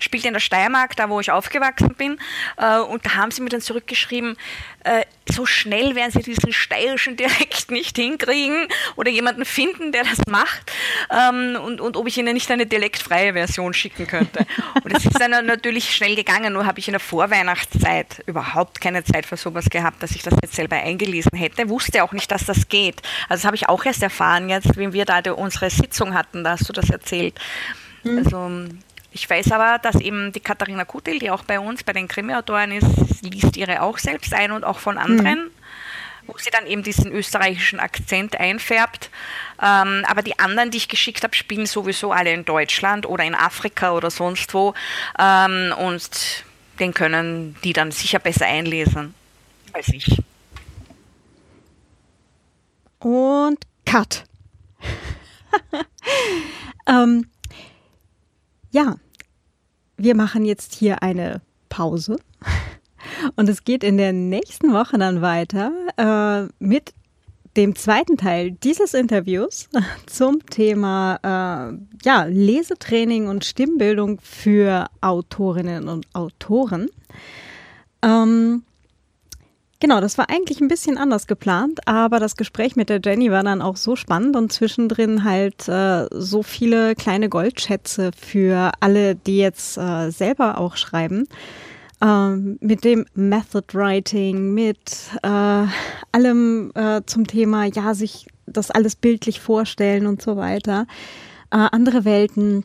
Spielt 0.00 0.24
in 0.24 0.32
der 0.32 0.40
Steiermark, 0.40 0.96
da 0.96 1.08
wo 1.08 1.20
ich 1.20 1.30
aufgewachsen 1.30 1.94
bin. 1.94 2.18
Äh, 2.56 2.78
und 2.78 3.06
da 3.06 3.14
haben 3.14 3.30
sie 3.30 3.42
mir 3.42 3.50
dann 3.50 3.60
zurückgeschrieben, 3.60 4.36
äh, 4.84 5.04
so 5.28 5.46
schnell 5.46 5.94
werden 5.94 6.10
sie 6.10 6.22
diesen 6.22 6.52
steirischen 6.52 7.16
Dialekt 7.16 7.70
nicht 7.70 7.96
hinkriegen 7.96 8.66
oder 8.96 9.10
jemanden 9.10 9.44
finden, 9.44 9.92
der 9.92 10.04
das 10.04 10.18
macht. 10.28 10.72
Ähm, 11.10 11.56
und, 11.62 11.80
und 11.80 11.96
ob 11.96 12.06
ich 12.06 12.16
ihnen 12.18 12.34
nicht 12.34 12.50
eine 12.50 12.66
dialektfreie 12.66 13.32
Version 13.32 13.74
schicken 13.74 14.06
könnte. 14.06 14.46
Und 14.82 14.96
es 14.96 15.04
ist 15.04 15.20
dann 15.20 15.30
natürlich 15.46 15.94
schnell 15.94 16.16
gegangen, 16.16 16.52
nur 16.52 16.66
habe 16.66 16.78
ich 16.78 16.88
in 16.88 16.92
der 16.92 17.00
Vorweihnachtszeit 17.00 18.22
überhaupt 18.26 18.80
keine 18.80 19.04
Zeit 19.04 19.26
für 19.26 19.36
sowas 19.36 19.68
gehabt, 19.70 20.02
dass 20.02 20.12
ich 20.12 20.22
das 20.22 20.34
jetzt 20.42 20.54
selber 20.54 20.76
eingelesen 20.76 21.36
hätte. 21.36 21.68
Wusste 21.68 22.02
auch 22.02 22.12
nicht, 22.12 22.30
dass 22.30 22.46
das 22.46 22.68
geht. 22.68 23.02
Also 23.28 23.42
das 23.42 23.44
habe 23.44 23.56
ich 23.56 23.68
auch 23.68 23.84
erst 23.84 24.02
erfahren 24.02 24.48
jetzt, 24.48 24.76
wie 24.76 24.92
wir 24.92 25.04
da 25.04 25.20
unsere 25.32 25.70
Sitzung 25.70 26.14
hatten, 26.14 26.44
da 26.44 26.52
hast 26.52 26.68
du 26.68 26.72
das 26.72 26.90
erzählt. 26.90 27.38
Mhm. 28.02 28.18
Also 28.18 28.50
ich 29.12 29.28
weiß 29.28 29.52
aber, 29.52 29.78
dass 29.78 29.96
eben 29.96 30.32
die 30.32 30.40
Katharina 30.40 30.84
Kutil, 30.84 31.18
die 31.18 31.30
auch 31.30 31.44
bei 31.44 31.58
uns 31.58 31.82
bei 31.82 31.92
den 31.92 32.08
Krimi-Autoren 32.08 32.72
ist, 32.72 33.22
liest 33.22 33.56
ihre 33.56 33.82
auch 33.82 33.98
selbst 33.98 34.32
ein 34.32 34.52
und 34.52 34.64
auch 34.64 34.78
von 34.78 34.98
anderen. 34.98 35.44
Mhm 35.44 35.50
wo 36.26 36.38
sie 36.38 36.50
dann 36.50 36.66
eben 36.66 36.82
diesen 36.82 37.10
österreichischen 37.12 37.80
Akzent 37.80 38.38
einfärbt. 38.38 39.10
Ähm, 39.60 40.04
aber 40.06 40.22
die 40.22 40.38
anderen, 40.38 40.70
die 40.70 40.78
ich 40.78 40.88
geschickt 40.88 41.24
habe, 41.24 41.34
spielen 41.34 41.66
sowieso 41.66 42.12
alle 42.12 42.32
in 42.32 42.44
Deutschland 42.44 43.06
oder 43.06 43.24
in 43.24 43.34
Afrika 43.34 43.92
oder 43.92 44.10
sonst 44.10 44.52
wo. 44.54 44.74
Ähm, 45.18 45.74
und 45.76 46.44
den 46.78 46.94
können 46.94 47.56
die 47.64 47.72
dann 47.72 47.90
sicher 47.90 48.18
besser 48.18 48.46
einlesen 48.46 49.14
als 49.72 49.88
ich. 49.88 50.18
Und 52.98 53.58
Cut. 53.86 54.24
ähm, 56.86 57.26
ja, 58.70 58.96
wir 59.96 60.14
machen 60.14 60.44
jetzt 60.44 60.74
hier 60.74 61.02
eine 61.02 61.42
Pause. 61.68 62.16
Und 63.36 63.48
es 63.48 63.64
geht 63.64 63.82
in 63.84 63.96
der 63.96 64.12
nächsten 64.12 64.72
Woche 64.72 64.98
dann 64.98 65.22
weiter 65.22 65.72
äh, 65.96 66.52
mit 66.58 66.92
dem 67.56 67.74
zweiten 67.74 68.16
Teil 68.16 68.52
dieses 68.52 68.94
Interviews 68.94 69.68
zum 70.06 70.44
Thema 70.46 71.16
äh, 71.22 71.78
ja, 72.04 72.24
Lesetraining 72.24 73.28
und 73.28 73.44
Stimmbildung 73.44 74.20
für 74.22 74.86
Autorinnen 75.00 75.88
und 75.88 76.06
Autoren. 76.14 76.88
Ähm, 78.02 78.62
Genau, 79.80 80.02
das 80.02 80.18
war 80.18 80.28
eigentlich 80.28 80.60
ein 80.60 80.68
bisschen 80.68 80.98
anders 80.98 81.26
geplant, 81.26 81.80
aber 81.88 82.20
das 82.20 82.36
Gespräch 82.36 82.76
mit 82.76 82.90
der 82.90 83.00
Jenny 83.02 83.30
war 83.30 83.42
dann 83.42 83.62
auch 83.62 83.78
so 83.78 83.96
spannend 83.96 84.36
und 84.36 84.52
zwischendrin 84.52 85.24
halt 85.24 85.68
äh, 85.68 86.06
so 86.10 86.42
viele 86.42 86.94
kleine 86.94 87.30
Goldschätze 87.30 88.10
für 88.14 88.72
alle, 88.80 89.14
die 89.14 89.38
jetzt 89.38 89.78
äh, 89.78 90.10
selber 90.10 90.58
auch 90.58 90.76
schreiben. 90.76 91.26
Ähm, 92.02 92.58
mit 92.60 92.84
dem 92.84 93.06
Method 93.14 93.72
Writing, 93.72 94.52
mit 94.52 94.78
äh, 95.22 95.66
allem 96.12 96.72
äh, 96.74 97.00
zum 97.06 97.26
Thema, 97.26 97.64
ja, 97.64 97.94
sich 97.94 98.26
das 98.46 98.70
alles 98.70 98.96
bildlich 98.96 99.40
vorstellen 99.40 100.06
und 100.06 100.20
so 100.20 100.36
weiter. 100.36 100.86
Äh, 101.50 101.56
andere 101.72 102.04
Welten, 102.04 102.64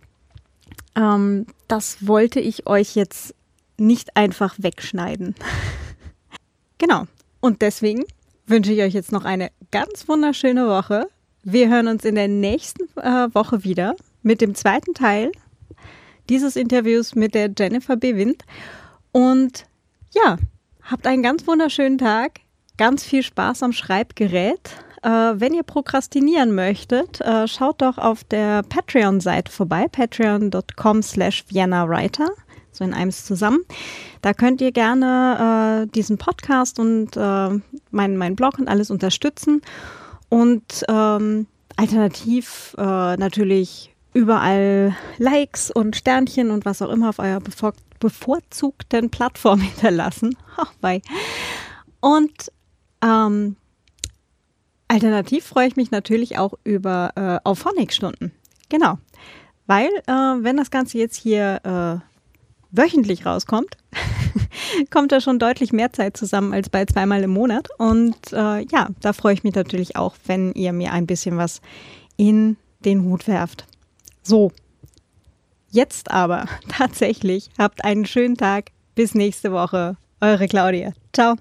ähm, 0.97 1.45
das 1.69 2.05
wollte 2.05 2.41
ich 2.41 2.67
euch 2.67 2.93
jetzt 2.95 3.33
nicht 3.77 4.17
einfach 4.17 4.55
wegschneiden. 4.57 5.33
Genau. 6.77 7.05
Und 7.39 7.61
deswegen 7.61 8.03
wünsche 8.47 8.73
ich 8.73 8.81
euch 8.81 8.93
jetzt 8.93 9.11
noch 9.11 9.25
eine 9.25 9.51
ganz 9.71 10.07
wunderschöne 10.07 10.67
Woche. 10.67 11.07
Wir 11.43 11.69
hören 11.69 11.87
uns 11.87 12.05
in 12.05 12.15
der 12.15 12.27
nächsten 12.27 12.83
äh, 12.97 13.33
Woche 13.33 13.63
wieder 13.63 13.95
mit 14.23 14.41
dem 14.41 14.55
zweiten 14.55 14.93
Teil 14.93 15.31
dieses 16.29 16.55
Interviews 16.55 17.15
mit 17.15 17.35
der 17.35 17.51
Jennifer 17.57 17.95
B. 17.95 18.15
Wind. 18.15 18.43
Und 19.11 19.65
ja, 20.13 20.37
habt 20.81 21.05
einen 21.07 21.23
ganz 21.23 21.45
wunderschönen 21.47 21.97
Tag, 21.97 22.39
ganz 22.77 23.03
viel 23.03 23.23
Spaß 23.23 23.63
am 23.63 23.73
Schreibgerät. 23.73 24.71
Äh, 25.03 25.09
wenn 25.09 25.53
ihr 25.53 25.63
prokrastinieren 25.63 26.55
möchtet, 26.55 27.21
äh, 27.21 27.47
schaut 27.47 27.81
doch 27.81 27.97
auf 27.97 28.23
der 28.23 28.63
Patreon-Seite 28.63 29.51
vorbei, 29.51 29.87
patreon.com 29.87 31.03
slash 31.03 31.45
Vienna 31.49 31.87
Writer 31.87 32.29
so 32.75 32.83
in 32.83 32.93
einem 32.93 33.11
zusammen. 33.11 33.59
Da 34.21 34.33
könnt 34.33 34.61
ihr 34.61 34.71
gerne 34.71 35.85
äh, 35.85 35.91
diesen 35.91 36.17
Podcast 36.17 36.79
und 36.79 37.15
äh, 37.15 37.49
meinen 37.91 38.17
mein 38.17 38.35
Blog 38.35 38.59
und 38.59 38.67
alles 38.67 38.91
unterstützen. 38.91 39.61
Und 40.29 40.83
ähm, 40.87 41.47
alternativ 41.77 42.75
äh, 42.77 43.17
natürlich 43.17 43.93
überall 44.13 44.95
Likes 45.17 45.71
und 45.71 45.95
Sternchen 45.95 46.49
und 46.49 46.65
was 46.65 46.81
auch 46.81 46.89
immer 46.89 47.09
auf 47.09 47.19
eurer 47.19 47.41
bevor 47.41 47.73
bevorzugten 47.99 49.09
Plattform 49.09 49.59
hinterlassen. 49.61 50.37
Oh, 50.57 50.65
bye. 50.81 51.01
Und 52.01 52.51
ähm, 53.01 53.55
alternativ 54.87 55.45
freue 55.45 55.67
ich 55.67 55.75
mich 55.75 55.91
natürlich 55.91 56.37
auch 56.37 56.53
über 56.63 57.11
äh, 57.15 57.39
Auphonic-Stunden. 57.47 58.31
Genau. 58.69 58.97
Weil, 59.67 59.89
äh, 60.07 60.11
wenn 60.11 60.57
das 60.57 60.71
Ganze 60.71 60.97
jetzt 60.97 61.15
hier 61.15 61.61
äh, 61.63 62.14
wöchentlich 62.77 63.25
rauskommt, 63.25 63.77
kommt 64.91 65.11
da 65.11 65.21
schon 65.21 65.39
deutlich 65.39 65.71
mehr 65.71 65.93
Zeit 65.93 66.17
zusammen 66.17 66.53
als 66.53 66.69
bei 66.69 66.85
zweimal 66.85 67.23
im 67.23 67.31
Monat. 67.31 67.69
Und 67.77 68.15
äh, 68.31 68.65
ja, 68.65 68.89
da 69.01 69.13
freue 69.13 69.33
ich 69.33 69.43
mich 69.43 69.55
natürlich 69.55 69.95
auch, 69.95 70.15
wenn 70.25 70.53
ihr 70.53 70.73
mir 70.73 70.91
ein 70.91 71.07
bisschen 71.07 71.37
was 71.37 71.61
in 72.17 72.57
den 72.79 73.03
Hut 73.03 73.27
werft. 73.27 73.65
So, 74.23 74.51
jetzt 75.69 76.11
aber 76.11 76.45
tatsächlich 76.69 77.49
habt 77.57 77.83
einen 77.83 78.05
schönen 78.05 78.37
Tag. 78.37 78.71
Bis 78.95 79.13
nächste 79.13 79.51
Woche. 79.51 79.97
Eure 80.21 80.47
Claudia. 80.47 80.93
Ciao. 81.11 81.35